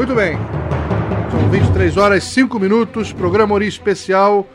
Muito 0.00 0.14
bem. 0.14 0.32
São 1.30 1.50
23 1.50 1.96
horas 1.98 2.24
5 2.24 2.58
minutos, 2.58 3.12
programa 3.12 3.54
Ori 3.54 3.68
especial, 3.68 4.48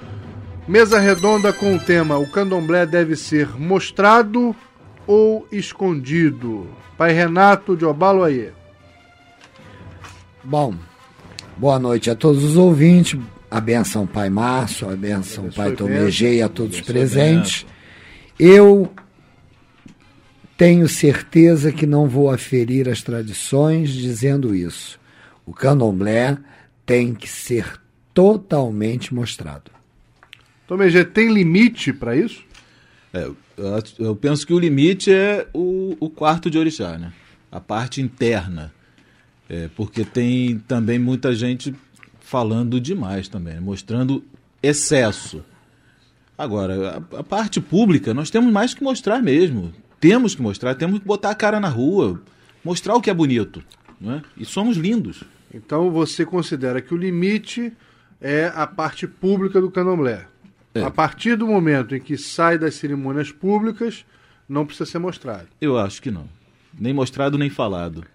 mesa 0.68 1.00
redonda 1.00 1.54
com 1.54 1.76
o 1.76 1.80
tema 1.80 2.18
O 2.18 2.28
candomblé 2.32 2.84
deve 2.84 3.16
ser 3.16 3.50
mostrado 3.56 4.56
ou 5.06 5.48
escondido? 5.52 6.68
Pai 6.98 7.14
Renato 7.14 7.78
de 7.78 7.86
Obaloaie. 7.86 8.54
Bom, 10.44 10.74
boa 11.56 11.78
noite 11.78 12.10
a 12.10 12.16
todos 12.16 12.44
os 12.44 12.58
ouvintes. 12.58 13.20
A 13.52 13.62
benção 13.62 14.08
Pai 14.08 14.32
Márcio, 14.32 14.90
a 14.90 14.96
benção 14.96 15.52
Pai 15.52 15.74
Tomegê 15.74 16.38
e 16.38 16.42
a 16.42 16.50
todos 16.50 16.82
presentes. 16.82 17.68
Eu 18.40 18.92
tenho 20.58 20.90
certeza 20.90 21.72
que 21.72 21.86
não 21.86 22.08
vou 22.08 22.32
aferir 22.32 22.90
as 22.90 23.04
tradições 23.04 23.92
dizendo 23.92 24.56
isso. 24.56 25.05
O 25.46 25.54
candomblé 25.54 26.38
tem 26.86 27.14
que 27.14 27.28
ser 27.28 27.80
totalmente 28.14 29.14
mostrado. 29.14 29.72
Tomegê, 30.68 31.04
tem 31.06 31.32
limite 31.32 31.94
para 31.94 32.16
isso? 32.16 32.44
É, 33.14 33.30
eu 34.00 34.16
penso 34.16 34.46
que 34.46 34.54
o 34.54 34.60
limite 34.60 35.12
é 35.12 35.48
o, 35.54 35.96
o 36.00 36.10
quarto 36.10 36.50
de 36.50 36.58
orixá, 36.58 36.98
né? 36.98 37.14
A 37.52 37.60
parte 37.60 38.02
interna. 38.02 38.74
É, 39.48 39.70
porque 39.76 40.04
tem 40.04 40.58
também 40.60 40.98
muita 40.98 41.34
gente 41.36 41.74
falando 42.20 42.82
demais 42.82 43.28
também, 43.28 43.60
mostrando 43.60 44.24
excesso. 44.62 45.46
Agora, 46.36 47.04
a, 47.14 47.20
a, 47.20 47.24
parte 47.24 47.62
pública, 47.62 48.14
nós 48.14 48.32
temos 48.32 48.52
mais 48.52 48.74
que 48.74 48.84
mostrar 48.84 49.22
mesmo. 49.22 49.72
Temos 50.00 50.34
que 50.34 50.42
mostrar, 50.42 50.74
temos 50.76 51.00
que 51.00 51.06
botar 51.06 51.30
a 51.30 51.36
cara 51.36 51.60
na 51.60 51.70
rua, 51.70 52.22
mostrar 52.64 52.96
o 52.96 53.02
que 53.02 53.10
é 53.10 53.14
bonito. 53.14 53.64
Não 54.02 54.14
é? 54.14 54.22
E 54.36 54.44
somos 54.44 54.76
lindos. 54.76 55.24
Então 55.54 55.90
você 55.92 56.26
considera 56.26 56.82
que 56.82 56.94
o 56.94 56.98
limite 56.98 57.72
é 58.20 58.52
a 58.56 58.66
parte 58.68 59.08
pública 59.08 59.62
do 59.62 59.72
candomblé. 59.72 60.26
É. 60.74 60.82
A 60.82 60.92
partir 60.92 61.38
do 61.38 61.48
momento 61.48 61.96
em 61.96 62.02
que 62.02 62.18
sai 62.18 62.58
das 62.58 62.76
cerimônias 62.76 63.32
públicas, 63.32 64.06
não 64.48 64.66
precisa 64.66 64.90
ser 64.90 65.00
mostrado. 65.00 65.48
Eu 65.62 65.78
acho 65.78 66.02
que 66.02 66.12
não. 66.12 66.28
Nem 66.78 66.94
mostrado, 66.94 67.38
nem 67.38 67.50
falado. 67.50 68.06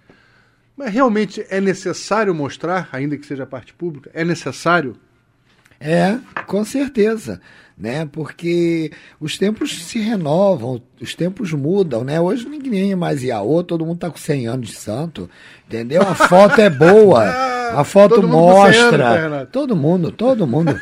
Mas 0.76 0.92
realmente 0.92 1.44
é 1.48 1.60
necessário 1.60 2.34
mostrar, 2.34 2.88
ainda 2.92 3.16
que 3.16 3.26
seja 3.26 3.46
parte 3.46 3.72
pública? 3.72 4.10
É 4.14 4.24
necessário? 4.24 4.96
É, 5.80 6.18
com 6.46 6.62
certeza, 6.62 7.40
né? 7.76 8.06
Porque 8.12 8.92
os 9.18 9.38
tempos 9.38 9.84
se 9.84 9.98
renovam, 9.98 10.82
os 11.00 11.14
tempos 11.14 11.52
mudam, 11.52 12.04
né? 12.04 12.20
Hoje 12.20 12.46
ninguém 12.46 12.92
é 12.92 12.96
mais 12.96 13.22
Iaô, 13.22 13.64
todo 13.64 13.86
mundo 13.86 13.98
tá 13.98 14.10
com 14.10 14.18
100 14.18 14.46
anos 14.46 14.68
de 14.68 14.74
santo, 14.74 15.30
entendeu? 15.66 16.02
A 16.02 16.14
foto 16.14 16.60
é 16.60 16.68
boa, 16.68 17.24
a 17.74 17.82
foto 17.82 18.16
todo 18.16 18.28
mostra, 18.28 19.08
anos, 19.08 19.48
todo 19.50 19.74
mundo, 19.74 20.12
todo 20.12 20.46
mundo, 20.46 20.78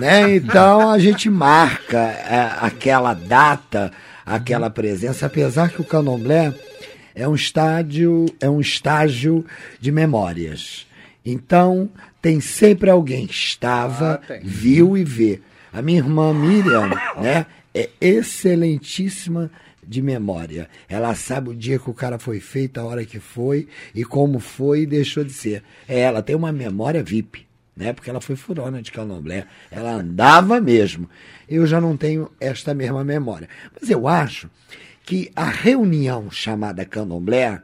né? 0.00 0.34
Então 0.34 0.90
a 0.90 0.98
gente 0.98 1.30
marca 1.30 1.98
é, 1.98 2.50
aquela 2.60 3.14
data, 3.14 3.92
aquela 4.26 4.68
presença, 4.68 5.26
apesar 5.26 5.70
que 5.70 5.80
o 5.80 5.84
candomblé 5.84 6.52
é 7.14 7.28
um 7.28 7.36
estádio, 7.36 8.26
é 8.40 8.50
um 8.50 8.60
estágio 8.60 9.44
de 9.78 9.92
memórias. 9.92 10.86
Então, 11.24 11.88
tem 12.20 12.40
sempre 12.40 12.90
alguém 12.90 13.26
que 13.26 13.34
estava, 13.34 14.20
ah, 14.28 14.38
viu 14.42 14.96
e 14.96 15.04
vê. 15.04 15.40
A 15.72 15.80
minha 15.80 15.98
irmã 15.98 16.34
Miriam, 16.34 16.88
né, 17.20 17.46
é 17.74 17.88
excelentíssima 18.00 19.50
de 19.86 20.02
memória. 20.02 20.68
Ela 20.88 21.14
sabe 21.14 21.50
o 21.50 21.54
dia 21.54 21.78
que 21.78 21.90
o 21.90 21.94
cara 21.94 22.18
foi 22.18 22.40
feito, 22.40 22.78
a 22.78 22.84
hora 22.84 23.04
que 23.04 23.18
foi 23.18 23.68
e 23.94 24.04
como 24.04 24.38
foi 24.38 24.82
e 24.82 24.86
deixou 24.86 25.24
de 25.24 25.32
ser. 25.32 25.62
É, 25.88 26.00
ela 26.00 26.22
tem 26.22 26.36
uma 26.36 26.52
memória 26.52 27.02
VIP, 27.02 27.46
né? 27.76 27.92
Porque 27.92 28.10
ela 28.10 28.20
foi 28.20 28.36
furona 28.36 28.82
de 28.82 28.92
candomblé. 28.92 29.46
Ela 29.70 29.92
andava 29.92 30.60
mesmo. 30.60 31.08
Eu 31.48 31.66
já 31.66 31.80
não 31.80 31.96
tenho 31.96 32.30
esta 32.38 32.74
mesma 32.74 33.02
memória. 33.02 33.48
Mas 33.80 33.90
eu 33.90 34.06
acho 34.06 34.50
que 35.04 35.30
a 35.34 35.46
reunião 35.46 36.30
chamada 36.30 36.84
candomblé, 36.84 37.60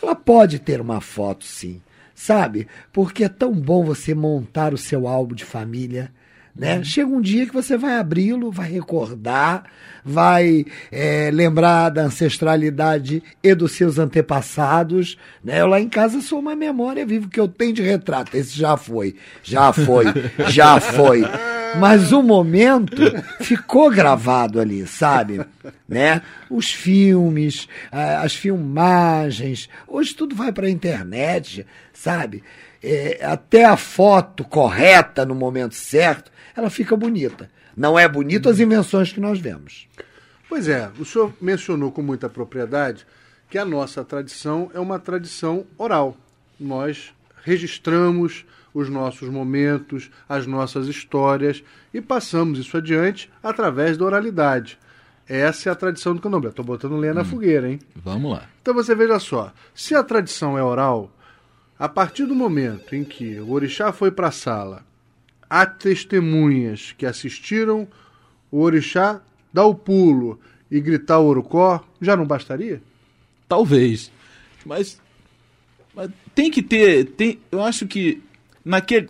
ela 0.00 0.14
pode 0.14 0.58
ter 0.58 0.80
uma 0.80 1.00
foto 1.00 1.44
sim 1.44 1.80
sabe? 2.16 2.66
Porque 2.92 3.22
é 3.22 3.28
tão 3.28 3.52
bom 3.52 3.84
você 3.84 4.14
montar 4.14 4.72
o 4.72 4.78
seu 4.78 5.06
álbum 5.06 5.34
de 5.34 5.44
família. 5.44 6.10
Né? 6.58 6.78
Uhum. 6.78 6.84
Chega 6.84 7.10
um 7.10 7.20
dia 7.20 7.46
que 7.46 7.52
você 7.52 7.76
vai 7.76 7.98
abri-lo, 7.98 8.50
vai 8.50 8.70
recordar, 8.70 9.64
vai 10.02 10.64
é, 10.90 11.30
lembrar 11.30 11.90
da 11.90 12.04
ancestralidade 12.04 13.22
e 13.42 13.54
dos 13.54 13.72
seus 13.72 13.98
antepassados. 13.98 15.18
Né? 15.44 15.60
Eu 15.60 15.66
lá 15.66 15.78
em 15.78 15.88
casa 15.88 16.22
sou 16.22 16.38
uma 16.38 16.56
memória 16.56 17.04
viva 17.04 17.28
que 17.28 17.38
eu 17.38 17.46
tenho 17.46 17.74
de 17.74 17.82
retrato. 17.82 18.34
Esse 18.34 18.58
já 18.58 18.74
foi, 18.78 19.16
já 19.42 19.70
foi, 19.70 20.06
já 20.48 20.80
foi. 20.80 21.22
Mas 21.80 22.12
o 22.12 22.22
momento 22.22 23.02
ficou 23.40 23.90
gravado 23.90 24.60
ali, 24.60 24.86
sabe? 24.86 25.44
Né? 25.88 26.22
Os 26.50 26.72
filmes, 26.72 27.68
as 27.90 28.34
filmagens, 28.34 29.68
hoje 29.86 30.14
tudo 30.14 30.34
vai 30.34 30.52
para 30.52 30.66
a 30.66 30.70
internet, 30.70 31.66
sabe? 31.92 32.42
É, 32.82 33.24
até 33.24 33.64
a 33.64 33.76
foto 33.76 34.44
correta 34.44 35.24
no 35.24 35.34
momento 35.34 35.74
certo, 35.74 36.30
ela 36.56 36.70
fica 36.70 36.96
bonita. 36.96 37.50
Não 37.76 37.98
é 37.98 38.08
bonito 38.08 38.48
as 38.48 38.58
invenções 38.58 39.12
que 39.12 39.20
nós 39.20 39.38
vemos. 39.38 39.86
Pois 40.48 40.68
é, 40.68 40.90
o 40.98 41.04
senhor 41.04 41.32
mencionou 41.40 41.90
com 41.92 42.00
muita 42.00 42.28
propriedade 42.28 43.06
que 43.50 43.58
a 43.58 43.64
nossa 43.64 44.04
tradição 44.04 44.70
é 44.72 44.80
uma 44.80 44.98
tradição 44.98 45.66
oral. 45.76 46.16
Nós 46.58 47.12
registramos 47.44 48.44
os 48.76 48.90
nossos 48.90 49.30
momentos, 49.30 50.10
as 50.28 50.46
nossas 50.46 50.86
histórias 50.86 51.64
e 51.94 52.00
passamos 52.02 52.58
isso 52.58 52.76
adiante 52.76 53.32
através 53.42 53.96
da 53.96 54.04
oralidade. 54.04 54.78
Essa 55.26 55.70
é 55.70 55.72
a 55.72 55.74
tradição 55.74 56.14
do 56.14 56.20
candomblé. 56.20 56.50
Estou 56.50 56.62
botando 56.62 56.94
lenha 56.98 57.14
hum, 57.14 57.16
na 57.16 57.24
fogueira, 57.24 57.70
hein? 57.70 57.80
Vamos 57.94 58.32
lá. 58.32 58.46
Então 58.60 58.74
você 58.74 58.94
veja 58.94 59.18
só, 59.18 59.50
se 59.74 59.94
a 59.94 60.04
tradição 60.04 60.58
é 60.58 60.62
oral, 60.62 61.10
a 61.78 61.88
partir 61.88 62.26
do 62.26 62.34
momento 62.34 62.94
em 62.94 63.02
que 63.02 63.40
o 63.40 63.50
orixá 63.52 63.92
foi 63.92 64.10
para 64.10 64.28
a 64.28 64.32
sala, 64.32 64.84
há 65.48 65.64
testemunhas 65.64 66.94
que 66.98 67.06
assistiram 67.06 67.88
o 68.50 68.60
orixá 68.60 69.22
dar 69.50 69.64
o 69.64 69.74
pulo 69.74 70.38
e 70.70 70.82
gritar 70.82 71.18
o 71.18 71.26
orocó, 71.26 71.82
já 71.98 72.14
não 72.14 72.26
bastaria? 72.26 72.82
Talvez. 73.48 74.12
Mas, 74.66 75.00
mas 75.94 76.10
tem 76.34 76.50
que 76.50 76.62
ter, 76.62 77.06
tem, 77.06 77.40
eu 77.50 77.62
acho 77.62 77.86
que 77.86 78.22
naquele 78.66 79.08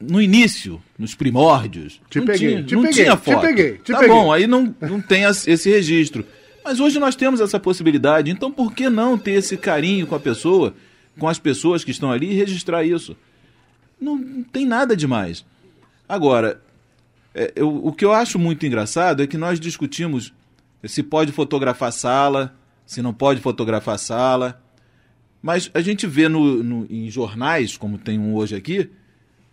no 0.00 0.20
início, 0.20 0.82
nos 0.98 1.14
primórdios, 1.14 2.00
te 2.10 2.18
não, 2.18 2.26
peguei, 2.26 2.48
tinha, 2.48 2.62
te 2.62 2.74
não 2.74 2.82
peguei, 2.82 3.04
tinha 3.04 3.16
foto. 3.16 3.40
Te 3.40 3.46
peguei, 3.46 3.72
te 3.78 3.92
tá 3.92 3.98
peguei. 4.00 4.14
bom, 4.14 4.32
aí 4.32 4.46
não, 4.46 4.74
não 4.80 5.00
tem 5.00 5.24
esse 5.24 5.70
registro. 5.70 6.26
Mas 6.62 6.80
hoje 6.80 6.98
nós 6.98 7.16
temos 7.16 7.40
essa 7.40 7.58
possibilidade, 7.58 8.30
então 8.30 8.50
por 8.50 8.72
que 8.72 8.88
não 8.90 9.16
ter 9.16 9.32
esse 9.32 9.56
carinho 9.56 10.06
com 10.06 10.14
a 10.14 10.20
pessoa, 10.20 10.74
com 11.18 11.28
as 11.28 11.38
pessoas 11.38 11.84
que 11.84 11.90
estão 11.90 12.10
ali 12.10 12.32
e 12.32 12.34
registrar 12.34 12.84
isso? 12.84 13.16
Não, 14.00 14.16
não 14.16 14.42
tem 14.42 14.66
nada 14.66 14.96
demais. 14.96 15.44
Agora, 16.08 16.60
é, 17.34 17.52
eu, 17.56 17.74
o 17.84 17.92
que 17.92 18.04
eu 18.04 18.12
acho 18.12 18.38
muito 18.38 18.66
engraçado 18.66 19.22
é 19.22 19.26
que 19.26 19.38
nós 19.38 19.58
discutimos 19.58 20.32
se 20.84 21.02
pode 21.02 21.32
fotografar 21.32 21.92
sala, 21.92 22.54
se 22.86 23.00
não 23.00 23.14
pode 23.14 23.40
fotografar 23.40 23.98
sala. 23.98 24.62
Mas 25.44 25.70
a 25.74 25.82
gente 25.82 26.06
vê 26.06 26.26
no, 26.26 26.64
no, 26.64 26.86
em 26.88 27.10
jornais, 27.10 27.76
como 27.76 27.98
tem 27.98 28.18
um 28.18 28.34
hoje 28.34 28.56
aqui, 28.56 28.88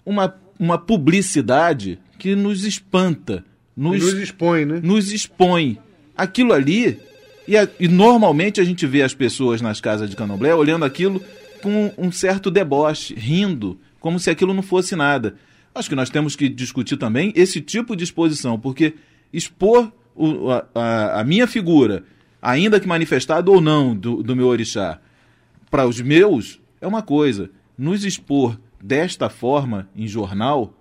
uma, 0.06 0.34
uma 0.58 0.78
publicidade 0.78 2.00
que 2.18 2.34
nos 2.34 2.64
espanta. 2.64 3.44
Nos, 3.76 4.00
nos 4.02 4.14
expõe, 4.14 4.64
né? 4.64 4.80
Nos 4.82 5.12
expõe. 5.12 5.78
Aquilo 6.16 6.54
ali. 6.54 6.98
E, 7.46 7.58
a, 7.58 7.68
e, 7.78 7.90
normalmente 7.90 8.62
a 8.62 8.64
gente 8.64 8.88
vê 8.88 9.02
as 9.02 9.14
pessoas 9.14 9.62
nas 9.62 9.82
casas 9.82 10.10
de 10.10 10.16
candomblé 10.16 10.56
olhando 10.56 10.86
aquilo 10.86 11.22
com 11.62 11.92
um 11.98 12.10
certo 12.10 12.50
deboche, 12.50 13.14
rindo, 13.14 13.78
como 14.00 14.18
se 14.18 14.30
aquilo 14.30 14.54
não 14.54 14.64
fosse 14.64 14.96
nada. 14.96 15.36
Acho 15.76 15.90
que 15.90 15.96
nós 15.96 16.10
temos 16.10 16.38
que 16.38 16.48
discutir 16.48 16.96
também 16.96 17.34
esse 17.36 17.60
tipo 17.60 17.98
de 17.98 18.06
exposição, 18.06 18.58
porque 18.58 18.94
expor 19.34 19.92
o, 20.16 20.52
a, 20.74 21.20
a, 21.20 21.24
minha 21.26 21.48
figura, 21.48 22.06
ainda 22.42 22.80
que 22.80 22.88
manifestado 22.88 23.52
ou 23.52 23.60
não 23.60 23.94
do, 23.94 24.24
do 24.24 24.38
meu 24.38 24.48
orixá, 24.48 25.02
para 25.72 25.88
os 25.88 26.02
meus 26.02 26.62
é 26.82 26.86
uma 26.86 27.02
coisa. 27.02 27.50
Nos 27.78 28.04
expor 28.04 28.60
desta 28.80 29.30
forma 29.30 29.90
em 29.96 30.08
jornal, 30.08 30.74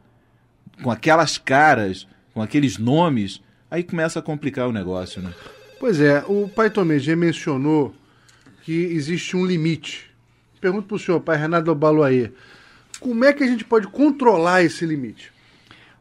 com 0.82 0.90
aquelas 0.90 1.38
caras, 1.38 2.06
com 2.34 2.42
aqueles 2.42 2.76
nomes, 2.76 3.40
aí 3.70 3.84
começa 3.84 4.18
a 4.18 4.22
complicar 4.22 4.68
o 4.68 4.72
negócio, 4.72 5.22
né? 5.22 5.32
Pois 5.78 6.00
é, 6.00 6.22
o 6.26 6.48
pai 6.48 6.68
Tomegê 6.68 7.14
mencionou 7.14 7.94
que 8.62 8.72
existe 8.72 9.36
um 9.36 9.46
limite. 9.46 10.10
Pergunto 10.60 10.88
para 10.88 10.96
o 10.96 10.98
senhor, 10.98 11.20
pai 11.20 11.38
Renato 11.38 11.74
Baluaê, 11.74 12.32
como 12.98 13.24
é 13.24 13.32
que 13.32 13.44
a 13.44 13.46
gente 13.46 13.64
pode 13.64 13.86
controlar 13.86 14.62
esse 14.62 14.84
limite? 14.84 15.32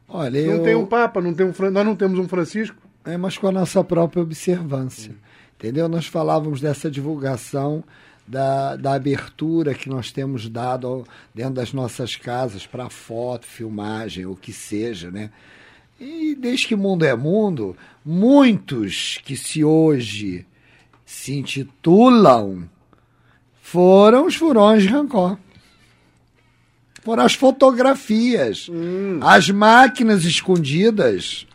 Olha, 0.07 0.41
não 0.41 0.55
eu... 0.55 0.63
tem 0.63 0.75
um 0.75 0.85
Papa, 0.85 1.21
não 1.21 1.33
tem 1.33 1.45
um, 1.45 1.53
nós 1.71 1.85
não 1.85 1.95
temos 1.95 2.19
um 2.19 2.27
Francisco. 2.27 2.75
É, 3.05 3.15
mas 3.15 3.37
com 3.37 3.47
a 3.47 3.51
nossa 3.51 3.83
própria 3.83 4.21
observância. 4.21 5.15
Entendeu? 5.57 5.87
Nós 5.87 6.05
falávamos 6.05 6.59
dessa 6.59 6.91
divulgação 6.91 7.83
da, 8.29 8.75
da 8.75 8.93
abertura 8.93 9.73
que 9.73 9.89
nós 9.89 10.11
temos 10.11 10.47
dado 10.47 10.85
ao- 10.87 11.03
dentro 11.33 11.55
das 11.55 11.73
nossas 11.73 12.15
casas 12.15 12.67
para 12.67 12.89
foto, 12.89 13.45
filmagem, 13.47 14.25
o 14.25 14.35
que 14.35 14.53
seja, 14.53 15.09
né? 15.09 15.31
E 15.99 16.35
desde 16.35 16.67
que 16.67 16.75
mundo 16.75 17.03
é 17.05 17.15
mundo, 17.15 17.75
muitos 18.05 19.19
que 19.25 19.35
se 19.35 19.63
hoje 19.63 20.45
se 21.05 21.33
intitulam 21.33 22.69
foram 23.61 24.27
os 24.27 24.35
furões 24.35 24.83
de 24.83 24.89
Rancor. 24.89 25.37
Foram 27.03 27.23
as 27.23 27.33
fotografias, 27.33 28.67
as 29.21 29.49
máquinas 29.49 30.23
escondidas 30.25 31.47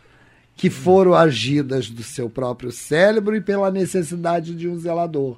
que 0.57 0.69
foram 0.69 1.13
agidas 1.13 1.89
do 1.89 2.03
seu 2.03 2.29
próprio 2.29 2.71
cérebro 2.71 3.35
e 3.35 3.41
pela 3.41 3.69
necessidade 3.71 4.53
de 4.55 4.67
um 4.67 4.77
zelador. 4.77 5.37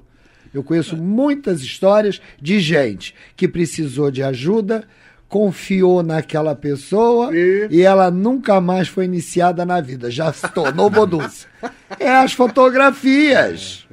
Eu 0.52 0.62
conheço 0.62 0.96
muitas 0.96 1.60
histórias 1.60 2.20
de 2.40 2.60
gente 2.60 3.14
que 3.36 3.46
precisou 3.46 4.10
de 4.10 4.22
ajuda, 4.22 4.84
confiou 5.28 6.02
naquela 6.02 6.54
pessoa 6.54 7.34
E? 7.36 7.68
e, 7.70 7.82
ela 7.82 8.10
nunca 8.10 8.60
mais 8.60 8.88
foi 8.88 9.04
iniciada 9.04 9.64
na 9.64 9.80
vida, 9.80 10.10
já 10.10 10.32
se 10.32 10.48
tornou 10.48 10.88
bodunça. 10.88 11.46
É 11.98 12.10
as 12.10 12.32
fotografias 12.32 13.86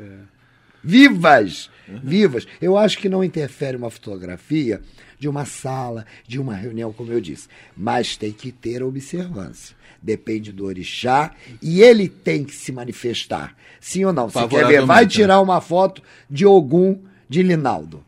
vivas, 0.84 1.72
vivas. 1.88 2.46
Eu 2.62 2.78
acho 2.78 3.00
que 3.00 3.10
não 3.10 3.24
interfere 3.24 3.76
uma 3.76 3.90
fotografia 3.90 4.82
de 5.18 5.28
uma 5.28 5.46
sala, 5.46 6.06
de 6.28 6.40
uma 6.40 6.54
reunião, 6.54 6.94
como 6.94 7.12
eu 7.12 7.20
disse, 7.20 7.48
mas 7.76 8.16
tem 8.16 8.32
que 8.32 8.52
ter 8.52 8.84
observância. 8.84 9.76
Depende 10.06 10.52
do 10.52 10.66
orixá 10.66 11.32
e 11.60 11.82
ele 11.82 12.08
tem 12.08 12.44
que 12.44 12.54
se 12.54 12.72
manifestar. 12.72 13.56
Sim 13.82 14.06
ou 14.06 14.14
não? 14.14 14.30
Você 14.30 14.40
quer 14.48 14.58
ver? 14.58 14.62
Vai 14.62 14.66
Favoravelmente, 14.76 15.16
tirar 15.16 15.42
uma 15.42 15.60
foto 15.60 16.04
de 16.30 16.46
Ogum 16.46 17.00
de 17.28 17.42
Linaldo. 17.42 18.04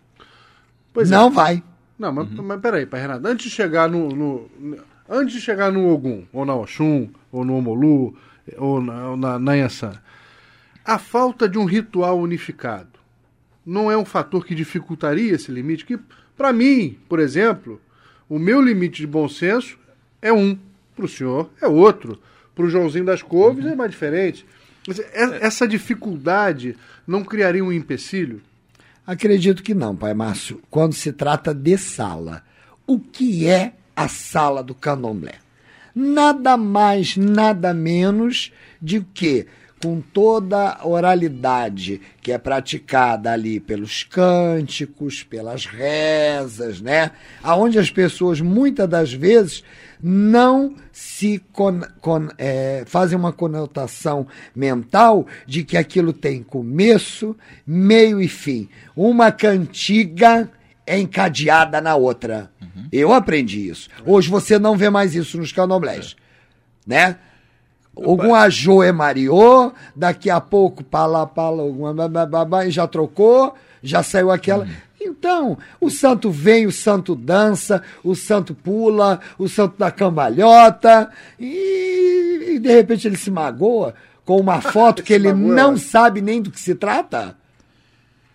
Pois 0.93 1.11
é. 1.11 1.15
não 1.15 1.31
vai. 1.31 1.63
Não, 1.97 2.11
mas, 2.11 2.29
mas 2.31 2.61
peraí, 2.61 2.85
pai 2.85 3.01
Renato. 3.01 3.27
Antes 3.27 3.45
de 3.49 3.51
chegar 3.51 3.89
no, 3.89 4.09
no- 4.09 4.49
Antes 5.09 5.33
de 5.33 5.41
chegar 5.41 5.71
no 5.71 5.89
Ogum, 5.91 6.25
ou 6.31 6.45
na 6.45 6.53
Oxum, 6.53 7.09
ou 7.31 7.43
no 7.43 7.57
Omolu, 7.57 8.15
ou 8.57 8.79
na, 8.79 9.09
ou 9.09 9.17
na, 9.17 9.39
na 9.39 9.53
Yansan, 9.55 9.93
a 10.85 10.99
falta 10.99 11.49
de 11.49 11.57
um 11.57 11.65
ritual 11.65 12.19
unificado 12.19 12.89
não 13.65 13.89
é 13.91 13.97
um 13.97 14.05
fator 14.05 14.45
que 14.45 14.53
dificultaria 14.53 15.33
esse 15.33 15.51
limite? 15.51 15.83
Que, 15.85 15.97
para 16.37 16.53
mim, 16.53 16.97
por 17.09 17.19
exemplo, 17.19 17.81
o 18.29 18.37
meu 18.37 18.61
limite 18.61 19.01
de 19.01 19.07
bom 19.07 19.27
senso 19.27 19.77
é 20.21 20.31
um, 20.31 20.57
para 20.97 21.05
o 21.05 21.07
senhor 21.07 21.49
é 21.61 21.67
outro, 21.67 22.19
para 22.53 22.65
o 22.65 22.69
Joãozinho 22.69 23.05
das 23.05 23.21
Couves 23.21 23.65
é 23.65 23.75
mais 23.75 23.91
diferente. 23.91 24.45
Mas 24.87 24.97
e- 24.99 25.05
Essa 25.39 25.67
dificuldade 25.67 26.75
não 27.05 27.23
criaria 27.23 27.63
um 27.63 27.71
empecilho? 27.71 28.41
Acredito 29.05 29.63
que 29.63 29.73
não, 29.73 29.95
pai 29.95 30.13
Márcio. 30.13 30.61
Quando 30.69 30.93
se 30.93 31.13
trata 31.13 31.53
de 31.53 31.77
sala, 31.77 32.43
o 32.85 32.99
que 32.99 33.47
é 33.47 33.73
a 33.95 34.07
sala 34.07 34.61
do 34.63 34.73
candomblé? 34.75 35.35
Nada 35.95 36.57
mais, 36.57 37.15
nada 37.15 37.73
menos 37.73 38.51
de 38.81 39.01
que, 39.13 39.47
com 39.81 40.01
toda 40.01 40.71
a 40.73 40.87
oralidade 40.87 42.01
que 42.21 42.31
é 42.31 42.37
praticada 42.37 43.31
ali 43.31 43.59
pelos 43.59 44.03
cânticos, 44.03 45.23
pelas 45.23 45.65
rezas, 45.65 46.81
né? 46.81 47.11
Aonde 47.41 47.79
as 47.79 47.89
pessoas 47.89 48.41
muitas 48.41 48.87
das 48.89 49.13
vezes 49.13 49.63
não 50.01 50.75
se 50.91 51.39
con- 51.51 51.81
con- 52.01 52.29
eh, 52.37 52.83
fazem 52.85 53.17
uma 53.17 53.31
conotação 53.33 54.27
mental 54.55 55.25
de 55.45 55.63
que 55.63 55.77
aquilo 55.77 56.13
tem 56.13 56.43
começo, 56.43 57.35
meio 57.65 58.21
e 58.21 58.27
fim. 58.27 58.69
Uma 58.95 59.31
cantiga 59.31 60.49
é 60.85 60.99
encadeada 60.99 61.81
na 61.81 61.95
outra. 61.95 62.49
Eu 62.91 63.11
aprendi 63.13 63.69
isso. 63.69 63.89
Hoje 64.05 64.29
você 64.29 64.57
não 64.57 64.77
vê 64.77 64.89
mais 64.89 65.13
isso 65.15 65.37
nos 65.37 65.51
candomblés, 65.51 66.15
né? 66.85 67.17
Algum 67.95 68.35
ajô 68.35 68.83
é 68.83 68.91
Mariô, 68.91 69.71
daqui 69.95 70.29
a 70.29 70.39
pouco 70.39 70.83
pala 70.83 71.25
pala 71.25 71.63
alguma 71.63 72.07
bababá, 72.07 72.65
e 72.65 72.69
já 72.71 72.85
trocou, 72.85 73.55
já 73.81 74.03
saiu 74.03 74.29
aquela. 74.29 74.67
Então, 75.07 75.57
o 75.79 75.89
santo 75.89 76.29
vem, 76.29 76.65
o 76.67 76.71
santo 76.71 77.15
dança, 77.15 77.81
o 78.03 78.15
santo 78.15 78.53
pula, 78.53 79.19
o 79.37 79.47
santo 79.47 79.75
dá 79.77 79.89
cambalhota, 79.89 81.09
e, 81.39 82.55
e 82.55 82.59
de 82.59 82.69
repente 82.69 83.07
ele 83.07 83.17
se 83.17 83.31
magoa 83.31 83.95
com 84.25 84.39
uma 84.39 84.59
foto 84.61 85.01
que 85.01 85.13
ele 85.13 85.33
magoa, 85.33 85.55
não 85.55 85.77
sabe 85.77 86.21
nem 86.21 86.41
do 86.41 86.51
que 86.51 86.59
se 86.59 86.75
trata. 86.75 87.35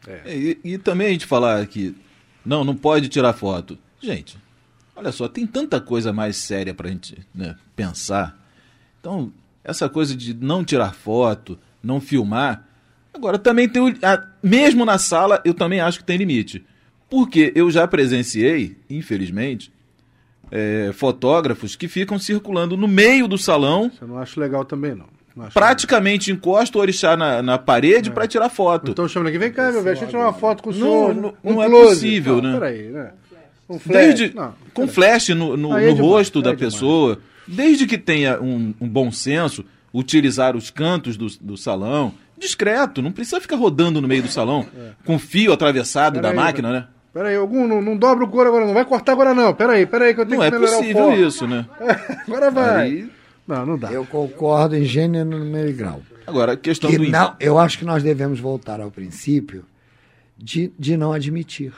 É, 0.07 0.37
E, 0.37 0.61
e 0.65 0.79
também 0.79 1.09
a 1.09 1.11
gente 1.11 1.27
falar 1.27 1.65
que 1.67 1.95
não, 2.45 2.65
não 2.65 2.75
pode 2.75 3.09
tirar 3.09 3.33
foto. 3.35 3.79
Gente, 4.01 4.37
olha 4.97 5.13
só, 5.13 5.29
tem 5.29 5.47
tanta 5.47 5.81
coisa 5.81 6.13
mais 6.13 6.37
séria 6.37 6.75
pra 6.75 6.89
gente 6.89 7.19
né, 7.35 7.57
pensar. 7.77 8.37
Então, 9.01 9.33
essa 9.63 9.89
coisa 9.89 10.17
de 10.17 10.35
não 10.35 10.65
tirar 10.65 10.93
foto, 10.93 11.59
não 11.83 12.01
filmar. 12.01 12.67
Agora, 13.15 13.39
também 13.39 13.69
tem 13.69 13.83
o. 13.83 13.95
a- 14.03 14.23
mesmo 14.43 14.85
na 14.85 14.99
sala, 14.99 15.41
eu 15.45 15.53
também 15.55 15.81
acho 15.81 15.99
que 15.99 16.05
tem 16.05 16.17
limite. 16.17 16.65
Porque 17.11 17.53
eu 17.55 17.71
já 17.71 17.87
presenciei, 17.87 18.77
infelizmente, 18.89 19.71
é, 20.51 20.91
fotógrafos 20.95 21.77
que 21.77 21.89
ficam 21.89 22.19
circulando 22.19 22.77
no 22.77 22.89
meio 22.89 23.29
do 23.29 23.37
salão, 23.39 23.91
Eu 24.01 24.09
não 24.09 24.19
acho 24.19 24.39
legal 24.41 24.65
também, 24.65 24.95
não. 24.95 25.07
Não 25.35 25.45
acho 25.47 25.55
praticamente 25.55 26.31
encosta 26.31 26.77
o 26.77 26.81
orixá 26.81 27.17
na, 27.17 27.41
na 27.43 27.59
parede 27.59 28.11
pra 28.11 28.27
tirar 28.27 28.49
foto. 28.51 28.91
Então 28.91 29.09
chama 29.09 29.29
ele 29.29 29.37
aqui, 29.37 29.45
vem 29.47 29.53
cá, 29.53 29.65
meu 29.65 29.83
velho, 29.83 29.85
deixa 29.85 30.05
eu 30.05 30.09
tirar 30.09 30.21
uma 30.23 30.33
foto 30.35 30.63
com 30.63 30.71
o 30.71 30.73
Não, 30.75 30.79
senhor. 30.81 31.15
não- 31.15 31.35
um 31.45 31.55
não 31.55 31.63
é 31.63 31.69
possível, 31.71 32.43
não, 32.43 32.51
né? 32.53 32.59
Peraí, 32.59 32.83
né? 32.89 33.13
Um 33.69 33.79
flash. 33.79 33.97
Desde, 34.05 34.35
Não, 34.37 34.55
com 34.75 34.87
flash 34.89 35.29
no, 35.31 35.57
no- 35.57 35.77
é 35.79 35.87
no 35.87 35.95
demais, 35.95 35.99
rosto 36.01 36.43
da 36.43 36.51
é 36.51 36.55
demais. 36.55 36.75
pessoa, 36.75 37.19
desde 37.47 37.87
que 37.87 37.97
tenha 37.97 38.39
um, 38.43 38.75
um 38.79 38.87
bom 38.89 39.11
senso, 39.11 39.65
utilizar 39.95 40.55
os 40.57 40.69
cantos 40.71 41.17
do, 41.17 41.27
do 41.41 41.57
salão, 41.57 42.13
discreto, 42.43 43.01
não 43.01 43.11
precisa 43.13 43.41
ficar 43.41 43.57
rodando 43.57 44.01
no 44.01 44.09
meio 44.09 44.23
do 44.23 44.29
salão, 44.29 44.67
com 45.05 45.19
fio 45.19 45.53
atravessado 45.53 46.17
da 46.17 46.29
Peraí, 46.29 46.37
máquina, 46.37 46.73
né? 46.73 46.87
Peraí, 47.15 47.37
algum, 47.37 47.67
não, 47.67 47.81
não 47.83 47.97
dobra 47.97 48.25
o 48.25 48.29
couro 48.29 48.49
agora, 48.49 48.67
não 48.67 48.75
vai 48.75 48.85
cortar 48.85 49.13
agora 49.13 49.35
não. 49.35 49.55
Peraí, 49.55 49.87
peraí, 49.87 50.15
que 50.15 50.21
eu 50.21 50.27
tenho 50.27 50.41
Não 50.41 50.49
que 50.51 50.55
é 50.55 50.59
melhorar 50.59 50.77
possível 50.79 51.27
isso, 51.29 51.47
né? 51.47 51.67
agora 52.27 52.51
vai. 52.51 52.81
Aí- 52.83 53.11
Não, 53.47 53.67
não 53.67 53.79
dá. 53.79 53.91
Eu 53.93 54.05
concordo 54.07 54.77
em 54.77 54.85
gênero, 54.85 55.29
número 55.29 55.69
e 55.69 55.73
grau. 55.73 56.01
Agora, 56.27 56.53
a 56.53 56.57
questão 56.57 56.89
Que 56.91 56.97
do. 56.99 57.09
não, 57.11 57.35
eu 57.41 57.59
acho 57.59 57.79
que 57.79 57.85
nós 57.85 58.03
devemos 58.03 58.39
voltar 58.41 58.81
ao 58.81 58.91
princípio 58.91 59.65
de, 60.39 60.73
de 60.79 60.97
não 60.97 61.13
admitir. 61.13 61.73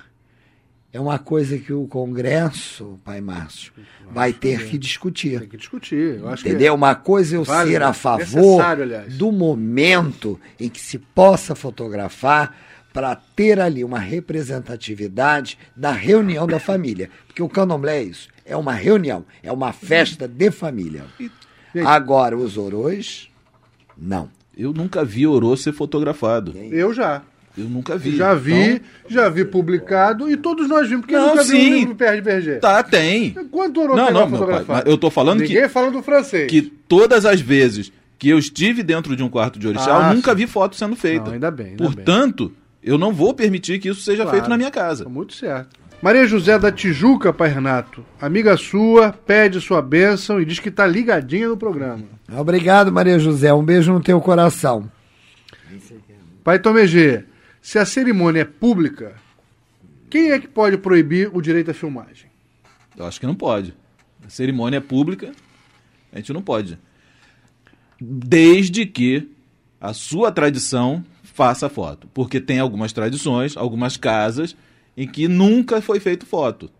É 0.94 1.00
uma 1.00 1.18
coisa 1.18 1.58
que 1.58 1.72
o 1.72 1.88
Congresso, 1.88 3.00
pai 3.04 3.20
Márcio, 3.20 3.72
vai 4.12 4.32
ter 4.32 4.64
que 4.70 4.78
discutir. 4.78 5.40
Tem 5.40 5.48
que 5.48 5.56
discutir. 5.56 6.20
Eu 6.20 6.28
acho 6.28 6.46
Entendeu? 6.46 6.72
Uma 6.72 6.94
coisa 6.94 7.34
é 7.34 7.38
eu 7.38 7.42
Válido, 7.42 7.72
ser 7.72 7.82
a 7.82 7.92
favor 7.92 8.20
necessário, 8.20 8.82
aliás. 8.84 9.16
do 9.18 9.32
momento 9.32 10.38
em 10.58 10.68
que 10.68 10.80
se 10.80 11.00
possa 11.00 11.56
fotografar 11.56 12.56
para 12.92 13.16
ter 13.16 13.58
ali 13.58 13.82
uma 13.82 13.98
representatividade 13.98 15.58
da 15.74 15.90
reunião 15.90 16.46
da 16.46 16.60
família. 16.60 17.10
Porque 17.26 17.42
o 17.42 17.48
candomblé 17.48 17.98
é 17.98 18.02
isso, 18.04 18.28
é 18.46 18.56
uma 18.56 18.72
reunião, 18.72 19.24
é 19.42 19.50
uma 19.50 19.72
festa 19.72 20.28
de 20.28 20.52
família. 20.52 21.06
Agora, 21.84 22.36
os 22.36 22.56
orôs, 22.56 23.28
não. 23.98 24.30
Eu 24.56 24.72
nunca 24.72 25.04
vi 25.04 25.26
Orô 25.26 25.56
ser 25.56 25.72
fotografado. 25.72 26.52
que 26.52 26.72
eu 26.72 26.94
já. 26.94 27.22
Eu 27.56 27.64
nunca 27.66 27.96
vi. 27.96 28.16
Já 28.16 28.34
vi, 28.34 28.52
Então, 28.52 28.80
já 29.08 29.28
vi 29.28 29.44
publicado 29.44 30.28
e 30.30 30.36
todos 30.36 30.68
nós 30.68 30.88
vimos, 30.88 31.02
porque 31.02 31.16
Não, 31.16 31.28
nunca 31.30 31.44
vi 31.44 31.54
um 31.54 31.60
sim. 31.60 31.70
livro 31.70 31.88
do 31.90 31.96
Pierre 31.96 32.16
de 32.16 32.22
Verger. 32.22 32.60
tá, 32.60 32.82
tem. 32.82 33.30
Quanto 33.50 33.80
ouro 33.80 33.94
Não, 33.94 34.10
não, 34.10 34.28
meu 34.28 34.46
pai, 34.64 34.82
eu 34.86 34.98
tô 34.98 35.08
falando 35.10 35.40
que- 35.42 35.48
Ninguém 35.54 35.68
fala 35.68 35.90
do 35.90 36.02
francês. 36.02 36.50
Que 36.50 36.62
todas 36.62 37.24
as 37.24 37.40
vezes 37.40 37.92
que 38.18 38.28
eu 38.28 38.38
estive 38.38 38.82
dentro 38.82 39.14
de 39.14 39.22
um 39.22 39.28
quarto 39.28 39.58
de 39.58 39.68
orixá, 39.68 39.96
Ah, 40.08 40.10
eu 40.10 40.16
nunca 40.16 40.32
sim. 40.32 40.36
vi 40.38 40.46
foto 40.46 40.74
sendo 40.74 40.96
feita. 40.96 41.26
Não, 41.26 41.32
ainda 41.34 41.50
bem, 41.50 41.66
ainda 41.68 41.84
Portanto, 41.84 42.52
eu 42.82 42.98
não 42.98 43.12
vou 43.12 43.32
permitir 43.34 43.78
que 43.78 43.88
isso 43.88 44.00
seja 44.00 44.22
Claro. 44.24 44.36
feito 44.38 44.50
na 44.50 44.56
minha 44.56 44.70
casa. 44.70 45.04
Tá 45.04 45.10
muito 45.10 45.34
certo. 45.34 45.78
Maria 46.02 46.26
José 46.26 46.58
da 46.58 46.70
Tijuca, 46.72 47.32
pai 47.32 47.48
Renato, 47.50 48.04
amiga 48.20 48.56
sua, 48.58 49.12
pede 49.12 49.58
sua 49.60 49.80
bênção 49.80 50.38
e 50.40 50.44
diz 50.44 50.58
que 50.58 50.70
tá 50.70 50.86
ligadinha 50.86 51.48
no 51.48 51.56
programa. 51.56 52.02
Obrigado, 52.36 52.92
Maria 52.92 53.18
José. 53.18 53.54
Um 53.54 53.62
beijo 53.64 53.92
no 53.92 54.00
teu 54.00 54.20
coração. 54.20 54.90
Pai 56.42 56.58
Tomegê, 56.58 57.24
se 57.64 57.78
a 57.78 57.86
cerimônia 57.86 58.42
é 58.42 58.44
pública, 58.44 59.14
quem 60.10 60.32
é 60.32 60.38
que 60.38 60.46
pode 60.46 60.76
proibir 60.76 61.30
o 61.34 61.40
direito 61.40 61.70
à 61.70 61.74
filmagem? 61.74 62.26
Eu 62.94 63.06
acho 63.06 63.18
que 63.18 63.26
não 63.26 63.34
pode. 63.34 63.74
A 64.22 64.28
cerimônia 64.28 64.76
é 64.76 64.80
pública, 64.80 65.32
a 66.12 66.16
gente 66.18 66.30
não 66.30 66.42
pode. 66.42 66.78
Desde 67.98 68.84
que 68.84 69.30
a 69.80 69.94
sua 69.94 70.30
tradição 70.30 71.02
faça 71.22 71.68
foto. 71.70 72.06
Porque 72.12 72.38
tem 72.38 72.58
algumas 72.58 72.92
tradições, 72.92 73.56
algumas 73.56 73.96
casas, 73.96 74.54
em 74.94 75.08
que 75.08 75.26
nunca 75.26 75.80
foi 75.80 75.98
feito 76.00 76.26
foto. 76.26 76.70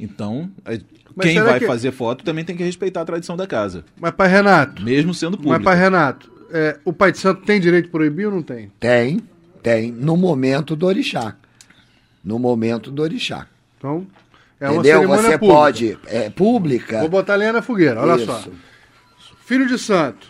Então, 0.00 0.50
é- 0.64 0.80
Mas 1.14 1.26
quem 1.26 1.42
vai 1.42 1.58
que- 1.60 1.66
fazer 1.66 1.92
foto 1.92 2.24
também 2.24 2.44
tem 2.44 2.56
que 2.56 2.62
respeitar 2.64 3.02
a 3.02 3.04
tradição 3.04 3.36
da 3.36 3.46
casa. 3.46 3.84
Mas, 4.00 4.12
pai 4.12 4.28
Renato, 4.28 4.82
Mesmo 4.82 5.12
sendo 5.14 5.36
pública. 5.36 5.58
mas, 5.58 5.64
pai 5.64 5.76
Renato, 5.78 6.30
é, 6.50 6.78
o 6.84 6.92
pai 6.92 7.12
de 7.12 7.18
santo 7.18 7.42
tem 7.44 7.60
direito 7.60 7.86
de 7.86 7.90
proibir 7.90 8.26
ou 8.26 8.32
não 8.32 8.42
tem? 8.42 8.70
Tem, 8.80 9.20
tem, 9.66 9.90
no 9.90 10.16
momento 10.16 10.76
do 10.76 10.86
orixá. 10.86 11.34
no 12.22 12.38
momento 12.38 12.88
do 12.90 13.02
orixá. 13.02 13.46
Então, 13.78 14.06
é 14.60 14.66
uma 14.68 14.74
Entendeu? 14.80 14.94
cerimônia 14.98 15.22
Você 15.30 15.38
pública. 15.38 15.54
pode, 15.60 15.98
é 16.06 16.30
pública. 16.30 17.00
Vou 17.00 17.08
botar 17.08 17.34
lenha 17.34 17.52
na 17.52 17.62
fogueira, 17.62 18.00
olha 18.00 18.14
Isso. 18.16 18.26
só. 18.26 18.44
Filho 19.44 19.66
de 19.66 19.76
santo 19.78 20.28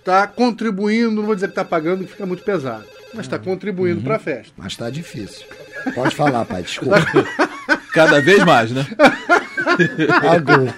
está 0.00 0.26
contribuindo, 0.26 1.10
não 1.12 1.22
vou 1.24 1.34
dizer 1.36 1.46
que 1.46 1.52
está 1.52 1.64
pagando, 1.64 2.04
que 2.04 2.10
fica 2.10 2.26
muito 2.26 2.42
pesado, 2.42 2.84
mas 3.06 3.14
Uhum. 3.14 3.20
está 3.20 3.38
contribuindo 3.38 4.00
para 4.02 4.16
a 4.16 4.18
festa. 4.18 4.52
Mas 4.56 4.76
tá 4.76 4.90
difícil. 4.90 5.46
Pode 5.94 6.14
falar, 6.14 6.44
pai, 6.44 6.62
desculpa. 6.62 6.96
Cada 7.94 8.20
vez 8.20 8.44
mais, 8.44 8.70
né? 8.72 8.84
Algo. 10.28 10.72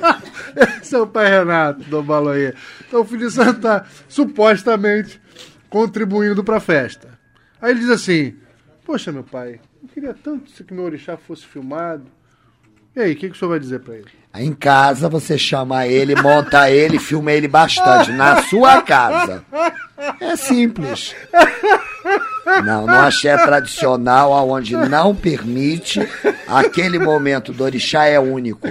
Esse 0.82 0.94
é 0.94 0.98
o 0.98 1.06
pai 1.06 1.28
Renato 1.30 1.80
do 1.84 2.02
Baloia. 2.02 2.54
Então 2.86 3.00
o 3.00 3.04
filho 3.04 3.26
de 3.28 3.32
santo 3.34 3.56
está 3.58 3.84
supostamente 4.08 5.20
contribuindo 5.70 6.42
para 6.44 6.56
a 6.56 6.60
festa. 6.60 7.08
Aí 7.60 7.70
ele 7.72 7.80
diz 7.80 7.90
assim: 7.90 8.36
Poxa, 8.84 9.12
meu 9.12 9.24
pai, 9.24 9.60
eu 9.82 9.88
queria 9.92 10.14
tanto 10.14 10.50
que 10.64 10.72
meu 10.74 10.84
orixá 10.84 11.16
fosse 11.16 11.44
filmado. 11.46 12.04
E 12.96 13.00
aí, 13.00 13.12
o 13.12 13.16
que, 13.16 13.28
que 13.28 13.36
o 13.36 13.38
senhor 13.38 13.50
vai 13.50 13.60
dizer 13.60 13.78
para 13.80 13.94
ele? 13.94 14.06
Aí 14.32 14.44
Em 14.44 14.52
casa 14.52 15.08
você 15.08 15.38
chama 15.38 15.86
ele, 15.86 16.16
monta 16.20 16.68
ele, 16.70 16.98
filma 17.00 17.30
ele 17.32 17.46
bastante. 17.46 18.10
Na 18.10 18.42
sua 18.42 18.82
casa. 18.82 19.44
É 20.20 20.34
simples. 20.36 21.14
Não, 22.64 22.86
no 22.86 22.92
axé 22.92 23.36
tradicional, 23.36 24.32
onde 24.48 24.74
não 24.74 25.14
permite, 25.14 26.00
aquele 26.48 26.98
momento 26.98 27.52
do 27.52 27.62
orixá 27.62 28.06
é 28.06 28.18
único. 28.18 28.66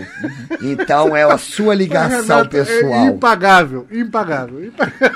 Então 0.61 1.15
é 1.15 1.23
a 1.23 1.37
sua 1.37 1.73
ligação 1.75 2.37
Renato, 2.39 2.57
É 2.57 2.65
pessoal. 2.65 3.05
impagável, 3.05 3.87
impagável. 3.91 4.65
impagável. 4.65 5.07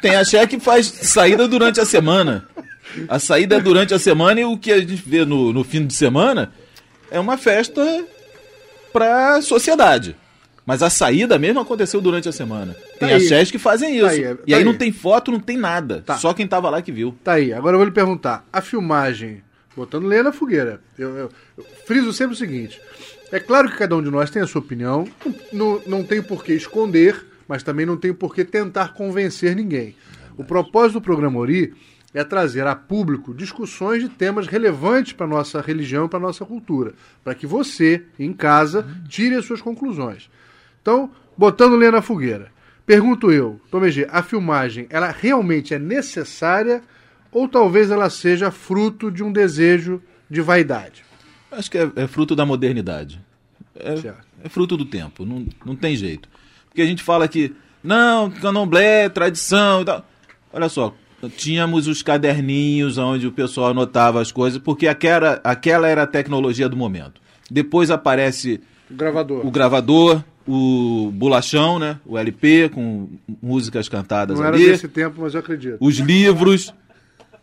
Tem 0.00 0.14
axé 0.16 0.46
que 0.46 0.58
faz 0.60 0.86
saída 0.86 1.46
durante 1.48 1.80
a 1.80 1.84
semana. 1.84 2.46
A 3.08 3.18
saída 3.18 3.56
é 3.56 3.60
durante 3.60 3.92
a 3.94 3.98
semana 3.98 4.40
e 4.40 4.44
o 4.44 4.56
que 4.56 4.72
a 4.72 4.78
gente 4.80 4.94
vê 5.04 5.24
no, 5.24 5.52
no 5.52 5.62
fim 5.64 5.86
de 5.86 5.94
semana 5.94 6.52
é 7.10 7.18
uma 7.20 7.36
festa 7.36 7.82
pra 8.92 9.40
sociedade. 9.42 10.16
Mas 10.64 10.82
a 10.82 10.90
saída 10.90 11.38
mesmo 11.38 11.60
aconteceu 11.60 12.00
durante 12.00 12.28
a 12.28 12.32
semana. 12.32 12.76
Tem 12.98 13.08
Tá 13.08 13.16
axés 13.16 13.50
que 13.50 13.58
fazem 13.58 13.96
isso. 13.96 14.04
Tá 14.06 14.12
aí, 14.12 14.22
tá 14.34 14.42
e 14.46 14.54
aí, 14.54 14.64
não 14.64 14.72
aí. 14.72 14.78
tem 14.78 14.92
foto, 14.92 15.30
não 15.30 15.40
tem 15.40 15.56
nada. 15.56 16.02
Tá. 16.04 16.18
Só 16.18 16.34
quem 16.34 16.46
tava 16.46 16.68
lá 16.68 16.82
que 16.82 16.92
viu. 16.92 17.16
Tá 17.24 17.32
aí, 17.34 17.52
agora 17.54 17.74
eu 17.74 17.78
vou 17.78 17.86
lhe 17.86 17.92
perguntar. 17.94 18.46
A 18.52 18.60
filmagem, 18.60 19.42
botando 19.74 20.06
lenha 20.06 20.24
na 20.24 20.32
fogueira, 20.32 20.80
eu, 20.98 21.16
eu- 21.16 21.30
eu 21.56 21.66
friso 21.86 22.12
sempre 22.12 22.34
o 22.34 22.38
seguinte: 22.38 22.78
é 23.32 23.40
claro 23.40 23.70
que 23.70 23.78
cada 23.78 23.96
um 23.96 24.02
de 24.02 24.10
nós 24.10 24.28
tem 24.30 24.42
a 24.42 24.46
sua 24.46 24.60
opinião, 24.60 25.08
não, 25.50 25.80
não 25.86 26.02
tem 26.04 26.22
por 26.22 26.44
que 26.44 26.52
esconder, 26.52 27.16
mas 27.48 27.62
também 27.62 27.86
não 27.86 27.96
tem 27.96 28.12
por 28.12 28.34
que 28.34 28.44
tentar 28.44 28.92
convencer 28.92 29.56
ninguém. 29.56 29.96
O 30.36 30.44
propósito 30.44 31.00
do 31.00 31.02
programa 31.02 31.38
Ori 31.38 31.74
é 32.14 32.22
trazer 32.22 32.66
a 32.66 32.76
público 32.76 33.34
discussões 33.34 34.02
de 34.02 34.08
temas 34.08 34.46
relevantes 34.46 35.12
para 35.12 35.26
nossa 35.26 35.60
religião, 35.60 36.08
para 36.08 36.20
nossa 36.20 36.44
cultura, 36.44 36.94
para 37.24 37.34
que 37.34 37.46
você, 37.46 38.04
em 38.18 38.32
casa, 38.32 38.86
tire 39.08 39.34
as 39.34 39.44
suas 39.44 39.60
conclusões. 39.60 40.30
Então, 40.80 41.10
botando 41.36 41.76
lenha 41.76 41.92
na 41.92 42.02
fogueira. 42.02 42.50
Pergunto 42.86 43.30
eu, 43.30 43.60
Tom 43.70 43.86
G, 43.88 44.06
a 44.10 44.22
filmagem, 44.22 44.86
ela 44.88 45.10
realmente 45.10 45.74
é 45.74 45.78
necessária 45.78 46.82
ou 47.30 47.46
talvez 47.46 47.90
ela 47.90 48.08
seja 48.08 48.50
fruto 48.50 49.10
de 49.10 49.22
um 49.22 49.30
desejo 49.30 50.02
de 50.30 50.40
vaidade? 50.40 51.04
Acho 51.50 51.70
que 51.70 51.78
é, 51.78 51.90
é 51.96 52.06
fruto 52.06 52.34
da 52.34 52.46
modernidade. 52.46 53.20
É, 53.74 54.14
é 54.44 54.48
fruto 54.48 54.76
do 54.76 54.84
tempo, 54.84 55.24
não, 55.24 55.46
não 55.64 55.76
tem 55.76 55.94
jeito. 55.94 56.28
Porque 56.78 56.86
a 56.86 56.90
gente 56.90 57.02
fala 57.02 57.26
que, 57.26 57.52
não, 57.82 58.30
candomblé, 58.30 59.08
tradição 59.08 59.82
e 59.82 59.84
tal. 59.84 60.06
Olha 60.52 60.68
só, 60.68 60.94
tínhamos 61.36 61.88
os 61.88 62.04
caderninhos 62.04 62.98
onde 62.98 63.26
o 63.26 63.32
pessoal 63.32 63.70
anotava 63.70 64.20
as 64.20 64.30
coisas, 64.30 64.60
porque 64.60 64.86
aquela, 64.86 65.40
aquela 65.42 65.88
era 65.88 66.04
a 66.04 66.06
tecnologia 66.06 66.68
do 66.68 66.76
momento. 66.76 67.20
Depois 67.50 67.90
aparece 67.90 68.60
O 68.88 68.94
gravador. 68.94 69.44
o 69.44 69.50
gravador, 69.50 70.22
o 70.46 71.10
bolachão, 71.12 71.80
né? 71.80 71.98
O 72.06 72.16
LP 72.16 72.68
com 72.68 73.08
músicas 73.42 73.88
cantadas 73.88 74.38
Não 74.38 74.46
era 74.46 74.54
ali 74.54 74.66
desse 74.66 74.86
tempo, 74.86 75.20
mas 75.20 75.34
eu 75.34 75.40
acredito. 75.40 75.78
os 75.80 75.96
livros, 75.96 76.72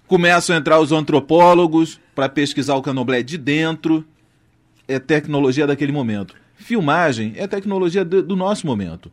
começam 0.07 0.55
a 0.55 0.59
entrar 0.59 0.79
os 0.79 0.93
antropólogos 0.93 1.99
para 2.15 2.29
pesquisar 2.29 2.75
o 2.75 2.81
candomblé 2.81 3.21
de 3.21 3.37
dentro. 3.37 4.05
É 4.87 4.97
tecnologia 4.97 5.67
daquele 5.67 5.91
momento. 5.91 6.33
Filmagem 6.55 7.33
é 7.35 7.45
tecnologia 7.45 8.05
do, 8.05 8.23
do 8.23 8.35
nosso 8.37 8.65
momento. 8.65 9.11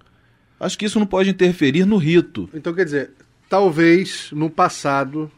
Acho 0.64 0.78
que 0.78 0.85
isso 0.87 0.99
não 0.99 1.07
pode 1.07 1.28
interferir 1.28 1.85
no 1.85 1.97
rito. 1.97 2.49
Então, 2.54 2.73
quer 2.73 2.85
dizer, 2.85 3.11
talvez 3.49 4.31
no 4.33 4.49
passado, 4.49 5.31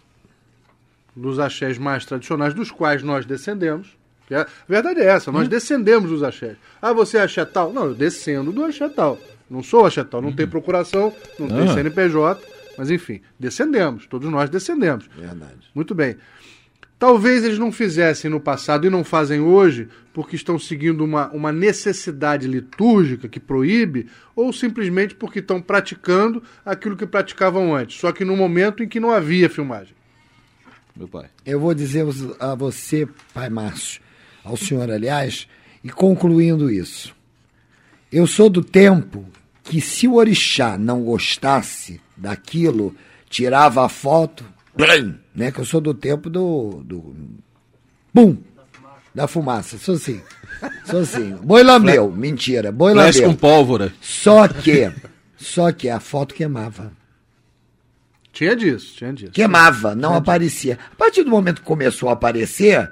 dos 1.17 1.39
axés 1.39 1.79
mais 1.79 2.05
tradicionais, 2.05 2.53
dos 2.55 2.71
quais 2.71 3.03
nós 3.03 3.25
descendemos, 3.25 3.89
que 4.27 4.35
é- 4.35 4.41
a 4.41 4.47
verdade 4.69 5.01
é 5.01 5.07
essa, 5.07 5.33
nós 5.33 5.49
descendemos 5.49 6.11
dos 6.11 6.23
axés. 6.23 6.57
Ah, 6.83 6.93
você 6.93 7.19
é 7.19 7.23
axé 7.23 7.45
tal? 7.45 7.73
Não, 7.73 7.87
eu 7.87 7.95
descendo 7.95 8.53
do 8.53 8.65
axé 8.65 8.89
tal. 8.89 9.19
Não 9.49 9.63
sou 9.63 9.87
axé 9.87 10.03
tal, 10.05 10.21
não 10.23 10.33
tem 10.33 10.47
procuração, 10.47 11.13
não 11.39 11.49
tem 11.49 11.69
Ah. 11.69 11.75
CNPJ, 11.75 12.43
mas 12.77 12.91
enfim, 12.91 13.21
descendemos, 13.39 14.07
todos 14.07 14.31
nós 14.31 14.51
descendemos. 14.51 15.07
Verdade. 15.17 15.71
Muito 15.75 15.95
bem. 15.95 16.17
Talvez 16.99 17.45
eles 17.45 17.59
não 17.59 17.73
fizessem 17.73 18.31
no 18.31 18.41
passado 18.41 18.87
e 18.87 18.91
não 18.91 19.05
fazem 19.05 19.41
hoje 19.41 19.89
porque 20.13 20.37
estão 20.37 20.59
seguindo 20.59 21.05
uma, 21.05 21.29
uma 21.33 21.53
necessidade 21.53 22.47
litúrgica 22.47 23.29
que 23.29 23.41
proíbe, 23.41 24.07
ou 24.35 24.53
simplesmente 24.53 25.15
porque 25.15 25.41
estão 25.41 25.61
praticando 25.61 26.43
aquilo 26.65 26.97
que 26.97 27.05
praticavam 27.05 27.75
antes, 27.75 27.99
só 27.99 28.13
que 28.13 28.25
no 28.25 28.37
momento 28.37 28.83
em 28.83 28.89
que 28.89 29.01
não 29.01 29.11
havia 29.11 29.51
filmagem. 29.51 29.95
Meu 30.97 31.09
pai. 31.09 31.29
Eu 31.45 31.59
vou 31.59 31.75
dizer 31.75 32.07
a 32.39 32.55
você, 32.55 33.09
pai 33.35 33.51
Márcio, 33.51 34.01
ao 34.45 34.57
senhor, 34.57 34.89
aliás, 34.89 35.49
e 35.83 35.91
concluindo 35.91 36.71
isso. 36.71 37.15
Eu 38.13 38.29
sou 38.29 38.49
do 38.49 38.63
tempo 38.63 39.27
que 39.65 39.81
se 39.81 40.07
o 40.07 40.15
orixá 40.15 40.79
não 40.79 41.03
gostasse 41.03 42.01
daquilo, 42.17 42.95
tirava 43.29 43.85
a 43.85 43.89
foto, 43.89 44.45
né? 45.35 45.51
Que 45.51 45.61
eu 45.61 45.65
sou 45.65 45.81
do 45.81 45.95
tempo 45.95 46.29
do. 46.29 46.83
do 46.85 47.15
bum! 48.13 48.37
Da 49.15 49.29
fumaça. 49.29 49.79
Sou 49.79 49.95
assim. 49.95 50.21
Sou 50.85 51.01
assim. 51.01 51.37
Boi 51.37 51.63
lambeu. 51.63 52.11
Mentira. 52.11 52.73
Boi 52.73 52.93
Flash 52.93 53.17
lambeu. 53.17 53.31
com 53.31 53.37
pólvora. 53.37 53.93
Só 54.01 54.49
que. 54.49 54.93
Só 55.37 55.71
que 55.71 55.89
a 55.89 56.01
foto 56.01 56.35
queimava. 56.35 56.93
Tinha 58.33 58.57
disso, 58.57 58.97
tinha 58.97 59.13
disso. 59.13 59.31
Queimava, 59.31 59.95
não 59.95 60.15
aparecia. 60.15 60.77
A 60.93 60.97
partir 60.97 61.23
do 61.23 61.31
momento 61.31 61.61
que 61.61 61.67
começou 61.67 62.09
a 62.09 62.15
aparecer, 62.15 62.91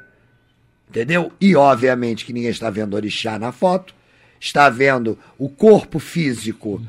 entendeu? 0.89 1.33
E 1.41 1.57
obviamente 1.57 2.25
que 2.25 2.33
ninguém 2.33 2.51
está 2.51 2.71
vendo 2.71 2.95
orixá 2.95 3.41
na 3.41 3.51
foto, 3.51 3.93
está 4.39 4.71
vendo 4.71 5.19
o 5.37 5.49
corpo 5.49 5.99
físico 5.99 6.81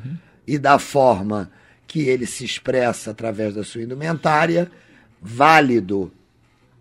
e 0.46 0.56
da 0.56 0.78
forma 0.78 1.50
que 1.86 2.02
ele 2.02 2.26
se 2.26 2.44
expressa 2.44 3.10
através 3.10 3.54
da 3.54 3.64
sua 3.64 3.82
indumentária, 3.82 4.70
válido, 5.24 6.12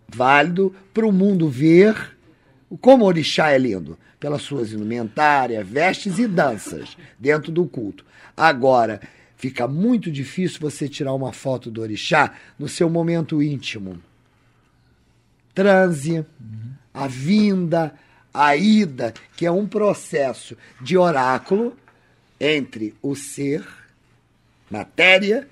válido 0.09 0.75
para 0.93 1.07
o 1.07 1.11
mundo 1.13 1.49
ver 1.49 2.13
como 2.81 3.05
o 3.05 3.07
orixá 3.07 3.51
é 3.51 3.57
lindo, 3.57 3.97
pelas 4.19 4.41
suas 4.41 4.73
indumentárias, 4.73 5.65
vestes 5.67 6.19
e 6.19 6.27
danças 6.27 6.97
dentro 7.17 7.51
do 7.51 7.65
culto. 7.65 8.05
Agora, 8.35 8.99
fica 9.37 9.67
muito 9.67 10.11
difícil 10.11 10.59
você 10.59 10.89
tirar 10.89 11.13
uma 11.13 11.31
foto 11.31 11.71
do 11.71 11.81
orixá 11.81 12.33
no 12.57 12.67
seu 12.67 12.89
momento 12.89 13.41
íntimo. 13.41 14.01
Transe, 15.53 16.25
a 16.93 17.07
vinda, 17.07 17.93
a 18.33 18.55
ida, 18.55 19.13
que 19.37 19.45
é 19.45 19.51
um 19.51 19.67
processo 19.67 20.57
de 20.81 20.97
oráculo 20.97 21.77
entre 22.39 22.95
o 23.01 23.15
ser, 23.15 23.63
matéria, 24.69 25.47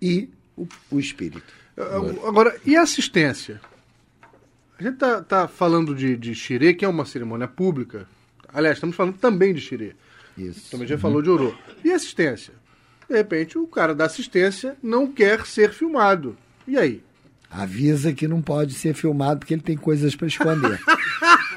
e 0.00 0.28
o, 0.56 0.66
o 0.90 0.98
espírito. 0.98 1.61
Agora, 1.76 2.56
e 2.64 2.76
a 2.76 2.82
assistência? 2.82 3.60
A 4.78 4.82
gente 4.82 4.96
tá, 4.96 5.22
tá 5.22 5.48
falando 5.48 5.94
de, 5.94 6.16
de 6.16 6.34
xirê, 6.34 6.74
que 6.74 6.84
é 6.84 6.88
uma 6.88 7.06
cerimônia 7.06 7.48
pública. 7.48 8.06
Aliás, 8.52 8.76
estamos 8.76 8.96
falando 8.96 9.16
também 9.16 9.54
de 9.54 9.60
xirê. 9.60 9.94
Isso. 10.36 10.70
Também 10.70 10.86
já 10.86 10.98
falou 10.98 11.22
de 11.22 11.30
orô. 11.30 11.54
E 11.84 11.92
assistência? 11.92 12.54
De 13.08 13.16
repente, 13.16 13.58
o 13.58 13.66
cara 13.66 13.94
da 13.94 14.06
assistência 14.06 14.76
não 14.82 15.10
quer 15.10 15.46
ser 15.46 15.72
filmado. 15.72 16.36
E 16.66 16.78
aí? 16.78 17.02
Avisa 17.50 18.12
que 18.12 18.26
não 18.26 18.40
pode 18.40 18.74
ser 18.74 18.94
filmado 18.94 19.40
porque 19.40 19.54
ele 19.54 19.62
tem 19.62 19.76
coisas 19.76 20.16
para 20.16 20.26
esconder. 20.26 20.80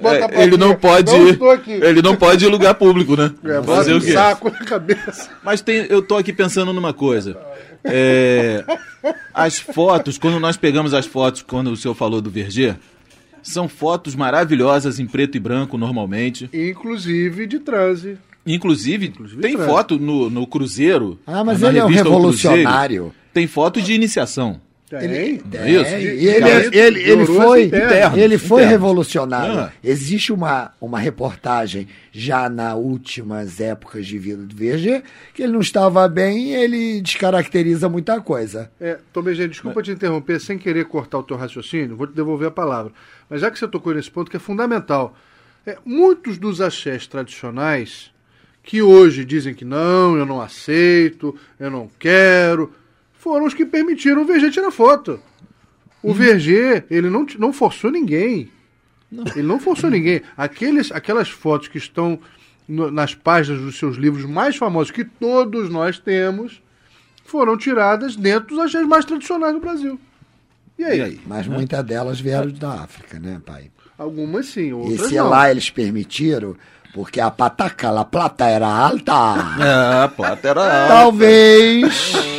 Bota 0.00 0.26
a 0.26 0.30
É, 0.32 0.42
ele 0.42 0.56
não 0.56 0.74
pode. 0.74 1.12
Não. 1.12 1.54
Ele 1.66 2.02
não 2.02 2.16
pode 2.16 2.44
ir 2.44 2.48
em 2.48 2.50
lugar 2.50 2.74
público, 2.74 3.16
né? 3.16 3.32
É, 3.44 3.62
Fazer 3.62 3.94
o 3.94 4.00
quê? 4.00 4.12
saco 4.12 4.50
na 4.50 4.64
cabeça. 4.64 5.30
Mas 5.42 5.60
tem, 5.60 5.86
eu 5.88 6.02
tô 6.02 6.16
aqui 6.16 6.32
pensando 6.32 6.72
numa 6.72 6.92
coisa. 6.92 7.36
É, 7.84 8.64
as 9.32 9.58
fotos, 9.58 10.18
quando 10.18 10.38
nós 10.40 10.56
pegamos 10.56 10.92
as 10.94 11.06
fotos, 11.06 11.42
quando 11.42 11.70
o 11.70 11.76
senhor 11.76 11.94
falou 11.94 12.20
do 12.20 12.30
Verger, 12.30 12.76
são 13.42 13.68
fotos 13.68 14.14
maravilhosas 14.14 14.98
em 14.98 15.06
preto 15.06 15.36
e 15.36 15.40
branco 15.40 15.78
normalmente. 15.78 16.48
Inclusive 16.52 17.46
de 17.46 17.58
transe. 17.60 18.18
Inclusive, 18.46 19.12
tem 19.40 19.54
trans. 19.56 19.68
foto 19.68 19.98
no, 19.98 20.30
no 20.30 20.46
Cruzeiro. 20.46 21.18
Ah, 21.26 21.44
mas 21.44 21.60
na 21.60 21.68
ele 21.68 21.78
é 21.78 21.84
um 21.84 21.88
revista 21.88 22.08
O 22.08 22.20
Cruzeiro, 22.20 22.56
revolucionário. 22.56 23.14
Tem 23.32 23.46
foto 23.46 23.82
de 23.82 23.92
iniciação. 23.92 24.60
Tem. 24.88 25.00
Ele, 25.04 25.42
é 25.52 25.58
tem. 25.58 25.82
isso? 25.82 25.94
E 25.94 25.98
De- 26.18 26.26
ele, 26.26 26.70
de- 26.70 26.78
ele, 26.78 27.02
ele 27.10 27.26
foi, 27.26 27.64
interno. 27.64 28.18
ele 28.18 28.38
foi 28.38 28.62
Interno. 28.62 28.70
revolucionário. 28.72 29.58
Ah. 29.60 29.72
Existe 29.84 30.32
uma, 30.32 30.72
uma 30.80 30.98
reportagem 30.98 31.86
já 32.10 32.48
nas 32.48 32.74
últimas 32.74 33.60
épocas 33.60 34.06
de 34.06 34.18
vida 34.18 34.42
do 34.42 34.54
VG 34.56 35.02
que 35.34 35.42
ele 35.42 35.52
não 35.52 35.60
estava 35.60 36.08
bem 36.08 36.48
e 36.50 36.54
ele 36.54 37.00
descaracteriza 37.02 37.88
muita 37.88 38.20
coisa. 38.20 38.70
É, 38.80 38.98
Tomé, 39.12 39.34
gente, 39.34 39.50
desculpa 39.50 39.82
te 39.82 39.90
interromper 39.90 40.40
sem 40.40 40.56
querer 40.56 40.86
cortar 40.86 41.18
o 41.18 41.22
teu 41.22 41.36
raciocínio, 41.36 41.94
vou 41.96 42.06
te 42.06 42.14
devolver 42.14 42.48
a 42.48 42.50
palavra. 42.50 42.90
Mas 43.28 43.40
já 43.42 43.50
que 43.50 43.58
você 43.58 43.68
tocou 43.68 43.92
nesse 43.94 44.10
ponto 44.10 44.30
que 44.30 44.36
é 44.38 44.40
fundamental, 44.40 45.14
é, 45.66 45.76
muitos 45.84 46.38
dos 46.38 46.60
axés 46.62 47.06
tradicionais 47.06 48.10
que 48.62 48.82
hoje 48.82 49.24
dizem 49.24 49.54
que 49.54 49.64
não, 49.64 50.16
eu 50.16 50.26
não 50.26 50.40
aceito, 50.40 51.34
eu 51.58 51.70
não 51.70 51.90
quero, 51.98 52.72
foram 53.18 53.44
os 53.46 53.54
que 53.54 53.66
permitiram 53.66 54.22
o 54.22 54.24
VG 54.24 54.50
tirar 54.50 54.70
foto. 54.70 55.20
O 56.02 56.14
VG, 56.14 56.84
ele 56.90 57.10
não, 57.10 57.26
não 57.38 57.52
forçou 57.52 57.90
ninguém. 57.90 58.50
Ele 59.34 59.46
não 59.46 59.58
forçou 59.58 59.90
ninguém. 59.90 60.22
Aqueles, 60.36 60.92
aquelas 60.92 61.28
fotos 61.28 61.68
que 61.68 61.78
estão 61.78 62.18
no- 62.68 62.90
nas 62.90 63.14
páginas 63.14 63.60
dos 63.60 63.78
seus 63.78 63.96
livros 63.96 64.24
mais 64.24 64.56
famosos, 64.56 64.90
que 64.92 65.04
todos 65.04 65.68
nós 65.68 65.98
temos, 65.98 66.62
foram 67.24 67.56
tiradas 67.56 68.14
dentro 68.14 68.50
dos 68.54 68.58
axés 68.64 68.86
mais 68.86 69.04
tradicionais 69.04 69.54
do 69.54 69.60
Brasil. 69.60 69.98
E 70.78 70.84
aí? 70.84 70.98
E 70.98 71.02
aí? 71.02 71.20
Mas 71.26 71.46
muitas 71.48 71.82
delas 71.84 72.20
vieram 72.20 72.50
da 72.52 72.82
África, 72.82 73.18
né, 73.18 73.40
pai? 73.44 73.70
Algumas 73.98 74.46
sim, 74.46 74.68
E 74.68 74.72
outras 74.72 75.08
se 75.08 75.16
não. 75.16 75.28
lá 75.28 75.50
eles 75.50 75.68
permitiram, 75.70 76.54
porque 76.94 77.18
a 77.20 77.30
pataca, 77.30 77.90
a 77.98 78.04
plata 78.04 78.44
era 78.46 78.68
alta. 78.68 79.12
Ah, 79.12 80.04
a 80.04 80.08
plata 80.08 80.48
era 80.48 80.60
alta. 80.82 80.94
Talvez. 80.94 82.37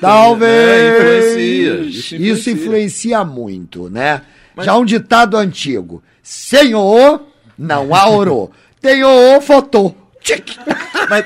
Talvez. 0.00 0.50
É, 0.50 0.98
influencia, 0.98 1.74
isso 1.80 1.98
Isso 1.98 2.16
influencia. 2.16 2.52
influencia 2.52 3.24
muito, 3.24 3.88
né? 3.90 4.22
Já 4.60 4.76
um 4.76 4.84
ditado 4.84 5.36
antigo: 5.36 6.02
Senhor, 6.22 7.26
não 7.58 7.94
há 7.94 8.06
ouro. 8.06 8.50
Tem 8.80 9.02
ouro, 9.02 9.40
foto. 9.40 9.94
Tic. 10.22 10.56
Mas 11.10 11.24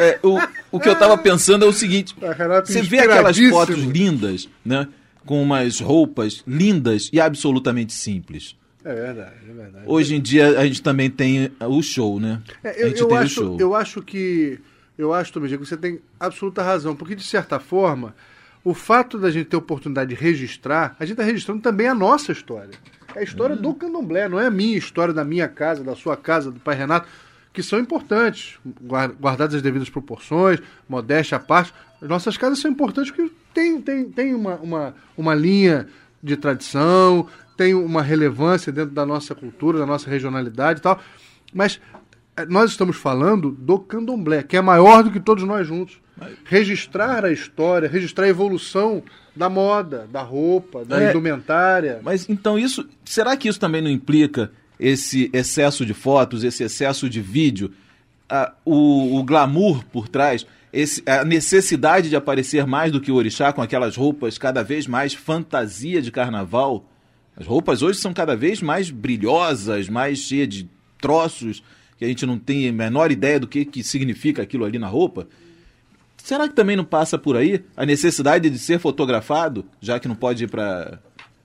é, 0.00 0.18
o, 0.22 0.38
o 0.72 0.80
que 0.80 0.88
eu 0.88 0.94
tava 0.96 1.16
pensando 1.18 1.64
é 1.64 1.68
o 1.68 1.72
seguinte: 1.72 2.14
Renato, 2.20 2.70
você 2.72 2.82
vê 2.82 3.00
aquelas 3.00 3.38
fotos 3.38 3.76
lindas, 3.76 4.48
né? 4.64 4.88
Com 5.26 5.42
umas 5.42 5.80
roupas 5.80 6.42
lindas 6.46 7.10
e 7.12 7.20
absolutamente 7.20 7.92
simples. 7.92 8.56
É 8.84 8.94
verdade, 8.94 9.32
é 9.48 9.52
verdade. 9.52 9.84
Hoje 9.86 10.14
em 10.14 10.20
dia 10.20 10.58
a 10.58 10.66
gente 10.66 10.82
também 10.82 11.08
tem 11.08 11.50
o 11.60 11.82
show, 11.82 12.20
né? 12.20 12.42
É, 12.62 12.68
a 12.68 12.72
eu, 12.74 12.88
gente 12.88 13.00
eu 13.00 13.08
tem 13.08 13.16
o 13.16 13.20
acho, 13.20 13.34
show. 13.34 13.56
eu 13.58 13.74
acho 13.74 14.02
que. 14.02 14.58
Eu 14.96 15.12
acho, 15.12 15.32
Tomé, 15.32 15.48
que 15.48 15.56
você 15.56 15.76
tem 15.76 16.00
absoluta 16.18 16.62
razão, 16.62 16.94
porque 16.94 17.14
de 17.14 17.24
certa 17.24 17.58
forma, 17.58 18.14
o 18.62 18.72
fato 18.72 19.18
da 19.18 19.30
gente 19.30 19.46
ter 19.46 19.56
oportunidade 19.56 20.14
de 20.14 20.20
registrar, 20.20 20.94
a 20.98 21.04
gente 21.04 21.14
está 21.14 21.24
registrando 21.24 21.60
também 21.60 21.88
a 21.88 21.94
nossa 21.94 22.32
história. 22.32 22.70
É 23.14 23.20
a 23.20 23.22
história 23.22 23.56
do 23.56 23.74
candomblé, 23.74 24.28
não 24.28 24.40
é 24.40 24.46
a 24.46 24.50
minha 24.50 24.76
história 24.76 25.12
da 25.12 25.24
minha 25.24 25.48
casa, 25.48 25.84
da 25.84 25.94
sua 25.94 26.16
casa, 26.16 26.50
do 26.50 26.60
pai 26.60 26.76
Renato, 26.76 27.08
que 27.52 27.62
são 27.62 27.78
importantes, 27.78 28.58
guar- 28.82 29.12
guardadas 29.12 29.54
as 29.54 29.62
devidas 29.62 29.88
proporções, 29.88 30.60
modéstia 30.88 31.36
à 31.36 31.40
parte. 31.40 31.72
As 32.02 32.08
nossas 32.08 32.36
casas 32.36 32.58
são 32.58 32.70
importantes 32.70 33.12
porque 33.12 33.32
tem, 33.52 33.80
tem, 33.80 34.10
tem 34.10 34.34
uma, 34.34 34.56
uma, 34.56 34.94
uma 35.16 35.34
linha 35.34 35.86
de 36.22 36.36
tradição, 36.36 37.28
tem 37.56 37.72
uma 37.74 38.02
relevância 38.02 38.72
dentro 38.72 38.92
da 38.92 39.06
nossa 39.06 39.34
cultura, 39.34 39.78
da 39.78 39.86
nossa 39.86 40.10
regionalidade 40.10 40.80
e 40.80 40.82
tal. 40.82 41.00
Mas 41.52 41.80
nós 42.48 42.70
estamos 42.72 42.96
falando 42.96 43.50
do 43.52 43.78
candomblé, 43.78 44.42
que 44.42 44.56
é 44.56 44.60
maior 44.60 45.02
do 45.02 45.10
que 45.10 45.20
todos 45.20 45.44
nós 45.44 45.66
juntos. 45.66 46.00
Registrar 46.44 47.24
a 47.24 47.32
história, 47.32 47.88
registrar 47.88 48.24
a 48.26 48.28
evolução 48.28 49.02
da 49.34 49.48
moda, 49.48 50.08
da 50.12 50.22
roupa, 50.22 50.84
da 50.84 51.02
É. 51.02 51.10
indumentária. 51.10 52.00
Mas 52.02 52.28
então 52.28 52.58
isso, 52.58 52.86
será 53.04 53.36
que 53.36 53.48
isso 53.48 53.58
também 53.58 53.82
não 53.82 53.90
implica 53.90 54.52
esse 54.78 55.30
excesso 55.32 55.84
de 55.84 55.94
fotos, 55.94 56.44
esse 56.44 56.62
excesso 56.62 57.08
de 57.08 57.20
vídeo, 57.20 57.72
a- 58.28 58.52
o, 58.64 59.18
o 59.18 59.24
glamour 59.24 59.84
por 59.86 60.08
trás, 60.08 60.46
esse- 60.72 61.02
a 61.06 61.24
necessidade 61.24 62.08
de 62.08 62.16
aparecer 62.16 62.66
mais 62.66 62.92
do 62.92 63.00
que 63.00 63.10
o 63.10 63.16
orixá 63.16 63.52
com 63.52 63.62
aquelas 63.62 63.96
roupas 63.96 64.38
cada 64.38 64.62
vez 64.62 64.86
mais 64.86 65.14
fantasia 65.14 66.00
de 66.00 66.10
carnaval? 66.12 66.88
As 67.36 67.46
roupas 67.46 67.82
hoje 67.82 67.98
são 67.98 68.14
cada 68.14 68.36
vez 68.36 68.62
mais 68.62 68.90
brilhosas, 68.90 69.88
mais 69.88 70.18
cheias 70.20 70.48
de 70.48 70.68
troços 71.00 71.62
que 72.04 72.06
a 72.06 72.08
gente 72.08 72.26
não 72.26 72.38
tem 72.38 72.68
a 72.68 72.72
menor 72.72 73.10
ideia 73.10 73.40
do 73.40 73.46
que, 73.46 73.64
que 73.64 73.82
significa 73.82 74.42
aquilo 74.42 74.64
ali 74.64 74.78
na 74.78 74.86
roupa. 74.86 75.26
Será 76.18 76.48
que 76.48 76.54
também 76.54 76.76
não 76.76 76.84
passa 76.84 77.18
por 77.18 77.36
aí 77.36 77.64
a 77.76 77.84
necessidade 77.84 78.48
de 78.48 78.58
ser 78.58 78.78
fotografado, 78.78 79.64
já 79.80 79.98
que 79.98 80.08
não 80.08 80.14
pode 80.14 80.44
ir 80.44 80.48
para, 80.48 80.98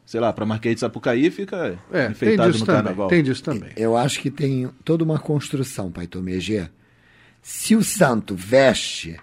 sei 0.06 0.20
lá, 0.20 0.32
para 0.32 0.46
Marquês 0.46 0.76
de 0.76 0.82
Sapucaí, 0.82 1.30
fica 1.30 1.78
É, 1.92 2.04
tem 2.04 2.12
enfeitado 2.12 2.52
disso 2.52 2.62
no 2.62 2.66
também. 2.66 2.84
carnaval? 2.84 3.08
Tem 3.10 3.24
disso 3.24 3.44
também. 3.44 3.72
Eu 3.76 3.98
acho 3.98 4.20
que 4.22 4.32
tem 4.32 4.70
toda 4.86 5.04
uma 5.04 5.20
construção, 5.20 5.92
Pai 5.92 6.08
Tomegê. 6.08 6.70
Se 7.42 7.76
o 7.76 7.84
santo 7.84 8.36
veste, 8.36 9.18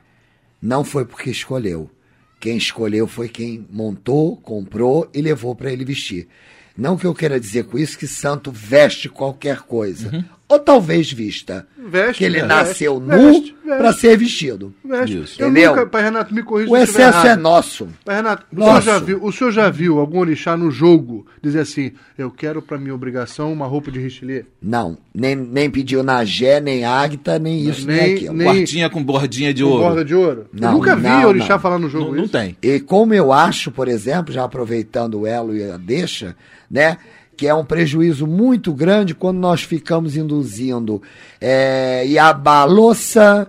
não 0.61 0.85
foi 0.85 1.05
porque 1.05 1.31
escolheu. 1.31 1.91
Quem 2.39 2.57
escolheu 2.59 3.07
foi 3.07 3.29
quem 3.29 3.67
montou, 3.71 4.37
comprou 4.37 5.09
e 5.15 5.23
levou 5.23 5.55
para 5.55 5.73
ele 5.73 5.85
vestir. 5.85 6.29
Não 6.77 6.99
que 6.99 7.07
eu 7.07 7.15
queira 7.15 7.41
dizer 7.41 7.65
com 7.65 7.79
isso 7.79 7.97
que 7.97 8.07
santo 8.07 8.53
veste 8.53 9.09
qualquer 9.09 9.61
coisa. 9.61 10.27
Ou 10.49 10.61
talvez 10.61 11.11
vista. 11.13 11.67
Veste, 11.89 12.19
que 12.19 12.25
ele 12.25 12.35
veste, 12.37 12.49
nasceu 12.49 13.01
veste, 13.01 13.55
nu 13.65 13.77
para 13.77 13.93
ser 13.93 14.17
vestido. 14.17 14.73
Veste. 14.85 15.21
Isso. 15.21 15.43
Eu 15.43 15.49
Entendeu? 15.51 15.71
nunca, 15.75 15.87
pai 15.87 16.03
Renato, 16.05 16.33
me 16.33 16.41
corrija 16.43 16.71
O 16.71 16.77
eu 16.77 16.83
excesso 16.85 17.27
é 17.27 17.35
nosso. 17.35 17.89
Pai 18.05 18.17
Renato, 18.17 18.45
o 18.53 18.57
Nosso. 18.57 18.83
senhor, 18.83 18.83
já 18.83 18.99
viu, 19.05 19.25
o 19.25 19.33
senhor 19.33 19.51
já 19.51 19.71
viu 19.71 19.99
algum 19.99 20.21
orixá 20.21 20.57
no 20.57 20.71
jogo 20.71 21.27
dizer 21.43 21.61
assim, 21.61 21.91
eu 22.17 22.31
quero 22.31 22.63
para 22.63 22.79
minha 22.79 22.95
obrigação 22.95 23.53
uma 23.53 23.67
roupa 23.67 23.91
de 23.91 23.99
Richelieu? 23.99 24.45
Não, 24.63 24.97
nem, 25.13 25.35
nem 25.35 25.69
pediu 25.69 26.03
Nagé, 26.05 26.61
nem 26.61 26.85
Águita, 26.85 27.39
nem 27.41 27.61
isso, 27.69 27.85
nem, 27.87 27.97
Nem- 27.97 28.15
aquilo. 28.15 28.35
nem- 28.35 28.47
Quartinha 28.47 28.89
com 28.91 29.03
bordinha 29.03 29.53
de 29.53 29.65
Com 29.65 29.69
ouro. 29.71 29.83
borda 29.83 30.05
de 30.05 30.15
ouro? 30.15 30.47
Não, 30.53 30.69
eu 30.69 30.75
nunca 30.75 30.95
vi 30.95 31.03
não, 31.09 31.29
orixá 31.29 31.55
não. 31.55 31.61
falar 31.61 31.79
no 31.79 31.89
jogo 31.91 32.07
Não, 32.11 32.15
não 32.19 32.23
isso. 32.25 32.33
tem. 32.33 32.57
E 32.63 32.79
como 32.79 33.13
eu 33.15 33.33
acho, 33.33 33.73
por 33.73 33.89
exemplo, 33.89 34.33
já 34.33 34.45
aproveitando 34.45 35.21
o 35.21 35.27
elo 35.27 35.57
e 35.57 35.69
a 35.69 35.77
deixa, 35.77 36.37
né? 36.71 36.99
Que 37.37 37.47
é 37.47 37.55
um 37.55 37.65
prejuízo 37.65 38.27
muito 38.27 38.73
grande 38.73 39.15
quando 39.15 39.39
nós 39.39 39.63
ficamos 39.63 40.17
induzindo 40.17 41.03
é, 41.41 42.05
Iabalossa 42.07 43.47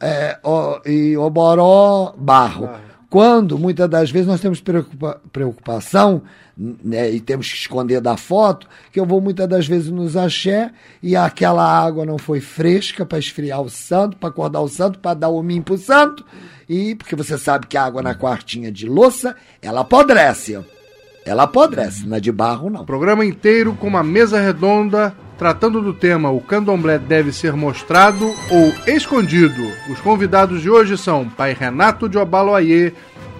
é, 0.00 0.38
o- 0.44 0.80
e 0.88 1.16
Oboró 1.16 2.14
Barro. 2.16 2.68
Quando, 3.08 3.58
muitas 3.58 3.88
das 3.90 4.08
vezes, 4.10 4.28
nós 4.28 4.40
temos 4.40 4.60
preocupa- 4.60 5.20
preocupação 5.32 6.22
né, 6.56 7.10
e 7.10 7.18
temos 7.20 7.50
que 7.50 7.56
esconder 7.56 8.00
da 8.00 8.16
foto, 8.16 8.68
que 8.92 9.00
eu 9.00 9.06
vou 9.06 9.20
muitas 9.20 9.48
das 9.48 9.66
vezes 9.66 9.90
nos 9.90 10.16
axé 10.16 10.70
e 11.02 11.16
aquela 11.16 11.64
água 11.64 12.04
não 12.06 12.18
foi 12.18 12.38
fresca 12.40 13.04
para 13.06 13.18
esfriar 13.18 13.62
o 13.62 13.70
santo, 13.70 14.16
para 14.16 14.28
acordar 14.28 14.60
o 14.60 14.68
santo, 14.68 14.98
para 14.98 15.14
dar 15.14 15.28
o 15.30 15.42
mim 15.42 15.60
pro 15.62 15.76
santo, 15.78 16.24
e 16.68 16.94
porque 16.94 17.16
você 17.16 17.36
sabe 17.38 17.66
que 17.66 17.76
a 17.78 17.82
água 17.84 18.02
na 18.02 18.14
quartinha 18.14 18.70
de 18.70 18.86
louça, 18.86 19.34
ela 19.62 19.80
apodrece. 19.80 20.58
Ela 21.30 21.44
apodrece, 21.44 22.08
na 22.08 22.18
de 22.18 22.32
barro 22.32 22.68
não. 22.68 22.84
Programa 22.84 23.24
inteiro 23.24 23.72
com 23.74 23.86
uma 23.86 24.02
mesa 24.02 24.40
redonda 24.40 25.14
tratando 25.38 25.80
do 25.80 25.94
tema 25.94 26.28
O 26.28 26.40
candomblé 26.40 26.98
deve 26.98 27.32
ser 27.32 27.52
mostrado 27.52 28.26
ou 28.50 28.74
escondido. 28.92 29.62
Os 29.88 30.00
convidados 30.00 30.60
de 30.60 30.68
hoje 30.68 30.98
são 30.98 31.28
Pai 31.28 31.56
Renato 31.56 32.08
de 32.08 32.18
Obaloaiê 32.18 32.92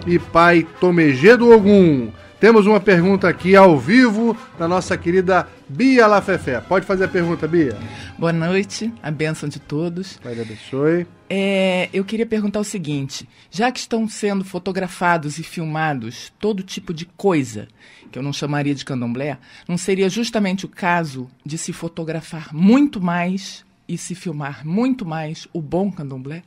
e 0.07 0.20
Pai 0.20 0.64
Tomegê 0.79 1.37
do 1.37 1.50
Ogum. 1.50 2.12
Temos 2.38 2.64
uma 2.64 2.79
pergunta 2.79 3.29
aqui 3.29 3.57
ao 3.57 3.76
vivo 3.76 4.37
da 4.57 4.68
nossa 4.68 4.96
querida 4.96 5.48
Bia 5.70 6.04
Lafefé. 6.09 6.61
Pode 6.61 6.85
fazer 6.85 7.04
a 7.04 7.09
pergunta, 7.09 7.46
Bia? 7.46 7.78
Boa 8.18 8.33
noite, 8.33 8.92
a 9.00 9.09
bênção 9.09 9.48
de 9.48 9.61
todos. 9.61 10.16
Pai 10.16 10.33
abençoe. 10.33 11.06
É, 11.28 11.88
eu 11.92 12.04
queria 12.04 12.26
perguntar 12.26 12.59
o 12.59 12.64
seguinte: 12.64 13.28
já 13.52 13.70
que 13.70 13.78
estão 13.78 14.09
sendo 14.09 14.44
fotografados 14.44 15.38
e 15.38 15.44
filmados 15.44 16.33
todo 16.40 16.64
tipo 16.64 16.92
de 16.92 17.06
coisa, 17.06 17.68
que 18.11 18.18
eu 18.18 18.22
não 18.22 18.33
chamaria 18.33 18.74
de 18.74 18.85
candomblé, 18.85 19.38
não 19.68 19.78
seria 19.78 20.09
justamente 20.09 20.66
o 20.66 20.68
caso 20.68 21.30
de 21.46 21.56
se 21.56 21.72
fotografar 21.72 22.52
muito 22.52 23.00
mais 23.00 23.64
e 23.88 23.96
se 23.96 24.16
filmar 24.16 24.66
muito 24.66 25.06
mais 25.06 25.46
o 25.52 25.62
bom 25.62 25.92
candomblé? 25.92 26.42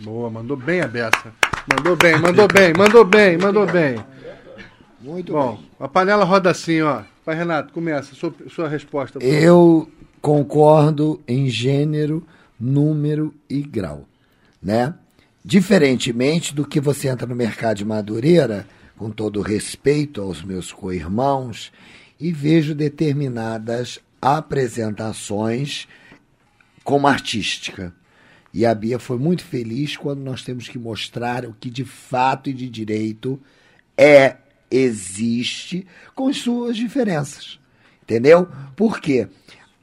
Boa, 0.00 0.28
mandou 0.28 0.56
bem 0.56 0.82
a 0.82 0.86
beça. 0.86 1.32
Mandou 1.66 1.96
bem, 1.96 2.20
mandou 2.20 2.46
bem, 2.46 2.74
mandou 2.76 3.04
bem, 3.06 3.38
mandou 3.38 3.66
bem. 3.66 3.96
Muito 5.00 5.32
Bom, 5.32 5.60
a 5.80 5.88
panela 5.88 6.24
roda 6.24 6.50
assim, 6.50 6.82
ó. 6.82 7.02
Pai 7.28 7.36
Renato, 7.36 7.74
começa. 7.74 8.14
Sua, 8.14 8.34
sua 8.48 8.68
resposta. 8.70 9.18
Eu 9.22 9.86
concordo 10.18 11.20
em 11.28 11.46
gênero, 11.46 12.26
número 12.58 13.34
e 13.50 13.60
grau, 13.60 14.08
né? 14.62 14.94
Diferentemente 15.44 16.54
do 16.54 16.66
que 16.66 16.80
você 16.80 17.06
entra 17.06 17.26
no 17.26 17.36
mercado 17.36 17.76
de 17.76 17.84
Madureira, 17.84 18.66
com 18.96 19.10
todo 19.10 19.42
respeito 19.42 20.22
aos 20.22 20.42
meus 20.42 20.72
co-irmãos, 20.72 21.70
e 22.18 22.32
vejo 22.32 22.74
determinadas 22.74 24.00
apresentações 24.22 25.86
como 26.82 27.06
artística. 27.06 27.92
E 28.54 28.64
a 28.64 28.74
Bia 28.74 28.98
foi 28.98 29.18
muito 29.18 29.44
feliz 29.44 29.98
quando 29.98 30.20
nós 30.20 30.42
temos 30.42 30.66
que 30.66 30.78
mostrar 30.78 31.44
o 31.44 31.52
que 31.52 31.68
de 31.68 31.84
fato 31.84 32.48
e 32.48 32.54
de 32.54 32.70
direito 32.70 33.38
é, 33.98 34.34
existe, 34.70 35.86
com 36.14 36.32
suas 36.32 36.76
diferenças. 36.76 37.58
Entendeu? 38.02 38.48
Por 38.74 39.00
quê? 39.00 39.28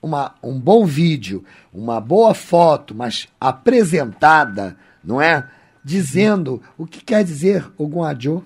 Uma, 0.02 0.36
um 0.41 0.60
bom 0.60 0.86
vídeo, 0.86 1.43
uma 1.74 2.00
boa 2.00 2.34
foto, 2.34 2.93
mas 2.93 3.28
apresentada, 3.39 4.78
não 5.04 5.21
é? 5.21 5.48
Dizendo 5.84 6.62
o 6.78 6.86
que 6.86 7.04
quer 7.04 7.24
dizer 7.24 7.65
algum 7.78 8.04
adjo. 8.04 8.43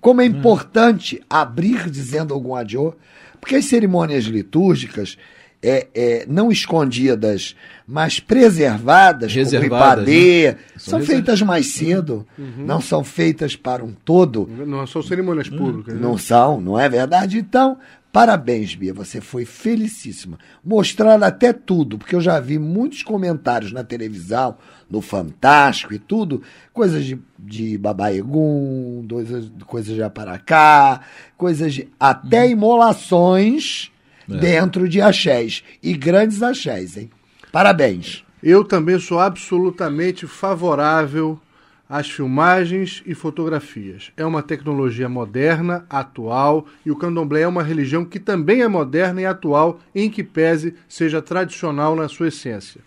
Como 0.00 0.20
é 0.20 0.26
importante 0.26 1.22
abrir 1.28 1.90
dizendo 1.90 2.32
algum 2.32 2.54
adjo. 2.54 2.94
Porque 3.40 3.56
as 3.56 3.66
cerimônias 3.66 4.24
litúrgicas, 4.24 5.18
é, 5.66 5.88
é, 5.96 6.26
não 6.28 6.52
escondidas, 6.52 7.56
mas 7.88 8.20
preservadas, 8.20 9.34
Reservadas, 9.34 9.68
como 9.68 9.82
Ipadê, 9.82 10.52
né? 10.52 10.58
são 10.76 11.00
São 11.00 11.06
feitas 11.06 11.42
mais 11.42 11.66
cedo, 11.66 12.24
não 12.56 12.80
são 12.80 13.02
feitas 13.02 13.56
para 13.56 13.84
um 13.84 13.92
todo. 13.92 14.48
Não 14.64 14.86
são 14.86 15.02
cerimônias 15.02 15.48
públicas. 15.48 15.94
né? 15.94 16.00
Não 16.00 16.16
são, 16.16 16.60
não 16.60 16.78
é 16.78 16.88
verdade? 16.88 17.38
Então, 17.38 17.78
parabéns, 18.12 18.76
Bia, 18.76 18.94
você 18.94 19.20
foi 19.20 19.44
felicíssima. 19.44 20.38
Mostrando 20.64 21.24
até 21.24 21.52
tudo, 21.52 21.98
porque 21.98 22.14
eu 22.14 22.20
já 22.20 22.38
vi 22.38 22.60
muitos 22.60 23.02
comentários 23.02 23.72
na 23.72 23.82
televisão, 23.82 24.56
no 24.88 25.00
Fantástico 25.00 25.92
e 25.92 25.98
tudo, 25.98 26.42
coisas 26.72 27.04
de, 27.04 27.18
de 27.36 27.76
Babaegum, 27.76 29.04
coisas, 29.10 29.50
coisas 29.66 29.96
de 29.96 30.02
Aparacá, 30.02 31.00
coisas 31.36 31.74
de. 31.74 31.88
até 31.98 32.48
imolações 32.48 33.90
dentro 34.26 34.88
de 34.88 35.00
axés. 35.00 35.62
E 35.82 35.94
grandes 35.94 36.42
axés, 36.42 36.96
hein? 36.96 37.10
Parabéns. 37.52 38.24
Eu 38.42 38.62
também 38.62 38.98
sou 38.98 39.18
absolutamente 39.18 40.26
favorável 40.26 41.40
às 41.88 42.10
filmagens 42.10 43.02
e 43.06 43.14
fotografias. 43.14 44.12
É 44.16 44.24
uma 44.24 44.42
tecnologia 44.42 45.08
moderna, 45.08 45.86
atual, 45.88 46.66
e 46.84 46.90
o 46.90 46.96
candomblé 46.96 47.42
é 47.42 47.48
uma 47.48 47.62
religião 47.62 48.04
que 48.04 48.18
também 48.18 48.62
é 48.62 48.68
moderna 48.68 49.20
e 49.20 49.26
atual, 49.26 49.80
em 49.94 50.10
que 50.10 50.22
pese 50.22 50.74
seja 50.88 51.22
tradicional 51.22 51.94
na 51.94 52.08
sua 52.08 52.28
essência. 52.28 52.80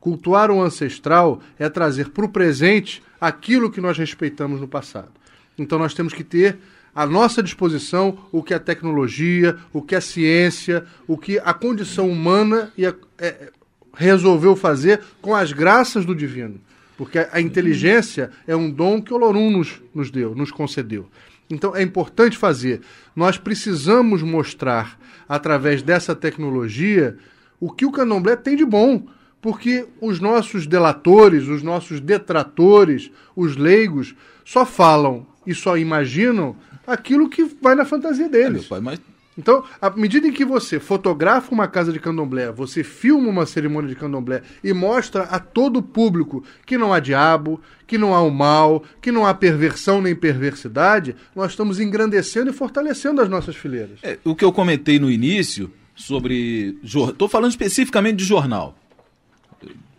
Cultuar 0.00 0.50
o 0.50 0.62
ancestral 0.62 1.40
é 1.58 1.68
trazer 1.68 2.10
para 2.10 2.24
o 2.24 2.28
presente 2.28 3.02
aquilo 3.20 3.70
que 3.70 3.80
nós 3.80 3.98
respeitamos 3.98 4.60
no 4.60 4.68
passado. 4.68 5.10
Então 5.58 5.78
nós 5.78 5.94
temos 5.94 6.12
que 6.12 6.24
ter 6.24 6.58
à 6.96 7.06
nossa 7.06 7.42
disposição 7.42 8.18
o 8.32 8.42
que 8.42 8.54
a 8.54 8.58
tecnologia, 8.58 9.56
o 9.72 9.82
que 9.82 9.94
a 9.94 10.00
ciência, 10.00 10.84
o 11.06 11.16
que 11.18 11.38
a 11.38 11.52
condição 11.52 12.08
humana 12.10 12.72
e 12.76 12.86
a- 12.86 12.94
é, 13.18 13.50
resolveu 13.94 14.56
fazer 14.56 15.00
com 15.20 15.34
as 15.34 15.52
graças 15.52 16.04
do 16.06 16.14
divino. 16.14 16.58
Porque 16.96 17.18
a, 17.18 17.28
a 17.32 17.40
inteligência 17.40 18.30
é 18.46 18.56
um 18.56 18.70
dom 18.70 19.02
que 19.02 19.12
Olorum 19.12 19.50
nos, 19.50 19.80
nos 19.94 20.10
deu, 20.10 20.34
nos 20.34 20.50
concedeu. 20.50 21.06
Então 21.50 21.76
é 21.76 21.82
importante 21.82 22.36
fazer. 22.36 22.80
Nós 23.14 23.38
precisamos 23.38 24.22
mostrar, 24.22 24.98
através 25.28 25.82
dessa 25.82 26.14
tecnologia, 26.14 27.16
o 27.60 27.70
que 27.70 27.84
o 27.86 27.92
candomblé 27.92 28.34
tem 28.36 28.56
de 28.56 28.64
bom. 28.64 29.06
Porque 29.40 29.86
os 30.00 30.18
nossos 30.18 30.66
delatores, 30.66 31.46
os 31.46 31.62
nossos 31.62 32.00
detratores, 32.00 33.10
os 33.36 33.56
leigos, 33.56 34.14
só 34.44 34.66
falam 34.66 35.26
e 35.46 35.54
só 35.54 35.76
imaginam 35.76 36.56
aquilo 36.86 37.28
que 37.28 37.44
vai 37.60 37.74
na 37.74 37.84
fantasia 37.84 38.26
É, 38.26 38.28
deles. 38.28 38.66
pai, 38.66 38.80
mas 38.80 39.00
Então, 39.38 39.62
à 39.82 39.90
medida 39.90 40.26
em 40.26 40.32
que 40.32 40.46
você 40.46 40.80
fotografa 40.80 41.52
uma 41.52 41.68
casa 41.68 41.92
de 41.92 42.00
candomblé, 42.00 42.50
você 42.50 42.82
filma 42.82 43.28
uma 43.28 43.44
cerimônia 43.44 43.88
de 43.90 43.94
candomblé 43.94 44.42
e 44.64 44.72
mostra 44.72 45.24
a 45.24 45.38
todo 45.38 45.76
o 45.78 45.82
público 45.82 46.42
que 46.64 46.78
não 46.78 46.90
há 46.90 46.98
diabo, 47.00 47.60
que 47.86 47.98
não 47.98 48.14
há 48.14 48.22
o 48.22 48.30
mal, 48.30 48.82
que 48.98 49.12
não 49.12 49.26
há 49.26 49.34
perversão 49.34 50.00
nem 50.00 50.14
perversidade, 50.16 51.14
nós 51.34 51.50
estamos 51.52 51.78
engrandecendo 51.78 52.48
e 52.48 52.52
fortalecendo 52.54 53.20
as 53.20 53.28
nossas 53.28 53.54
fileiras. 53.56 53.98
É, 54.02 54.18
o 54.24 54.34
que 54.34 54.42
eu 54.44 54.52
comentei 54.52 54.98
no 54.98 55.10
início 55.10 55.70
sobre. 55.94 56.78
Estou 56.82 57.28
falando 57.28 57.50
especificamente 57.50 58.16
de 58.16 58.24
jornal. 58.24 58.74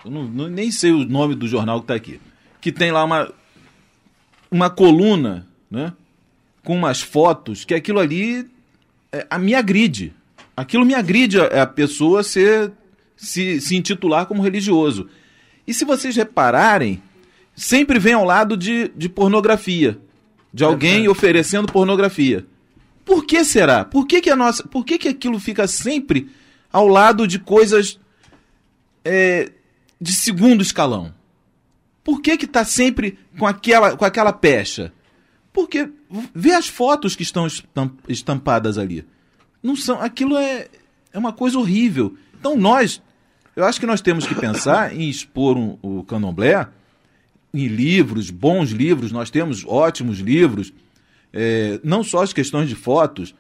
Eu 0.04 0.10
não, 0.12 0.24
não- 0.26 0.48
nem 0.48 0.72
sei 0.72 0.92
o 0.92 1.06
nome 1.06 1.36
do 1.36 1.48
jornal 1.48 1.78
que 1.80 1.84
está 1.84 1.94
aqui. 1.96 2.20
Que 2.60 2.72
tem 2.72 2.92
lá 2.92 3.04
uma, 3.04 3.32
uma 4.50 4.70
coluna, 4.70 5.46
né? 5.70 5.94
Com 6.68 6.76
umas 6.76 7.02
fotos, 7.02 7.64
que 7.64 7.74
aquilo 7.74 7.98
ali 7.98 8.46
é, 9.10 9.26
a, 9.30 9.40
me 9.40 9.56
agride. 9.56 10.14
Aquilo 10.54 10.86
me 10.86 10.94
agride 10.94 11.40
a, 11.40 11.64
a 11.64 11.66
pessoa 11.66 12.24
ser, 12.24 12.74
se, 13.16 13.62
se 13.62 13.74
intitular 13.78 14.26
como 14.26 14.44
religioso. 14.44 15.08
E 15.66 15.74
se 15.74 15.86
vocês 15.86 16.14
repararem, 16.18 17.02
sempre 17.56 18.00
vem 18.00 18.12
ao 18.12 18.26
lado 18.26 18.58
de, 18.58 18.90
de 18.90 19.08
pornografia. 19.08 19.98
De 20.54 20.66
alguém 20.66 21.08
oferecendo 21.08 21.72
pornografia. 21.72 22.46
Por 23.06 23.26
que 23.26 23.46
será? 23.46 23.86
Por 23.86 24.06
que, 24.06 24.20
que 24.20 24.30
a 24.30 24.36
nossa. 24.36 24.64
Por 24.68 24.84
que, 24.84 24.98
que 24.98 25.08
aquilo 25.08 25.40
fica 25.40 25.68
sempre 25.68 26.30
ao 26.70 26.86
lado 26.86 27.26
de 27.26 27.40
coisas 27.40 27.98
é, 29.06 29.54
de 30.02 30.12
segundo 30.12 30.62
escalão? 30.62 31.14
Por 32.04 32.22
que 32.22 32.36
que 32.36 32.46
tá 32.46 32.66
sempre 32.66 33.18
com 33.40 33.48
aquela, 33.48 33.96
com 33.96 34.04
aquela 34.04 34.34
pecha? 34.34 34.92
Porque 35.58 35.90
vê 36.36 36.52
as 36.52 36.68
fotos 36.68 37.16
que 37.16 37.24
estão 37.24 37.48
estam- 37.48 37.92
estampadas 38.08 38.78
ali. 38.78 39.04
Não 39.64 39.76
são, 39.76 40.00
aquilo 40.00 40.38
é, 40.38 40.68
é 41.12 41.18
uma 41.18 41.34
coisa 41.34 41.58
horrível. 41.58 42.16
Então 42.40 42.56
nós, 42.56 43.02
eu 43.56 43.66
acho 43.66 43.80
que 43.80 43.88
nós 43.88 44.00
temos 44.00 44.28
que 44.28 44.36
pensar 44.36 44.96
em 44.96 45.10
expor 45.10 45.58
um- 45.58 45.76
o 45.82 46.04
candomblé 46.04 46.68
em 47.52 47.66
livros, 47.66 48.30
bons 48.30 48.70
livros, 48.70 49.12
nós 49.12 49.32
temos 49.32 49.66
ótimos 49.66 50.20
livros, 50.20 50.72
é, 51.34 51.80
não 51.84 52.04
só 52.04 52.22
as 52.22 52.32
questões 52.34 52.70
de 52.70 52.76
fotos, 52.76 53.34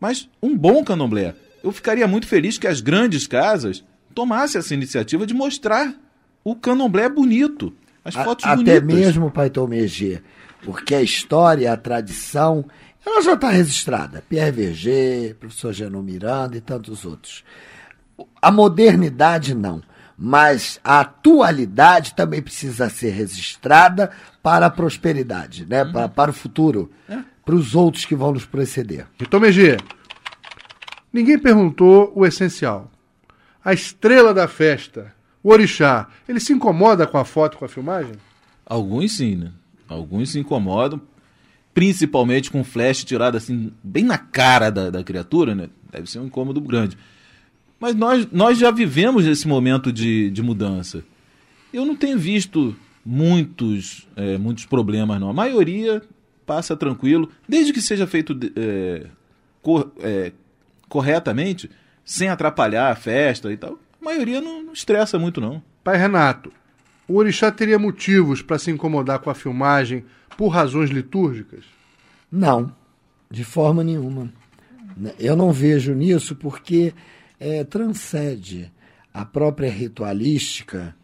mas 0.00 0.30
um 0.42 0.56
bom 0.56 0.82
candomblé. 0.82 1.34
Eu 1.62 1.72
ficaria 1.72 2.08
muito 2.08 2.26
feliz 2.26 2.56
que 2.56 2.66
as 2.66 2.80
grandes 2.80 3.26
casas 3.26 3.84
tomassem 4.14 4.58
essa 4.58 4.72
iniciativa 4.72 5.26
de 5.26 5.34
mostrar 5.34 5.94
o 6.42 6.56
candomblé 6.56 7.06
bonito, 7.10 7.70
as 8.02 8.16
A- 8.16 8.24
fotos 8.24 8.46
Até 8.46 8.80
bonitas. 8.80 8.86
mesmo, 9.08 9.30
Pai 9.30 9.50
Tomegê, 9.50 10.22
porque 10.64 10.94
a 10.94 11.02
história, 11.02 11.72
a 11.72 11.76
tradição, 11.76 12.64
ela 13.04 13.22
já 13.22 13.34
está 13.34 13.50
registrada. 13.50 14.22
Pierre 14.28 14.50
Verger, 14.52 15.34
professor 15.36 15.72
Genô 15.72 16.02
Miranda 16.02 16.56
e 16.56 16.60
tantos 16.60 17.04
outros. 17.04 17.44
A 18.40 18.50
modernidade 18.50 19.54
não, 19.54 19.82
mas 20.16 20.78
a 20.84 21.00
atualidade 21.00 22.14
também 22.14 22.42
precisa 22.42 22.90
ser 22.90 23.10
registrada 23.10 24.10
para 24.42 24.66
a 24.66 24.70
prosperidade, 24.70 25.64
né? 25.66 25.82
Uhum. 25.84 25.92
para, 25.92 26.08
para 26.08 26.30
o 26.30 26.34
futuro, 26.34 26.90
É. 27.08 27.18
para 27.44 27.54
os 27.54 27.74
outros 27.74 28.04
que 28.04 28.14
vão 28.14 28.32
nos 28.32 28.44
preceder. 28.44 29.06
Então, 29.20 29.40
Megê, 29.40 29.78
ninguém 31.12 31.38
perguntou 31.38 32.12
o 32.14 32.26
essencial. 32.26 32.90
A 33.64 33.72
estrela 33.72 34.32
da 34.34 34.46
festa, 34.48 35.14
o 35.42 35.50
orixá, 35.50 36.06
ele 36.28 36.40
se 36.40 36.52
incomoda 36.52 37.06
com 37.06 37.16
a 37.18 37.24
foto, 37.24 37.56
com 37.56 37.64
a 37.64 37.68
filmagem? 37.68 38.12
Alguns 38.66 39.16
sim, 39.16 39.36
né? 39.36 39.52
Alguns 39.90 40.30
se 40.30 40.38
incomodam, 40.38 41.00
principalmente 41.74 42.50
com 42.50 42.62
flash 42.64 43.04
tirado 43.04 43.36
assim, 43.36 43.72
bem 43.82 44.04
na 44.04 44.18
cara 44.18 44.70
da, 44.70 44.90
da 44.90 45.04
criatura, 45.04 45.54
né? 45.54 45.68
Deve 45.90 46.08
ser 46.10 46.20
um 46.20 46.26
incômodo 46.26 46.60
grande. 46.60 46.96
Mas 47.78 47.94
nós, 47.94 48.26
nós 48.30 48.58
já 48.58 48.70
vivemos 48.70 49.26
esse 49.26 49.48
momento 49.48 49.92
de, 49.92 50.30
de 50.30 50.42
mudança. 50.42 51.02
Eu 51.72 51.84
não 51.84 51.96
tenho 51.96 52.18
visto 52.18 52.76
muitos, 53.04 54.06
é, 54.16 54.36
muitos 54.38 54.66
problemas, 54.66 55.18
não. 55.20 55.30
A 55.30 55.32
maioria 55.32 56.02
passa 56.46 56.76
tranquilo, 56.76 57.30
desde 57.48 57.72
que 57.72 57.80
seja 57.80 58.06
feito 58.06 58.38
é, 58.56 59.06
cor- 59.62 59.90
é, 60.00 60.32
corretamente, 60.88 61.70
sem 62.04 62.28
atrapalhar 62.28 62.90
a 62.90 62.96
festa 62.96 63.52
e 63.52 63.56
tal. 63.56 63.78
A 64.00 64.04
maioria 64.04 64.40
não, 64.40 64.62
não 64.62 64.72
estressa 64.72 65.18
muito, 65.18 65.40
não. 65.40 65.62
Pai 65.82 65.96
Renato, 65.96 66.52
o 67.10 67.16
orixá 67.16 67.50
teria 67.50 67.76
motivos 67.76 68.40
para 68.40 68.56
se 68.56 68.70
incomodar 68.70 69.18
com 69.18 69.30
a 69.30 69.34
filmagem 69.34 70.04
por 70.36 70.48
razões 70.48 70.90
litúrgicas? 70.90 71.64
Não, 72.30 72.72
de 73.28 73.42
forma 73.42 73.82
nenhuma. 73.82 74.32
Eu 75.18 75.34
não 75.34 75.50
vejo 75.50 75.92
nisso 75.92 76.36
porque 76.36 76.94
eh, 77.40 77.64
transcende 77.64 78.70
a 79.12 79.24
própria 79.24 79.68
ritualística 79.68 80.94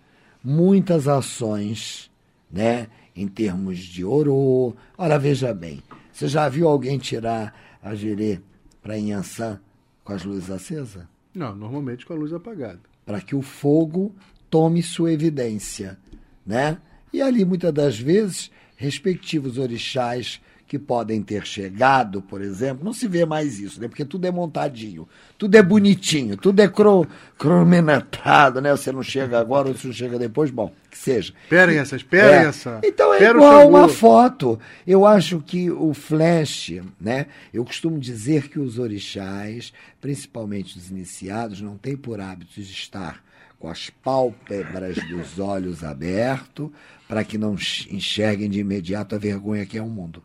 muitas 0.45 1.09
ações, 1.09 2.09
né? 2.49 2.87
Em 3.15 3.27
termos 3.27 3.79
de 3.79 4.05
orô. 4.05 4.77
Ora, 4.97 5.19
veja 5.19 5.53
bem, 5.53 5.83
você 6.13 6.29
já 6.29 6.49
viu 6.49 6.69
alguém 6.69 6.99
tirar 6.99 7.53
a 7.83 7.97
gerê 7.97 8.41
para 8.81 8.97
Inhansã 8.97 9.61
com 10.05 10.13
as 10.13 10.23
luzes 10.23 10.51
acesas? 10.51 11.03
Não, 11.35 11.57
normalmente 11.57 12.07
com 12.07 12.13
a 12.13 12.17
luz 12.17 12.33
apagada. 12.33 12.79
para 13.05 13.21
que 13.21 13.35
o 13.35 13.43
fogo 13.43 14.15
tome 14.51 14.83
sua 14.83 15.13
evidência, 15.13 15.99
né? 16.47 16.79
E 17.13 17.21
ali 17.23 17.45
muitas 17.45 17.73
das 17.73 17.99
vezes 17.99 18.51
respectivos 18.77 19.59
orixás 19.59 20.41
que 20.69 20.81
podem 20.81 21.23
ter 21.23 21.47
chegado, 21.47 22.21
por 22.21 22.41
exemplo, 22.43 22.85
não 22.85 22.93
se 22.93 23.07
vê 23.07 23.25
mais 23.25 23.61
isso, 23.61 23.81
né? 23.81 23.87
Porque 23.87 24.05
tudo 24.05 24.27
é 24.27 24.33
montadinho, 24.33 25.09
tudo 25.39 25.55
é 25.55 25.63
bonitinho, 25.63 26.37
tudo 26.37 26.61
é 26.61 26.67
cro, 26.67 27.07
cronometrado, 27.39 28.61
né? 28.61 28.73
Você 28.73 28.91
não 28.91 29.03
chega 29.03 29.39
agora, 29.39 29.69
ou 29.69 29.75
você 29.75 29.87
não 29.87 29.95
chega 29.95 30.19
depois, 30.19 30.51
bom, 30.51 30.73
que 30.91 30.99
seja. 30.99 31.33
Esperem 31.45 31.79
essa, 31.79 31.95
esperem 31.95 32.35
É. 32.35 32.45
essa. 32.47 32.81
Então 32.85 33.13
é 33.13 33.17
Espera 33.17 33.39
o 33.39 33.41
igual 33.41 33.69
uma 33.69 33.89
foto. 33.89 34.59
Eu 34.85 35.07
acho 35.07 35.41
que 35.41 35.71
o 35.71 35.95
flash, 35.95 36.73
né? 37.01 37.27
Eu 37.55 37.65
costumo 37.65 37.99
dizer 37.99 38.49
que 38.49 38.59
os 38.59 38.77
orixás, 38.77 39.73
principalmente 40.01 40.77
os 40.77 40.91
iniciados, 40.91 41.61
não 41.61 41.77
têm 41.77 41.97
por 41.97 42.21
hábito 42.21 42.53
de 42.55 42.63
estar 42.63 43.23
com 43.59 43.69
as 43.69 43.91
pálpebras 43.91 44.97
dos 45.09 45.39
olhos 45.39 45.83
abertos 45.83 46.71
para 47.09 47.25
que 47.25 47.39
não 47.39 47.55
enxerguem 47.91 48.51
de 48.51 48.61
imediato 48.61 49.15
a 49.15 49.19
vergonha 49.19 49.67
que 49.67 49.79
é 49.79 49.83
o 49.83 49.89
mundo. 49.89 50.23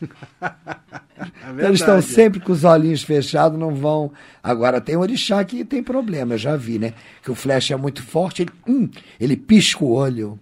É 1.20 1.50
Então, 1.50 1.66
eles 1.66 1.80
estão 1.80 2.00
sempre 2.00 2.38
com 2.38 2.52
os 2.52 2.62
olhinhos 2.62 3.02
fechados, 3.02 3.58
não 3.58 3.74
vão. 3.74 4.12
Agora 4.40 4.80
tem 4.80 4.96
orixá 4.96 5.44
que 5.44 5.64
tem 5.64 5.82
problema, 5.82 6.34
eu 6.34 6.38
já 6.38 6.56
vi, 6.56 6.78
né? 6.78 6.94
Que 7.22 7.30
o 7.30 7.34
flash 7.34 7.72
é 7.72 7.76
muito 7.76 8.04
forte, 8.04 8.42
ele, 8.42 8.52
hum, 8.68 8.88
ele 9.18 9.36
pisca 9.36 9.84
o 9.84 9.90
olho. 9.90 10.38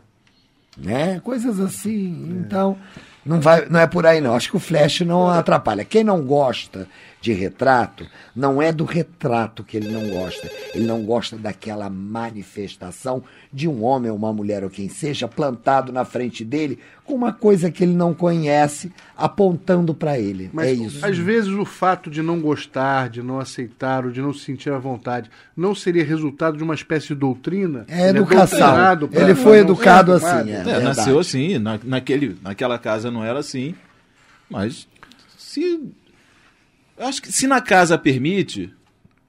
Né? 0.76 1.18
Coisas 1.20 1.58
assim. 1.58 2.38
Então, 2.38 2.76
não, 3.24 3.40
vai, 3.40 3.66
não 3.70 3.80
é 3.80 3.86
por 3.86 4.04
aí, 4.04 4.20
não. 4.20 4.34
Acho 4.34 4.50
que 4.50 4.56
o 4.56 4.60
flash 4.60 5.00
não 5.00 5.28
atrapalha. 5.28 5.84
Quem 5.84 6.04
não 6.04 6.22
gosta 6.22 6.86
de 7.20 7.32
retrato, 7.32 8.06
não 8.36 8.60
é 8.62 8.70
do 8.70 8.84
retrato 8.84 9.64
que 9.64 9.76
ele 9.76 9.88
não 9.88 10.08
gosta. 10.10 10.48
Ele 10.74 10.86
não 10.86 11.02
gosta 11.02 11.36
daquela 11.36 11.88
manifestação 11.90 13.24
de 13.52 13.66
um 13.66 13.82
homem 13.82 14.10
ou 14.10 14.16
uma 14.16 14.32
mulher 14.32 14.62
ou 14.62 14.70
quem 14.70 14.88
seja 14.88 15.26
plantado 15.26 15.90
na 15.92 16.04
frente 16.04 16.44
dele 16.44 16.78
com 17.04 17.14
uma 17.14 17.32
coisa 17.32 17.70
que 17.70 17.82
ele 17.82 17.94
não 17.94 18.12
conhece 18.14 18.92
apontando 19.16 19.94
para 19.94 20.18
ele. 20.18 20.50
Mas 20.52 20.66
é 20.68 20.72
isso. 20.72 21.04
às 21.04 21.16
vezes 21.18 21.50
o 21.50 21.64
fato 21.64 22.10
de 22.10 22.22
não 22.22 22.40
gostar, 22.40 23.08
de 23.08 23.22
não 23.22 23.40
aceitar 23.40 24.04
ou 24.04 24.12
de 24.12 24.20
não 24.20 24.32
se 24.32 24.40
sentir 24.44 24.70
à 24.72 24.78
vontade, 24.78 25.30
não 25.56 25.74
seria 25.74 26.04
resultado 26.04 26.56
de 26.56 26.62
uma 26.62 26.74
espécie 26.74 27.08
de 27.08 27.14
doutrina? 27.16 27.84
É 27.88 28.08
Ele 28.10 28.18
educação. 28.18 28.58
doutrinado 28.58 29.08
pra- 29.08 29.22
Ele 29.22 29.34
foi 29.34 29.58
educado 29.58 30.12
assim, 30.12 30.50
é. 30.52 30.62
É, 30.68 30.80
nasceu 30.80 31.18
assim, 31.18 31.58
na, 31.58 31.78
naquele, 31.82 32.36
naquela 32.42 32.78
casa 32.78 33.10
não 33.10 33.24
era 33.24 33.38
assim. 33.40 33.74
Mas 34.50 34.86
se. 35.36 35.80
Eu 36.98 37.06
Acho 37.06 37.22
que 37.22 37.32
se 37.32 37.46
na 37.46 37.60
casa 37.60 37.98
permite, 37.98 38.72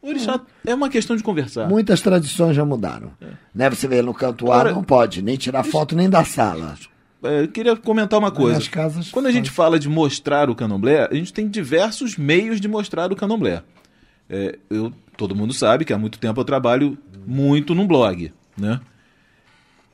o 0.01 0.09
orixá 0.09 0.39
é 0.65 0.73
uma 0.73 0.89
questão 0.89 1.15
de 1.15 1.23
conversar. 1.23 1.67
Muitas 1.67 2.01
tradições 2.01 2.55
já 2.55 2.63
mudaram. 2.63 3.11
Né? 3.53 3.69
Você 3.69 3.87
vê 3.87 4.01
no 4.01 4.13
canto 4.13 4.51
A, 4.51 4.55
Agora- 4.55 4.73
não 4.73 4.83
pode 4.83 5.21
nem 5.21 5.35
tirar 5.35 5.63
foto 5.63 5.95
nem 5.95 6.09
da 6.09 6.23
sala. 6.23 6.77
É, 7.23 7.41
eu 7.41 7.47
queria 7.47 7.75
comentar 7.75 8.17
uma 8.19 8.31
coisa. 8.31 8.55
nas 8.59 8.67
casas 8.67 9.09
Quando 9.09 9.25
a 9.25 9.31
gente 9.31 9.49
fala 9.49 9.79
de 9.79 9.89
mostrar 9.89 10.49
o 10.49 10.55
candomblé, 10.55 11.07
a 11.09 11.13
gente 11.15 11.33
tem 11.33 11.47
diversos 11.47 12.15
meios 12.15 12.61
de 12.61 12.67
mostrar 12.67 13.11
o 13.11 13.15
candomblé. 13.15 13.63
É, 14.29 14.57
eu, 14.69 14.93
todo 15.17 15.35
mundo 15.35 15.53
sabe 15.53 15.83
que 15.83 15.91
há 15.93 15.97
muito 15.97 16.19
tempo 16.19 16.39
eu 16.39 16.45
trabalho 16.45 16.97
muito 17.25 17.73
num 17.73 17.87
blog, 17.87 18.31
né? 18.57 18.79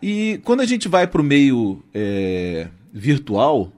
E 0.01 0.41
quando 0.43 0.59
a 0.59 0.65
gente 0.65 0.89
vai 0.89 1.07
para 1.07 1.21
o 1.21 1.23
meio 1.23 1.81
é, 1.93 2.67
virtual, 2.91 3.71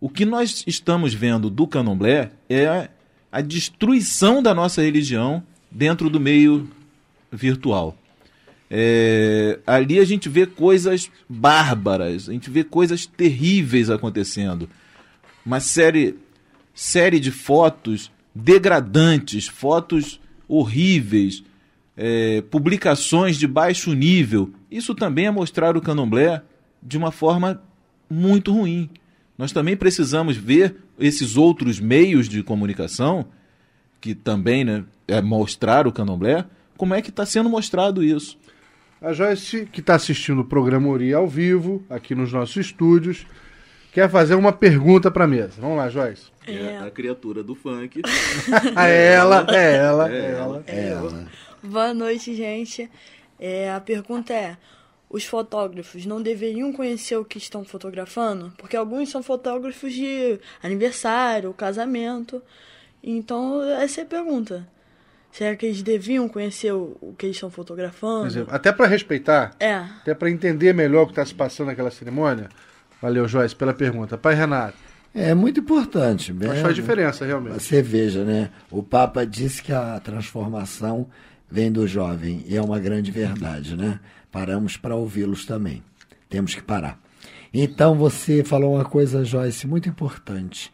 o 0.00 0.08
que 0.08 0.24
nós 0.24 0.64
estamos 0.66 1.12
vendo 1.12 1.50
do 1.50 1.66
candomblé 1.66 2.30
é 2.48 2.88
a 3.30 3.40
destruição 3.40 4.42
da 4.42 4.54
nossa 4.54 4.82
religião 4.82 5.42
dentro 5.70 6.08
do 6.08 6.18
meio 6.18 6.68
virtual. 7.30 7.96
É, 8.70 9.58
ali 9.66 9.98
a 9.98 10.04
gente 10.04 10.28
vê 10.28 10.46
coisas 10.46 11.10
bárbaras, 11.28 12.28
a 12.28 12.32
gente 12.32 12.50
vê 12.50 12.62
coisas 12.64 13.06
terríveis 13.06 13.90
acontecendo. 13.90 14.68
Uma 15.44 15.60
série, 15.60 16.16
série 16.74 17.18
de 17.18 17.30
fotos 17.30 18.10
degradantes, 18.34 19.48
fotos 19.48 20.20
horríveis, 20.46 21.42
é, 21.96 22.42
publicações 22.42 23.36
de 23.36 23.46
baixo 23.46 23.92
nível. 23.92 24.52
Isso 24.70 24.94
também 24.94 25.26
é 25.26 25.30
mostrar 25.30 25.76
o 25.76 25.80
candomblé 25.80 26.42
de 26.82 26.96
uma 26.96 27.10
forma 27.10 27.62
muito 28.08 28.52
ruim. 28.52 28.88
Nós 29.36 29.52
também 29.52 29.76
precisamos 29.76 30.36
ver 30.36 30.76
esses 30.98 31.36
outros 31.36 31.78
meios 31.80 32.28
de 32.28 32.42
comunicação, 32.42 33.26
que 34.00 34.14
também 34.14 34.64
né, 34.64 34.84
é 35.06 35.20
mostrar 35.20 35.86
o 35.86 35.92
candomblé, 35.92 36.44
como 36.76 36.94
é 36.94 37.02
que 37.02 37.10
está 37.10 37.24
sendo 37.24 37.48
mostrado 37.48 38.02
isso. 38.02 38.38
A 39.00 39.12
Joyce, 39.12 39.66
que 39.66 39.80
está 39.80 39.94
assistindo 39.94 40.40
o 40.40 40.44
programa 40.44 40.88
Ori 40.88 41.14
ao 41.14 41.28
vivo, 41.28 41.84
aqui 41.88 42.14
nos 42.14 42.32
nossos 42.32 42.56
estúdios, 42.56 43.26
quer 43.92 44.10
fazer 44.10 44.34
uma 44.34 44.52
pergunta 44.52 45.10
para 45.10 45.24
a 45.24 45.28
mesa. 45.28 45.52
Vamos 45.60 45.76
lá, 45.76 45.88
Joyce. 45.88 46.32
É 46.46 46.78
a 46.78 46.90
criatura 46.90 47.42
do 47.42 47.54
funk. 47.54 48.02
Ah, 48.74 48.88
é 48.88 49.12
ela, 49.12 49.46
é 49.50 49.76
ela, 49.76 50.12
é 50.12 50.30
ela. 50.30 50.64
Ela. 50.66 51.26
Boa 51.62 51.94
noite, 51.94 52.34
gente. 52.34 52.90
É, 53.38 53.70
a 53.72 53.80
pergunta 53.80 54.32
é: 54.32 54.56
os 55.10 55.24
fotógrafos 55.24 56.04
não 56.04 56.20
deveriam 56.22 56.72
conhecer 56.72 57.16
o 57.16 57.24
que 57.24 57.38
estão 57.38 57.64
fotografando? 57.64 58.52
Porque 58.58 58.76
alguns 58.76 59.08
são 59.10 59.22
fotógrafos 59.22 59.92
de 59.92 60.38
aniversário, 60.62 61.52
casamento. 61.54 62.42
Então, 63.02 63.62
essa 63.62 64.00
é 64.00 64.04
a 64.04 64.06
pergunta. 64.06 64.66
Será 65.30 65.54
que 65.56 65.66
eles 65.66 65.82
deviam 65.82 66.28
conhecer 66.28 66.72
o, 66.72 67.14
que 67.16 67.26
eles 67.26 67.36
estão 67.36 67.50
fotografando? 67.50 68.26
dizer, 68.28 68.46
até 68.48 68.72
para 68.72 68.86
respeitar, 68.86 69.54
É. 69.60 69.74
até 69.74 70.14
para 70.14 70.30
entender 70.30 70.72
melhor 70.74 71.02
o 71.02 71.06
que 71.06 71.12
está 71.12 71.24
se 71.24 71.34
passando 71.34 71.68
naquela 71.68 71.90
cerimônia. 71.90 72.48
Valeu, 73.00 73.28
Joyce, 73.28 73.54
pela 73.54 73.72
pergunta. 73.74 74.18
Pai 74.18 74.34
Renato, 74.34 74.76
É 75.14 75.34
muito 75.34 75.60
importante. 75.60 76.32
né? 76.32 76.60
faz 76.60 76.74
diferença, 76.74 77.24
realmente. 77.24 77.54
Você 77.62 77.80
veja, 77.82 78.24
né? 78.24 78.50
O 78.70 78.82
Papa 78.82 79.24
disse 79.24 79.62
que 79.62 79.72
a 79.72 79.98
transformação 80.00 81.08
vem 81.50 81.70
do 81.72 81.86
jovem, 81.86 82.44
e 82.46 82.56
é 82.56 82.60
uma 82.62 82.78
grande 82.78 83.10
verdade, 83.10 83.76
né? 83.76 84.00
Paramos 84.30 84.76
para 84.76 84.94
ouvi-los 84.94 85.44
também. 85.44 85.82
Temos 86.28 86.54
que 86.54 86.62
parar. 86.62 87.00
Então 87.52 87.94
você 87.94 88.44
falou 88.44 88.74
uma 88.74 88.84
coisa, 88.84 89.24
Joyce, 89.24 89.66
muito 89.66 89.88
importante. 89.88 90.72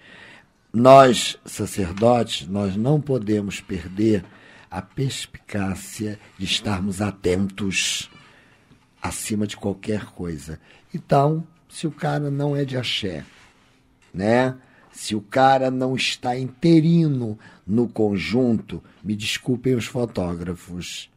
Nós, 0.73 1.39
sacerdotes, 1.45 2.49
nós 2.49 2.77
não 2.77 3.01
podemos 3.01 3.61
perder 3.61 4.25
a 4.69 4.83
perspicácia 4.83 6.19
de 6.37 6.45
estarmos 6.45 7.01
atentos 7.01 8.11
acima 9.01 9.47
de 9.47 9.57
qualquer 9.57 10.07
coisa. 10.07 10.59
Então, 10.93 11.47
se 11.69 11.87
o 11.87 11.93
cara 11.93 12.29
não 12.31 12.57
é 12.57 12.65
de 12.65 12.77
axé, 12.77 13.25
né? 14.13 14.57
Se 14.91 15.15
o 15.15 15.21
cara 15.21 15.71
não 15.71 15.95
está 15.95 16.37
interino 16.37 17.39
no 17.67 17.89
conjunto, 17.89 18.83
me 19.03 19.15
desculpem 19.15 19.75
os 19.75 19.87
fotógrafos, 19.87 21.11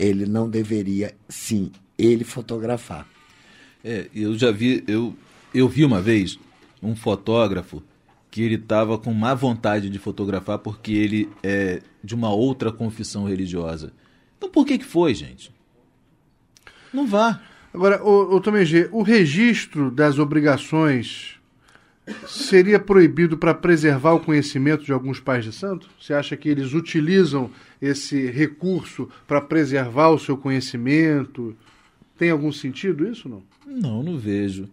ele 0.00 0.24
não 0.24 0.48
deveria, 0.48 1.14
sim, 1.28 1.70
ele 1.98 2.24
fotografar. 2.24 3.06
É, 3.84 4.08
eu 4.14 4.36
já 4.36 4.50
vi, 4.50 4.82
eu, 4.88 5.14
eu 5.54 5.68
vi 5.68 5.84
uma 5.84 6.00
vez 6.00 6.38
um 6.82 6.96
fotógrafo 6.96 7.82
que 8.30 8.42
ele 8.42 8.54
estava 8.54 8.96
com 8.96 9.12
má 9.12 9.34
vontade 9.34 9.90
de 9.90 9.98
fotografar 9.98 10.58
porque 10.58 10.92
ele 10.92 11.28
é 11.42 11.82
de 12.02 12.14
uma 12.14 12.30
outra 12.32 12.72
confissão 12.72 13.24
religiosa. 13.24 13.92
Então 14.38 14.48
por 14.48 14.64
que 14.64 14.78
que 14.78 14.84
foi, 14.84 15.14
gente? 15.14 15.52
Não 16.92 17.06
vá. 17.06 17.42
Agora, 17.72 18.02
o, 18.02 18.36
o 18.36 18.40
Tomé 18.40 18.64
G, 18.64 18.88
o 18.90 19.02
registro 19.02 19.90
das 19.90 20.18
obrigações 20.18 21.39
seria 22.26 22.78
proibido 22.78 23.36
para 23.36 23.54
preservar 23.54 24.12
o 24.12 24.20
conhecimento 24.20 24.84
de 24.84 24.92
alguns 24.92 25.20
pais 25.20 25.44
de 25.44 25.52
santo? 25.52 25.88
Você 26.00 26.12
acha 26.12 26.36
que 26.36 26.48
eles 26.48 26.72
utilizam 26.72 27.50
esse 27.80 28.26
recurso 28.30 29.08
para 29.26 29.40
preservar 29.40 30.10
o 30.10 30.18
seu 30.18 30.36
conhecimento? 30.36 31.56
Tem 32.18 32.30
algum 32.30 32.52
sentido 32.52 33.06
isso 33.06 33.28
não? 33.28 33.42
Não, 33.66 34.02
não 34.02 34.18
vejo. 34.18 34.68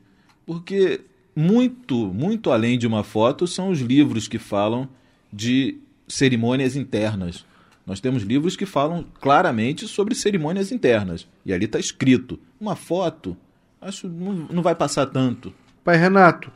Porque 0.46 1.02
muito, 1.36 2.08
muito 2.08 2.52
além 2.52 2.78
de 2.78 2.88
uma 2.88 3.04
foto 3.04 3.46
são 3.46 3.70
os 3.70 3.80
livros 3.80 4.28
que 4.28 4.40
falam 4.40 4.90
de 5.32 5.78
cerimônias 6.08 6.76
internas. 6.76 7.46
Nós 7.86 8.00
temos 8.00 8.24
livros 8.24 8.56
que 8.56 8.66
falam 8.66 9.06
claramente 9.22 9.88
sobre 9.88 10.16
cerimônias 10.16 10.72
internas. 10.72 11.28
E 11.46 11.54
ali 11.54 11.66
está 11.66 11.80
escrito. 11.80 12.40
Uma 12.60 12.76
foto, 12.76 13.38
acho 13.80 14.10
não, 14.10 14.34
não 14.52 14.62
vai 14.62 14.76
passar 14.76 15.06
tanto. 15.06 15.54
Pai 15.84 15.96
Renato, 15.96 16.52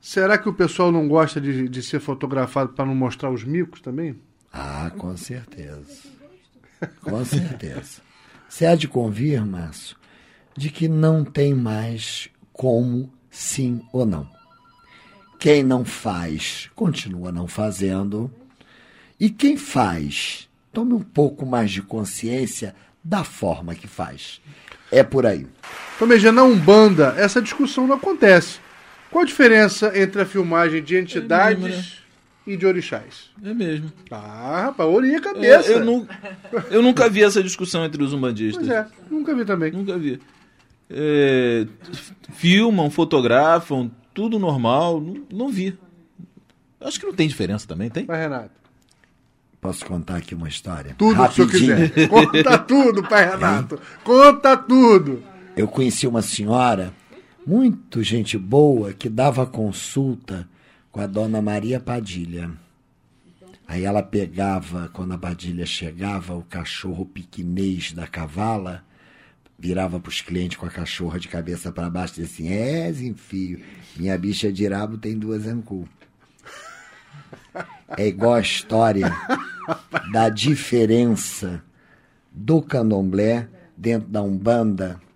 será 0.00 0.38
que 0.38 0.48
o 0.48 0.54
pessoal 0.54 0.90
não 0.90 1.08
gosta 1.08 1.40
de, 1.40 1.68
de 1.68 1.82
ser 1.82 2.00
fotografado 2.00 2.72
para 2.72 2.86
não 2.86 2.94
mostrar 2.94 3.30
os 3.30 3.44
micos 3.44 3.80
também? 3.80 4.18
Ah, 4.52 4.90
com 4.96 5.16
certeza. 5.16 6.08
Com 7.02 7.24
certeza. 7.24 8.00
Você 8.48 8.64
há 8.66 8.74
de 8.74 8.88
convir, 8.88 9.44
Márcio, 9.44 9.96
de 10.56 10.70
que 10.70 10.88
não 10.88 11.24
tem 11.24 11.54
mais 11.54 12.30
como 12.52 13.12
sim 13.30 13.82
ou 13.92 14.06
não. 14.06 14.28
Quem 15.38 15.62
não 15.62 15.84
faz, 15.84 16.70
continua 16.74 17.30
não 17.30 17.46
fazendo. 17.46 18.30
E 19.20 19.30
quem 19.30 19.56
faz, 19.56 20.48
tome 20.72 20.94
um 20.94 21.02
pouco 21.02 21.46
mais 21.46 21.70
de 21.70 21.82
consciência 21.82 22.74
da 23.04 23.22
forma 23.22 23.74
que 23.74 23.86
faz. 23.86 24.40
É 24.90 25.02
por 25.02 25.26
aí. 25.26 25.46
Tomé 25.98 26.18
G, 26.18 26.32
na 26.32 26.42
Umbanda, 26.42 27.14
essa 27.16 27.42
discussão 27.42 27.86
não 27.86 27.96
acontece. 27.96 28.58
Qual 29.10 29.22
a 29.22 29.26
diferença 29.26 29.92
entre 29.98 30.20
a 30.22 30.26
filmagem 30.26 30.82
de 30.82 30.96
entidades 30.96 31.62
mesmo, 31.62 31.76
né? 31.82 31.88
e 32.46 32.56
de 32.56 32.66
orixás? 32.66 33.30
É 33.42 33.54
mesmo. 33.54 33.90
Ah, 34.10 34.62
rapaz, 34.66 34.88
olhei 34.88 35.14
a 35.16 35.20
cabeça. 35.20 35.72
É, 35.72 35.74
eu, 35.76 35.84
nu- 35.84 36.08
eu 36.70 36.82
nunca 36.82 37.08
vi 37.08 37.22
essa 37.24 37.42
discussão 37.42 37.84
entre 37.84 38.02
os 38.02 38.12
umbandistas. 38.12 38.66
Pois 38.66 38.78
é, 38.78 38.86
nunca 39.10 39.34
vi 39.34 39.44
também. 39.44 39.72
Nunca 39.72 39.96
vi. 39.98 40.20
É, 40.90 41.66
filmam, 42.34 42.90
fotografam, 42.90 43.90
tudo 44.14 44.38
normal. 44.38 45.00
Não, 45.00 45.22
não 45.30 45.48
vi. 45.48 45.78
Acho 46.80 47.00
que 47.00 47.06
não 47.06 47.12
tem 47.14 47.26
diferença 47.28 47.66
também, 47.66 47.90
tem? 47.90 48.04
Pai 48.06 48.20
Renato. 48.20 48.50
Posso 49.60 49.84
contar 49.84 50.16
aqui 50.18 50.34
uma 50.36 50.48
história? 50.48 50.94
Tudo 50.96 51.16
que 51.16 51.42
o 51.42 51.48
senhor 51.48 51.48
Rapidinho. 51.48 51.90
quiser. 51.90 52.08
Conta 52.08 52.58
tudo, 52.58 53.02
pai 53.02 53.28
Renato. 53.28 53.80
Conta 54.04 54.56
tudo. 54.56 55.22
Eu 55.56 55.66
conheci 55.66 56.06
uma 56.06 56.22
senhora, 56.22 56.94
muito 57.48 58.02
gente 58.02 58.36
boa, 58.36 58.92
que 58.92 59.08
dava 59.08 59.46
consulta 59.46 60.46
com 60.92 61.00
a 61.00 61.06
dona 61.06 61.40
Maria 61.40 61.80
Padilha. 61.80 62.50
Aí 63.66 63.86
ela 63.86 64.02
pegava, 64.02 64.90
quando 64.92 65.14
a 65.14 65.18
Padilha 65.18 65.64
chegava, 65.64 66.34
o 66.34 66.42
cachorro 66.42 67.06
piquinês 67.06 67.92
da 67.92 68.06
cavala, 68.06 68.84
virava 69.58 69.98
para 69.98 70.10
os 70.10 70.20
clientes 70.20 70.58
com 70.58 70.66
a 70.66 70.70
cachorra 70.70 71.18
de 71.18 71.26
cabeça 71.26 71.72
para 71.72 71.88
baixo 71.88 72.20
e 72.20 72.24
assim: 72.24 72.48
É, 72.48 72.92
Zinfio, 72.92 73.64
minha 73.96 74.18
bicha 74.18 74.52
de 74.52 74.68
rabo 74.68 74.98
tem 74.98 75.18
duas 75.18 75.46
ancu. 75.46 75.88
É 77.96 78.06
igual 78.06 78.34
a 78.34 78.40
história 78.40 79.10
da 80.12 80.28
diferença 80.28 81.64
do 82.30 82.60
candomblé 82.60 83.48
dentro 83.74 84.06
da 84.10 84.20
Umbanda. 84.22 85.07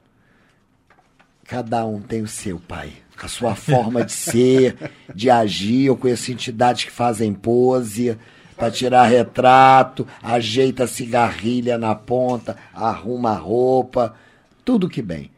Cada 1.53 1.85
um 1.85 2.01
tem 2.01 2.23
o 2.23 2.27
seu, 2.27 2.59
pai. 2.59 2.95
A 3.23 3.29
sua 3.29 3.55
forma 3.55 4.03
de 4.03 4.13
ser, 4.13 4.75
de 5.15 5.29
agir. 5.29 5.85
Eu 5.85 5.97
conheço 5.99 6.33
entidades 6.33 6.85
que 6.85 6.91
fazem 6.91 7.35
pose 7.35 8.17
para 8.57 8.71
tirar 8.71 9.05
retrato, 9.05 10.07
ajeita 10.23 10.85
a 10.85 10.87
cigarrilha 10.87 11.77
na 11.77 11.95
ponta, 11.95 12.57
arruma 12.73 13.33
a 13.33 13.37
roupa. 13.37 14.15
Tudo 14.65 14.89
que 14.89 15.03
bem. 15.03 15.31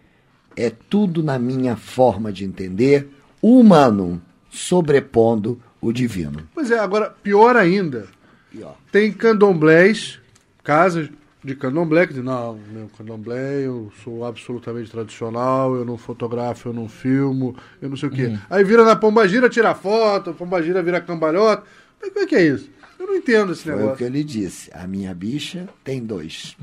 É 0.56 0.70
tudo 0.70 1.20
na 1.20 1.36
minha 1.36 1.74
forma 1.74 2.32
de 2.32 2.44
entender, 2.44 3.10
humano 3.42 4.22
sobrepondo 4.48 5.60
o 5.80 5.92
divino. 5.92 6.48
Pois 6.54 6.70
é, 6.70 6.78
agora, 6.78 7.10
pior 7.24 7.56
ainda, 7.56 8.06
Pior. 8.52 8.76
tem 8.92 9.10
candomblés, 9.10 10.20
casas 10.62 11.10
de 11.44 11.54
candomblé, 11.54 12.06
que 12.06 12.14
dizem, 12.14 12.24
não, 12.24 12.58
meu 12.72 12.88
candomblé, 12.96 13.66
eu 13.66 13.92
sou 14.02 14.24
absolutamente 14.24 14.90
tradicional, 14.90 15.76
eu 15.76 15.84
não 15.84 15.98
fotografo, 15.98 16.70
eu 16.70 16.72
não 16.72 16.88
filmo, 16.88 17.54
eu 17.82 17.90
não 17.90 17.96
sei 17.98 18.08
o 18.08 18.12
quê. 18.12 18.38
Aí 18.48 18.64
vira 18.64 18.82
na 18.82 18.96
pombagira, 18.96 19.48
tira 19.50 19.74
foto, 19.74 20.30
a 20.30 20.32
pombagira 20.32 20.82
vira 20.82 21.02
cambalhota. 21.02 21.62
Mas 22.00 22.10
como 22.10 22.24
é 22.24 22.26
que 22.26 22.34
é 22.34 22.46
isso? 22.46 22.70
Eu 22.98 23.08
não 23.08 23.16
entendo 23.16 23.52
esse 23.52 23.64
Foi 23.64 23.72
o 23.72 23.76
negócio. 23.76 23.98
que 23.98 24.04
eu 24.04 24.08
lhe 24.08 24.24
disse. 24.24 24.70
A 24.72 24.86
minha 24.86 25.12
bicha 25.12 25.68
tem 25.82 26.02
dois. 26.02 26.56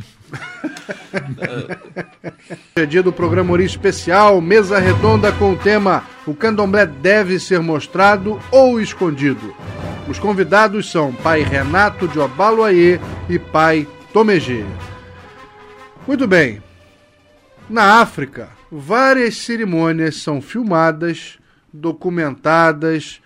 É 2.76 2.86
dia 2.86 3.04
do 3.04 3.14
programa 3.14 3.52
Ori 3.54 3.66
Especial, 3.66 4.42
mesa 4.42 4.80
redonda 4.80 5.32
com 5.32 5.54
o 5.54 5.58
tema 5.58 6.04
O 6.26 6.34
candomblé 6.34 6.86
deve 6.88 7.40
ser 7.40 7.60
mostrado 7.60 8.40
ou 8.50 8.80
escondido. 8.82 9.54
Os 10.08 10.18
convidados 10.18 10.90
são 10.90 11.14
pai 11.14 11.44
Renato 11.44 12.08
de 12.08 12.18
Obaloaê 12.18 13.00
e 13.30 13.38
pai 13.38 13.88
Tomegê. 14.14 14.66
Muito 16.08 16.28
bem. 16.28 16.62
Na 17.70 18.02
África, 18.02 18.50
várias 18.72 19.38
cerimônias 19.38 20.18
são 20.18 20.42
filmadas, 20.42 21.40
documentadas 21.72 23.22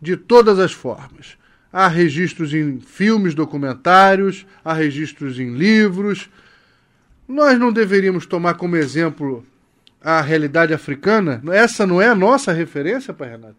de 0.00 0.16
todas 0.16 0.58
as 0.58 0.72
formas. 0.72 1.36
Há 1.72 1.88
registros 1.88 2.54
em 2.54 2.80
filmes 2.80 3.34
documentários, 3.34 4.46
há 4.64 4.72
registros 4.72 5.40
em 5.40 5.54
livros, 5.54 6.28
nós 7.26 7.58
não 7.58 7.72
deveríamos 7.72 8.26
tomar 8.26 8.54
como 8.54 8.76
exemplo 8.76 9.44
a 10.02 10.20
realidade 10.20 10.74
africana? 10.74 11.42
Essa 11.50 11.86
não 11.86 12.00
é 12.00 12.08
a 12.08 12.14
nossa 12.14 12.52
referência, 12.52 13.14
pai 13.14 13.30
Renato? 13.30 13.56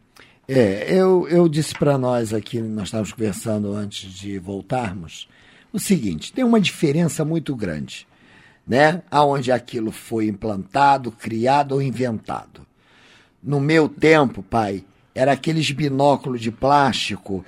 É, 0.48 0.94
eu, 0.94 1.28
eu 1.30 1.48
disse 1.48 1.74
para 1.74 1.98
nós 1.98 2.34
aqui, 2.34 2.60
nós 2.60 2.86
estávamos 2.86 3.14
conversando 3.14 3.74
antes 3.74 4.12
de 4.12 4.38
voltarmos, 4.38 5.28
o 5.74 5.80
seguinte: 5.80 6.32
tem 6.32 6.44
uma 6.44 6.62
diferença 6.62 7.26
muito 7.26 7.56
grande, 7.56 8.08
né? 8.66 9.02
Aonde 9.10 9.52
aquilo 9.52 9.92
foi 9.92 10.28
implantado, 10.28 11.12
criado 11.12 11.74
ou 11.74 11.82
inventado. 11.82 12.62
No 13.42 13.60
meu 13.60 13.90
tempo, 13.90 14.42
pai, 14.44 14.86
era 15.14 15.34
aqueles 15.34 15.70
binóculos 15.72 16.40
de 16.40 16.52
plástico 16.52 17.44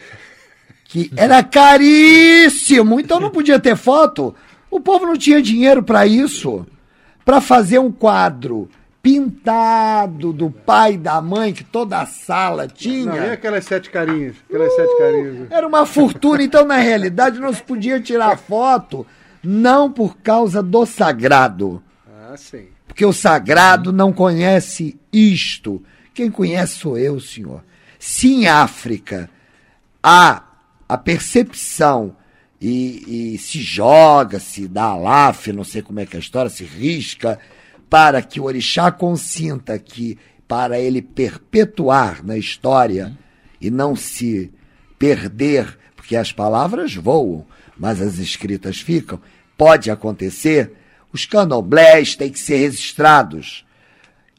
que 0.84 1.12
era 1.16 1.44
caríssimo, 1.44 3.00
então 3.00 3.20
não 3.20 3.30
podia 3.30 3.60
ter 3.60 3.76
foto. 3.76 4.36
O 4.70 4.80
povo 4.80 5.06
não 5.06 5.18
tinha 5.18 5.42
dinheiro 5.42 5.82
para 5.82 6.06
isso, 6.06 6.66
para 7.24 7.40
fazer 7.40 7.80
um 7.80 7.92
quadro 7.92 8.70
pintado 9.06 10.34
do 10.34 10.50
pai 10.50 10.94
e 10.94 10.98
da 10.98 11.22
mãe 11.22 11.54
que 11.54 11.64
toda 11.64 12.00
a 12.02 12.08
sala 12.08 12.68
tinha. 12.68 13.06
Não, 13.06 13.16
e 13.16 13.30
aquelas 13.30 13.64
sete 13.64 13.90
carinhas? 13.92 14.36
Aquelas 14.50 14.76
sete 14.76 14.98
carinhas. 14.98 15.52
Era 15.52 15.68
uma 15.68 15.86
fortuna, 15.86 16.42
então 16.42 16.66
na 16.66 16.78
realidade 16.78 17.40
não 17.40 17.54
se 17.54 17.62
podia 17.62 18.00
tirar 18.00 18.36
foto, 18.38 19.06
não 19.44 19.92
por 19.92 20.18
causa 20.18 20.64
do 20.64 20.86
sagrado, 20.88 21.84
Ah, 22.08 22.36
sim. 22.36 22.66
porque 22.88 23.06
o 23.06 23.14
sagrado 23.14 23.94
não 23.94 24.12
conhece 24.12 25.00
isto. 25.14 25.84
Quem 26.12 26.32
conhece 26.32 26.78
sou 26.80 26.98
eu, 26.98 27.20
senhor. 27.20 27.64
Se 28.00 28.28
em 28.34 28.48
África 28.48 29.30
há 30.02 30.42
a 30.90 30.98
percepção 30.98 32.16
e, 32.60 33.34
e 33.34 33.38
se 33.38 33.60
joga, 33.62 34.40
se 34.40 34.68
dá 34.68 34.86
alaf, 34.86 35.48
não 35.52 35.64
sei 35.64 35.82
como 35.84 36.00
é 36.00 36.06
que 36.08 36.16
é 36.16 36.18
a 36.18 36.22
história, 36.22 36.50
se 36.50 36.64
risca, 36.64 37.38
para 37.90 38.22
que 38.22 38.40
o 38.40 38.44
orixá 38.44 38.92
consinta 38.92 39.78
que, 39.78 40.18
para 40.48 40.80
ele 40.80 41.02
perpetuar 41.02 42.24
na 42.24 42.38
história 42.38 43.18
e 43.60 43.70
não 43.70 43.96
se 43.96 44.52
perder, 44.98 45.78
porque 45.96 46.16
as 46.16 46.32
palavras 46.32 46.96
voam, 46.96 47.46
mas 47.78 48.02
as 48.02 48.18
escritas 48.18 48.80
ficam, 48.80 49.20
pode 49.58 49.90
acontecer, 49.90 50.74
os 51.12 51.26
candomblés 51.26 52.16
têm 52.16 52.32
que 52.32 52.40
ser 52.40 52.58
registrados 52.58 53.66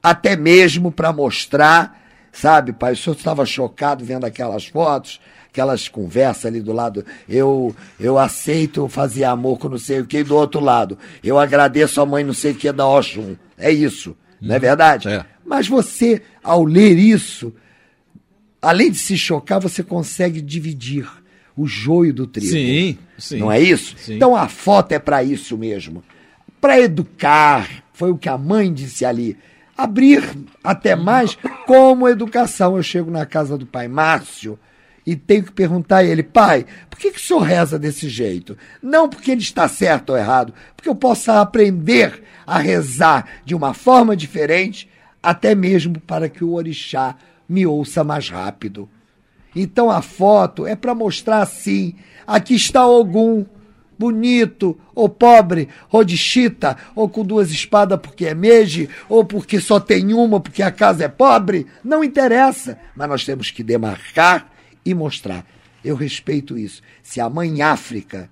até 0.02 0.36
mesmo 0.36 0.92
para 0.92 1.12
mostrar, 1.12 2.00
sabe, 2.30 2.72
pai? 2.72 2.92
O 2.92 2.96
senhor 2.96 3.16
estava 3.16 3.44
chocado 3.44 4.04
vendo 4.04 4.24
aquelas 4.24 4.64
fotos, 4.64 5.20
aquelas 5.56 5.88
conversas 5.88 6.44
ali 6.44 6.60
do 6.60 6.72
lado. 6.72 7.04
Eu 7.26 7.74
eu 7.98 8.18
aceito 8.18 8.86
fazer 8.88 9.24
amor 9.24 9.58
com 9.58 9.70
não 9.70 9.78
sei 9.78 10.00
o 10.00 10.06
que, 10.06 10.18
e 10.18 10.24
do 10.24 10.36
outro 10.36 10.60
lado. 10.60 10.98
Eu 11.24 11.38
agradeço 11.38 12.00
a 12.00 12.06
mãe 12.06 12.22
não 12.22 12.34
sei 12.34 12.52
o 12.52 12.54
que 12.54 12.70
da 12.70 12.86
Oxum. 12.86 13.36
É 13.56 13.72
isso, 13.72 14.14
não 14.40 14.54
é 14.54 14.58
verdade? 14.58 15.08
É. 15.08 15.24
Mas 15.44 15.66
você, 15.66 16.20
ao 16.42 16.64
ler 16.64 16.98
isso, 16.98 17.54
além 18.60 18.90
de 18.90 18.98
se 18.98 19.16
chocar, 19.16 19.58
você 19.58 19.82
consegue 19.82 20.42
dividir 20.42 21.08
o 21.56 21.66
joio 21.66 22.12
do 22.12 22.26
trigo. 22.26 22.52
Sim, 22.52 22.98
sim. 23.16 23.38
Não 23.38 23.50
é 23.50 23.58
isso? 23.58 23.96
Sim. 23.96 24.16
Então 24.16 24.36
a 24.36 24.48
foto 24.48 24.92
é 24.92 24.98
para 24.98 25.24
isso 25.24 25.56
mesmo. 25.56 26.04
Para 26.60 26.80
educar, 26.80 27.82
foi 27.94 28.10
o 28.10 28.18
que 28.18 28.28
a 28.28 28.36
mãe 28.36 28.72
disse 28.72 29.06
ali. 29.06 29.38
Abrir 29.74 30.22
até 30.64 30.96
mais 30.96 31.36
como 31.66 32.08
educação. 32.08 32.76
Eu 32.76 32.82
chego 32.82 33.10
na 33.10 33.24
casa 33.24 33.56
do 33.56 33.66
pai 33.66 33.88
Márcio 33.88 34.58
e 35.06 35.14
tenho 35.14 35.44
que 35.44 35.52
perguntar 35.52 35.98
a 35.98 36.04
ele, 36.04 36.22
pai, 36.24 36.66
por 36.90 36.98
que, 36.98 37.12
que 37.12 37.18
o 37.18 37.22
senhor 37.22 37.40
reza 37.40 37.78
desse 37.78 38.08
jeito? 38.08 38.58
Não 38.82 39.08
porque 39.08 39.30
ele 39.30 39.40
está 39.40 39.68
certo 39.68 40.10
ou 40.10 40.16
errado, 40.16 40.52
porque 40.74 40.88
eu 40.88 40.96
possa 40.96 41.40
aprender 41.40 42.24
a 42.44 42.58
rezar 42.58 43.26
de 43.44 43.54
uma 43.54 43.72
forma 43.72 44.16
diferente, 44.16 44.90
até 45.22 45.54
mesmo 45.54 46.00
para 46.00 46.28
que 46.28 46.42
o 46.42 46.54
orixá 46.54 47.14
me 47.48 47.64
ouça 47.64 48.02
mais 48.02 48.28
rápido. 48.28 48.88
Então 49.54 49.90
a 49.90 50.02
foto 50.02 50.66
é 50.66 50.74
para 50.74 50.94
mostrar 50.94 51.40
assim: 51.40 51.94
aqui 52.26 52.54
está 52.54 52.84
Ogum, 52.84 53.46
bonito, 53.96 54.76
ou 54.92 55.08
pobre, 55.08 55.68
ou 55.90 56.02
de 56.02 56.18
chita, 56.18 56.76
ou 56.96 57.08
com 57.08 57.24
duas 57.24 57.50
espadas 57.50 58.00
porque 58.00 58.26
é 58.26 58.34
meje, 58.34 58.88
ou 59.08 59.24
porque 59.24 59.60
só 59.60 59.78
tem 59.78 60.12
uma 60.12 60.40
porque 60.40 60.64
a 60.64 60.70
casa 60.72 61.04
é 61.04 61.08
pobre. 61.08 61.66
Não 61.84 62.02
interessa, 62.02 62.76
mas 62.96 63.08
nós 63.08 63.24
temos 63.24 63.52
que 63.52 63.62
demarcar 63.62 64.55
e 64.86 64.94
mostrar. 64.94 65.44
Eu 65.84 65.94
respeito 65.94 66.56
isso. 66.56 66.80
Se 67.02 67.20
a 67.20 67.28
mãe 67.28 67.60
África 67.60 68.30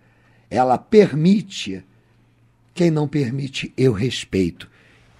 ela 0.51 0.79
permite, 0.79 1.85
quem 2.73 2.91
não 2.91 3.07
permite, 3.07 3.73
eu 3.77 3.93
respeito. 3.93 4.71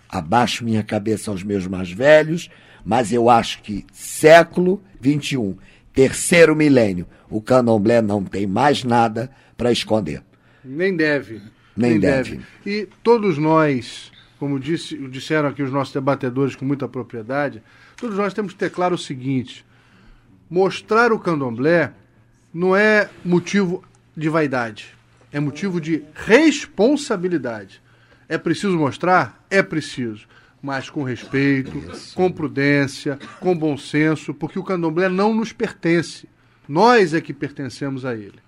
Abaixo 0.09 0.65
minha 0.65 0.83
cabeça 0.83 1.31
aos 1.31 1.43
meus 1.43 1.67
mais 1.67 1.91
velhos, 1.91 2.49
mas 2.85 3.13
eu 3.13 3.29
acho 3.29 3.61
que 3.63 3.85
século 3.93 4.83
XXI, 5.03 5.57
terceiro 5.93 6.55
milênio, 6.55 7.07
o 7.29 7.43
candomblé 7.43 8.01
não 8.01 8.25
tem 8.25 8.47
mais 8.47 8.85
nada 8.85 9.31
para 9.57 9.73
esconder. 9.73 10.23
Nem 10.65 10.97
deve. 10.97 11.43
Nem 11.77 11.99
deve. 11.99 12.41
E 12.65 12.89
todos 13.03 13.37
nós, 13.37 14.13
como 14.39 14.61
disse, 14.61 14.97
disseram 15.09 15.49
aqui 15.49 15.63
os 15.63 15.73
nossos 15.73 15.93
debatedores 15.93 16.55
com 16.55 16.65
muita 16.65 16.89
propriedade, 16.89 17.61
Todos 17.97 18.17
nós 18.17 18.35
temos 18.35 18.53
que 18.53 18.59
ter 18.59 18.71
claro 18.71 18.95
o 18.95 18.99
seguinte: 18.99 19.65
mostrar 20.49 21.13
o 21.13 21.19
candomblé 21.19 21.93
não 22.53 22.75
é 22.77 23.11
motivo 23.25 23.83
de 24.17 24.29
vaidade, 24.29 24.95
é 25.33 25.41
motivo 25.41 25.81
de 25.81 26.05
responsabilidade. 26.15 27.83
É 28.29 28.39
preciso 28.39 28.77
mostrar? 28.79 29.45
É 29.51 29.63
preciso. 29.63 30.27
Mas 30.63 30.89
com 30.89 31.03
respeito, 31.03 31.77
Isso. 31.77 32.15
com 32.15 32.33
prudência, 32.33 33.19
com 33.39 33.57
bom 33.57 33.77
senso, 33.77 34.33
porque 34.33 34.59
o 34.59 34.65
candomblé 34.65 35.09
não 35.09 35.35
nos 35.35 35.53
pertence. 35.53 36.27
Nós 36.67 37.13
é 37.13 37.21
que 37.21 37.35
pertencemos 37.35 38.07
a 38.07 38.15
ele. 38.15 38.39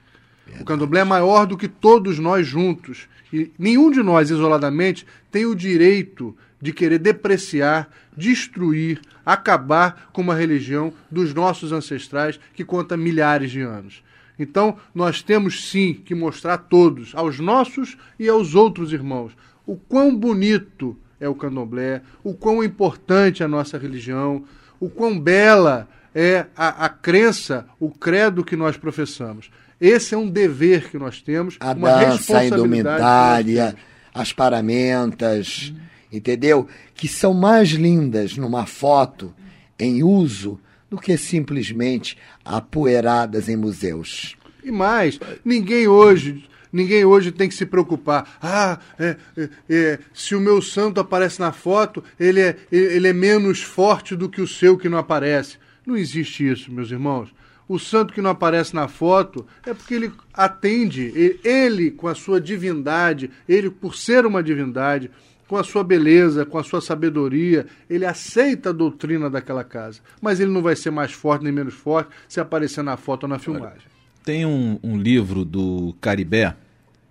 Verdade. 0.46 0.62
O 0.62 0.64
candomblé 0.64 1.00
é 1.00 1.04
maior 1.04 1.46
do 1.46 1.56
que 1.58 1.68
todos 1.68 2.18
nós 2.18 2.46
juntos. 2.46 3.06
E 3.32 3.50
nenhum 3.58 3.90
de 3.90 4.02
nós, 4.02 4.30
isoladamente, 4.30 5.06
tem 5.30 5.44
o 5.44 5.54
direito 5.54 6.34
de 6.60 6.72
querer 6.72 6.98
depreciar, 6.98 7.88
destruir, 8.16 9.00
acabar 9.24 10.08
com 10.12 10.22
uma 10.22 10.34
religião 10.34 10.92
dos 11.10 11.34
nossos 11.34 11.72
ancestrais 11.72 12.40
que 12.54 12.64
conta 12.64 12.96
milhares 12.96 13.50
de 13.50 13.60
anos. 13.60 14.02
Então, 14.38 14.76
nós 14.94 15.22
temos 15.22 15.70
sim 15.70 15.94
que 15.94 16.14
mostrar 16.14 16.54
a 16.54 16.58
todos, 16.58 17.12
aos 17.14 17.38
nossos 17.40 17.96
e 18.18 18.28
aos 18.28 18.54
outros 18.54 18.92
irmãos, 18.92 19.32
o 19.66 19.76
quão 19.76 20.14
bonito 20.14 20.96
é 21.18 21.28
o 21.28 21.34
candomblé, 21.34 22.02
o 22.22 22.34
quão 22.34 22.62
importante 22.62 23.42
é 23.42 23.46
a 23.46 23.48
nossa 23.48 23.78
religião, 23.78 24.44
o 24.78 24.88
quão 24.90 25.18
bela 25.18 25.88
é 26.14 26.46
a, 26.56 26.86
a 26.86 26.88
crença, 26.88 27.66
o 27.80 27.90
credo 27.90 28.44
que 28.44 28.56
nós 28.56 28.76
professamos. 28.76 29.50
Esse 29.80 30.14
é 30.14 30.18
um 30.18 30.28
dever 30.28 30.90
que 30.90 30.98
nós 30.98 31.20
temos, 31.20 31.56
a 31.60 31.72
uma 31.72 31.90
dança, 31.90 32.38
a 32.38 32.46
indumentária, 32.46 33.74
as 34.14 34.32
paramentas, 34.32 35.72
hum. 35.74 35.80
Entendeu? 36.12 36.66
Que 36.94 37.08
são 37.08 37.34
mais 37.34 37.70
lindas 37.70 38.36
numa 38.36 38.66
foto 38.66 39.34
em 39.78 40.02
uso 40.02 40.60
do 40.88 40.98
que 40.98 41.16
simplesmente 41.16 42.16
apoeiradas 42.44 43.48
em 43.48 43.56
museus. 43.56 44.36
E 44.64 44.70
mais, 44.70 45.18
ninguém 45.44 45.86
hoje 45.86 46.44
Ninguém 46.72 47.06
hoje 47.06 47.32
tem 47.32 47.48
que 47.48 47.54
se 47.54 47.64
preocupar. 47.64 48.36
Ah, 48.42 48.78
é, 48.98 49.16
é, 49.34 49.48
é, 49.70 49.98
se 50.12 50.34
o 50.34 50.40
meu 50.40 50.60
santo 50.60 51.00
aparece 51.00 51.40
na 51.40 51.50
foto, 51.50 52.04
ele 52.20 52.40
é, 52.40 52.56
ele 52.70 53.08
é 53.08 53.14
menos 53.14 53.62
forte 53.62 54.14
do 54.14 54.28
que 54.28 54.42
o 54.42 54.46
seu 54.46 54.76
que 54.76 54.86
não 54.86 54.98
aparece. 54.98 55.56
Não 55.86 55.96
existe 55.96 56.46
isso, 56.46 56.70
meus 56.70 56.90
irmãos. 56.90 57.32
O 57.66 57.78
santo 57.78 58.12
que 58.12 58.20
não 58.20 58.28
aparece 58.28 58.74
na 58.74 58.88
foto 58.88 59.46
é 59.64 59.72
porque 59.72 59.94
ele 59.94 60.12
atende, 60.34 61.38
ele 61.42 61.90
com 61.90 62.08
a 62.08 62.14
sua 62.14 62.38
divindade, 62.40 63.30
ele 63.48 63.70
por 63.70 63.96
ser 63.96 64.26
uma 64.26 64.42
divindade, 64.42 65.10
com 65.48 65.56
a 65.56 65.64
sua 65.64 65.84
beleza, 65.84 66.44
com 66.44 66.58
a 66.58 66.64
sua 66.64 66.80
sabedoria, 66.80 67.66
ele 67.88 68.04
aceita 68.04 68.70
a 68.70 68.72
doutrina 68.72 69.30
daquela 69.30 69.62
casa. 69.62 70.00
Mas 70.20 70.40
ele 70.40 70.50
não 70.50 70.62
vai 70.62 70.74
ser 70.74 70.90
mais 70.90 71.12
forte 71.12 71.44
nem 71.44 71.52
menos 71.52 71.74
forte 71.74 72.10
se 72.28 72.40
aparecer 72.40 72.82
na 72.82 72.96
foto 72.96 73.24
ou 73.24 73.28
na 73.28 73.38
filmagem. 73.38 73.82
Tem 74.24 74.44
um, 74.44 74.78
um 74.82 74.98
livro 74.98 75.44
do 75.44 75.94
Caribé 76.00 76.56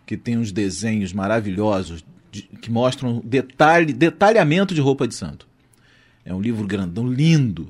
que 0.06 0.18
tem 0.18 0.38
uns 0.38 0.52
desenhos 0.52 1.14
maravilhosos 1.14 2.06
de, 2.32 2.44
que 2.44 2.70
mostram 2.70 3.22
detalhe, 3.24 3.94
detalhamento 3.94 4.74
de 4.74 4.82
roupa 4.82 5.08
de 5.08 5.16
santo. 5.16 5.48
É 6.24 6.34
um 6.34 6.42
livro 6.42 6.68
grandão, 6.68 7.08
lindo. 7.08 7.70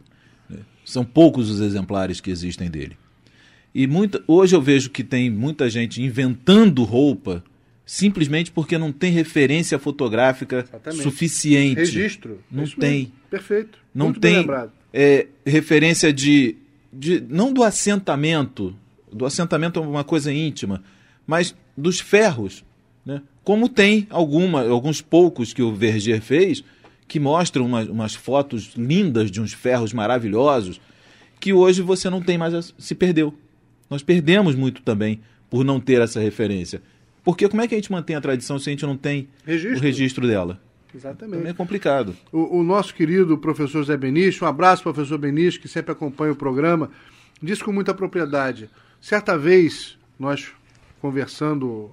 São 0.84 1.04
poucos 1.04 1.50
os 1.50 1.62
exemplares 1.62 2.20
que 2.20 2.32
existem 2.32 2.70
dele. 2.70 2.98
E 3.74 3.88
muita, 3.88 4.24
hoje 4.28 4.56
eu 4.56 4.62
vejo 4.62 4.90
que 4.90 5.04
tem 5.04 5.30
muita 5.30 5.70
gente 5.70 6.02
inventando 6.02 6.84
roupa 6.84 7.44
simplesmente 7.86 8.52
porque 8.52 8.78
não 8.78 8.92
tem 8.92 9.12
referência 9.12 9.78
fotográfica 9.78 10.66
Exatamente. 10.68 11.04
suficiente. 11.04 11.80
Registro. 11.80 12.40
Não 12.52 12.64
Isso 12.64 12.78
tem. 12.78 13.00
Mesmo. 13.00 13.14
Perfeito. 13.30 13.80
Não 13.94 14.08
Muito 14.08 14.20
tem 14.20 14.46
é, 14.92 15.28
referência 15.46 16.12
de, 16.12 16.56
de. 16.92 17.22
Não 17.30 17.54
do 17.54 17.64
assentamento. 17.64 18.76
Do 19.12 19.26
assentamento 19.26 19.80
é 19.80 19.84
uma 19.84 20.04
coisa 20.04 20.34
íntima. 20.34 20.84
Mas 21.28 21.56
dos 21.78 22.00
ferros. 22.00 22.64
Né? 23.06 23.22
Como 23.44 23.70
tem 23.70 24.08
alguma, 24.10 24.68
alguns 24.68 25.02
poucos 25.02 25.54
que 25.54 25.62
o 25.62 25.74
Verger 25.74 26.22
fez, 26.22 26.64
que 27.08 27.20
mostram 27.20 27.66
uma, 27.66 27.84
umas 27.84 28.16
fotos 28.16 28.74
lindas 28.76 29.30
de 29.30 29.40
uns 29.40 29.54
ferros 29.54 29.94
maravilhosos, 29.94 30.82
que 31.40 31.54
hoje 31.54 31.82
você 31.82 32.10
não 32.10 32.22
tem 32.22 32.38
mais. 32.38 32.74
Se 32.78 32.96
perdeu. 32.96 33.34
Nós 33.88 34.02
perdemos 34.02 34.56
muito 34.56 34.82
também 34.82 35.20
por 35.50 35.64
não 35.64 35.80
ter 35.80 36.02
essa 36.02 36.20
referência. 36.20 36.82
Porque 37.26 37.50
como 37.50 37.62
é 37.62 37.68
que 37.68 37.74
a 37.74 37.78
gente 37.78 37.92
mantém 37.92 38.16
a 38.16 38.22
tradição 38.22 38.60
se 38.60 38.70
a 38.70 38.72
gente 38.72 38.86
não 38.86 38.96
tem 38.96 39.28
registro. 39.44 39.80
o 39.80 39.82
registro 39.82 40.28
dela? 40.28 40.62
Exatamente. 40.94 41.38
Também 41.38 41.52
é 41.52 41.54
complicado. 41.54 42.16
O, 42.32 42.60
o, 42.60 42.64
nosso 42.64 42.94
querido 42.94 43.38
professor 43.38 43.84
Zé 43.84 43.98
Beniche, 43.98 44.44
um 44.44 44.48
abraço, 44.48 44.84
professor 44.84 45.18
Beniche, 45.18 45.60
que 45.60 45.68
sempre 45.68 45.92
acompanha 45.92 46.32
o 46.32 46.36
programa, 46.36 46.92
disse 47.42 47.64
com 47.64 47.74
muita 47.74 47.94
propriedade. 47.94 48.70
Certa 49.02 49.38
vez, 49.38 49.98
nós 50.18 50.54
conversando 51.02 51.92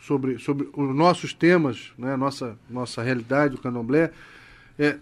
sobre, 0.00 0.38
sobre 0.38 0.68
os 0.74 0.96
nossos 0.96 1.32
temas, 1.32 1.92
né, 1.96 2.16
nossa, 2.16 2.58
nossa 2.68 3.02
realidade 3.02 3.54
do 3.54 3.60
candomblé, 3.60 4.10
é, 4.78 4.96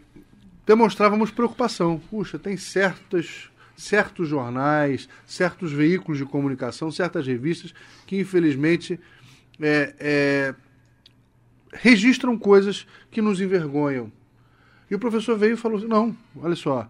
demonstrávamos 0.66 1.30
preocupação. 1.30 2.00
Puxa, 2.10 2.38
tem 2.38 2.56
certas, 2.56 3.48
certos 3.76 4.28
jornais, 4.28 5.08
certos 5.24 5.72
veículos 5.72 6.18
de 6.18 6.24
comunicação, 6.24 6.90
certas 6.90 7.26
revistas 7.26 7.72
que, 8.06 8.18
infelizmente, 8.18 9.00
é, 9.60 9.94
é, 9.98 10.54
registram 11.72 12.38
coisas 12.38 12.86
que 13.10 13.20
nos 13.20 13.40
envergonham. 13.40 14.12
E 14.90 14.94
o 14.94 14.98
professor 14.98 15.36
veio 15.36 15.54
e 15.54 15.56
falou 15.56 15.78
assim: 15.78 15.86
não, 15.86 16.16
olha 16.36 16.56
só, 16.56 16.88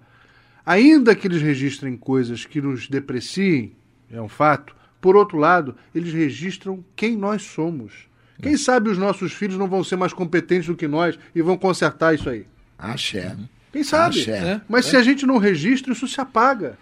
ainda 0.65 1.15
que 1.15 1.27
eles 1.27 1.43
registrem 1.43 1.97
coisas 1.97 2.45
que 2.45 2.61
nos 2.61 2.89
depreciem, 2.89 3.73
é 4.11 4.21
um 4.21 4.29
fato, 4.29 4.75
por 5.01 5.17
outro 5.17 5.39
lado, 5.39 5.77
eles 5.95 6.13
registram 6.13 6.85
quem 6.95 7.17
nós 7.17 7.43
somos. 7.43 8.09
Quem 8.41 8.55
é. 8.55 8.59
sabe 8.59 8.89
os 8.89 8.99
nossos 8.99 9.33
filhos 9.33 9.59
não 9.59 9.67
vão 9.67 9.83
ser 9.83 9.97
mais 9.97 10.13
competentes 10.13 10.69
do 10.69 10.77
que 10.77 10.87
nós 10.87 11.19
e 11.35 11.43
vão 11.43 11.57
consertar 11.57 12.15
isso 12.15 12.31
aí? 12.31 12.47
Axé. 12.79 13.37
Quem 13.73 13.83
sabe? 13.83 14.21
Axé. 14.21 14.61
Mas 14.69 14.87
é. 14.87 14.91
se 14.91 14.97
a 14.97 15.03
gente 15.03 15.27
não 15.27 15.39
registra, 15.39 15.93
isso 15.93 16.07
se 16.07 16.21
apaga. 16.21 16.79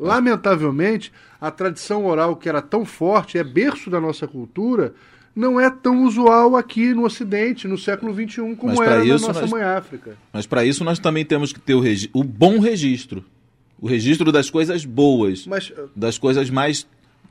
Lamentavelmente, 0.00 1.12
a 1.38 1.50
tradição 1.50 2.06
oral 2.06 2.34
que 2.34 2.48
era 2.48 2.62
tão 2.62 2.86
forte, 2.86 3.36
é 3.36 3.44
berço 3.44 3.90
da 3.90 4.00
nossa 4.00 4.26
cultura, 4.26 4.94
não 5.36 5.60
é 5.60 5.70
tão 5.70 6.04
usual 6.04 6.56
aqui 6.56 6.94
no 6.94 7.04
Ocidente, 7.04 7.68
no 7.68 7.76
século 7.76 8.12
XXI, 8.14 8.56
como 8.56 8.82
era 8.82 9.04
na 9.04 9.18
nossa 9.18 9.42
nós, 9.42 9.50
mãe 9.50 9.62
África. 9.62 10.16
Mas 10.32 10.46
para 10.46 10.64
isso 10.64 10.82
nós 10.82 10.98
também 10.98 11.24
temos 11.24 11.52
que 11.52 11.60
ter 11.60 11.74
o, 11.74 11.82
o, 12.14 12.24
bom 12.24 12.58
registro. 12.58 13.24
O 13.78 13.86
registro 13.86 14.32
das 14.32 14.50
coisas 14.50 14.84
boas. 14.84 15.46
Mas, 15.46 15.72
das 15.94 16.18
coisas 16.18 16.50
mais. 16.50 16.86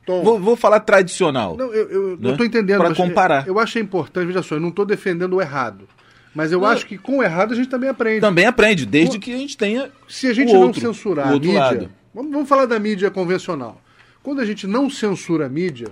Tom, 0.05 0.23
vou, 0.23 0.39
vou, 0.39 0.55
falar 0.55 0.79
tradicional. 0.79 1.57
Não, 1.57 1.73
eu, 1.73 1.89
eu 1.89 2.17
né? 2.17 2.31
estou 2.31 2.45
entendendo. 2.45 2.79
Para 2.79 2.95
comparar. 2.95 3.47
Eu, 3.47 3.55
eu 3.55 3.59
acho 3.59 3.77
importante, 3.79 4.27
veja 4.27 4.41
só, 4.41 4.55
eu 4.55 4.61
não 4.61 4.69
estou 4.69 4.85
defendendo 4.85 5.33
o 5.33 5.41
errado. 5.41 5.87
Mas 6.33 6.51
eu 6.51 6.61
não. 6.61 6.67
acho 6.67 6.85
que 6.85 6.97
com 6.97 7.17
o 7.17 7.23
errado 7.23 7.53
a 7.53 7.55
gente 7.55 7.69
também 7.69 7.89
aprende. 7.89 8.21
Também 8.21 8.45
aprende, 8.45 8.85
desde 8.85 9.19
que 9.19 9.33
a 9.33 9.37
gente 9.37 9.57
tenha. 9.57 9.89
Se 10.07 10.27
a 10.27 10.33
gente 10.33 10.53
não 10.53 10.73
censurar 10.73 11.27
a 11.27 11.31
mídia. 11.31 11.59
Lado. 11.59 11.98
Vamos, 12.19 12.33
vamos 12.33 12.49
falar 12.49 12.65
da 12.65 12.77
mídia 12.77 13.09
convencional. 13.09 13.81
Quando 14.21 14.41
a 14.41 14.45
gente 14.45 14.67
não 14.67 14.89
censura 14.89 15.45
a 15.45 15.49
mídia, 15.49 15.87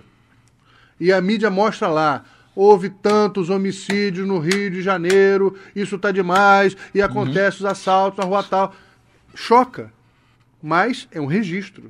e 1.00 1.10
a 1.10 1.22
mídia 1.22 1.50
mostra 1.50 1.88
lá, 1.88 2.26
houve 2.54 2.90
tantos 2.90 3.50
homicídios 3.50 4.28
no 4.28 4.38
Rio 4.38 4.70
de 4.70 4.82
Janeiro, 4.82 5.58
isso 5.74 5.96
está 5.96 6.12
demais, 6.12 6.76
e 6.94 7.02
acontece 7.02 7.64
uhum. 7.64 7.68
os 7.68 7.72
assaltos 7.72 8.18
na 8.18 8.26
rua 8.26 8.44
tal. 8.44 8.76
Choca, 9.34 9.94
mas 10.62 11.08
é 11.14 11.22
um 11.22 11.28
registro. 11.28 11.90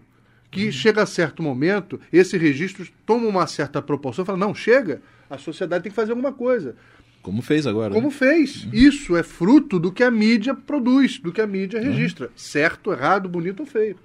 Que 0.52 0.66
uhum. 0.66 0.72
chega 0.72 1.02
a 1.02 1.08
certo 1.08 1.42
momento, 1.42 2.00
esse 2.14 2.38
registro 2.38 2.88
toma 3.08 3.28
uma 3.28 3.48
certa 3.48 3.82
proporção 3.82 4.22
e 4.22 4.26
fala: 4.28 4.38
não, 4.38 4.54
chega, 4.54 5.02
a 5.28 5.40
sociedade 5.40 5.82
tem 5.82 5.92
que 5.92 5.96
fazer 5.96 6.12
alguma 6.12 6.32
coisa. 6.32 6.76
Como 7.24 7.42
fez 7.42 7.66
agora. 7.66 7.92
Como 7.92 8.10
né? 8.10 8.14
fez. 8.14 8.66
Uhum. 8.66 8.70
Isso 8.72 9.18
é 9.18 9.24
fruto 9.24 9.80
do 9.80 9.92
que 9.92 10.04
a 10.04 10.12
mídia 10.12 10.54
produz, 10.54 11.18
do 11.18 11.34
que 11.34 11.42
a 11.42 11.48
mídia 11.48 11.80
uhum. 11.80 11.88
registra. 11.88 12.30
Certo, 12.36 12.92
errado, 12.92 13.28
bonito 13.28 13.62
ou 13.62 13.66
feio. 13.66 13.98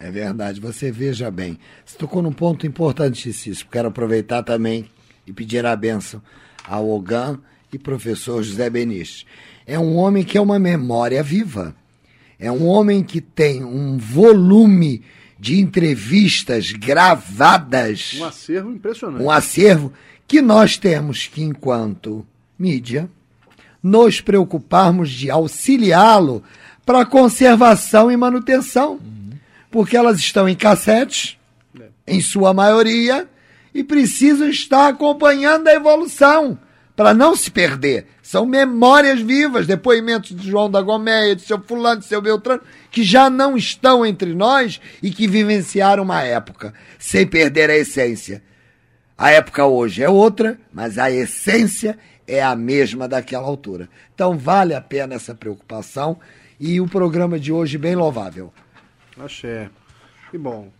É 0.00 0.10
verdade. 0.10 0.58
Você 0.60 0.90
veja 0.90 1.30
bem. 1.30 1.58
Você 1.84 1.98
tocou 1.98 2.22
num 2.22 2.32
ponto 2.32 2.66
importantíssimo. 2.66 3.54
Quero 3.70 3.88
aproveitar 3.88 4.42
também 4.42 4.86
e 5.26 5.32
pedir 5.32 5.66
a 5.66 5.76
benção 5.76 6.22
ao 6.66 6.88
Ogan 6.88 7.38
e 7.70 7.78
professor 7.78 8.42
José 8.42 8.70
Beniche. 8.70 9.26
É 9.66 9.78
um 9.78 9.96
homem 9.96 10.24
que 10.24 10.38
é 10.38 10.40
uma 10.40 10.58
memória 10.58 11.22
viva. 11.22 11.76
É 12.38 12.50
um 12.50 12.66
homem 12.66 13.04
que 13.04 13.20
tem 13.20 13.62
um 13.62 13.98
volume 13.98 15.02
de 15.38 15.60
entrevistas 15.60 16.72
gravadas. 16.72 18.16
Um 18.18 18.24
acervo 18.24 18.72
impressionante. 18.72 19.22
Um 19.22 19.30
acervo 19.30 19.92
que 20.26 20.40
nós 20.40 20.78
temos 20.78 21.26
que, 21.26 21.42
enquanto 21.42 22.26
mídia, 22.58 23.10
nos 23.82 24.20
preocuparmos 24.20 25.10
de 25.10 25.30
auxiliá-lo 25.30 26.42
para 26.86 27.04
conservação 27.04 28.10
e 28.10 28.16
manutenção. 28.16 28.92
Uhum. 28.92 29.19
Porque 29.70 29.96
elas 29.96 30.18
estão 30.18 30.48
em 30.48 30.54
cassetes, 30.54 31.38
é. 31.78 31.88
em 32.06 32.20
sua 32.20 32.52
maioria, 32.52 33.28
e 33.74 33.84
precisam 33.84 34.48
estar 34.48 34.88
acompanhando 34.88 35.68
a 35.68 35.74
evolução 35.74 36.58
para 36.96 37.14
não 37.14 37.34
se 37.34 37.50
perder. 37.50 38.06
São 38.22 38.44
memórias 38.44 39.20
vivas, 39.20 39.66
depoimentos 39.66 40.36
de 40.36 40.50
João 40.50 40.70
da 40.70 40.82
Gomeia, 40.82 41.34
de 41.34 41.42
seu 41.42 41.58
fulano, 41.58 42.00
de 42.00 42.06
seu 42.06 42.20
Beltrano, 42.20 42.62
que 42.90 43.02
já 43.02 43.30
não 43.30 43.56
estão 43.56 44.04
entre 44.04 44.34
nós 44.34 44.80
e 45.02 45.10
que 45.10 45.26
vivenciaram 45.26 46.02
uma 46.02 46.22
época, 46.22 46.74
sem 46.98 47.26
perder 47.26 47.70
a 47.70 47.76
essência. 47.76 48.42
A 49.16 49.30
época 49.30 49.64
hoje 49.64 50.02
é 50.02 50.08
outra, 50.08 50.58
mas 50.72 50.98
a 50.98 51.10
essência 51.10 51.98
é 52.26 52.42
a 52.42 52.54
mesma 52.54 53.08
daquela 53.08 53.46
altura. 53.46 53.88
Então 54.14 54.36
vale 54.36 54.74
a 54.74 54.80
pena 54.80 55.14
essa 55.14 55.34
preocupação 55.34 56.18
e 56.58 56.80
o 56.80 56.86
programa 56.86 57.38
de 57.38 57.50
hoje 57.50 57.78
bem 57.78 57.94
louvável. 57.94 58.52
Axé. 59.24 59.70
Que 60.30 60.38
bom. 60.38 60.72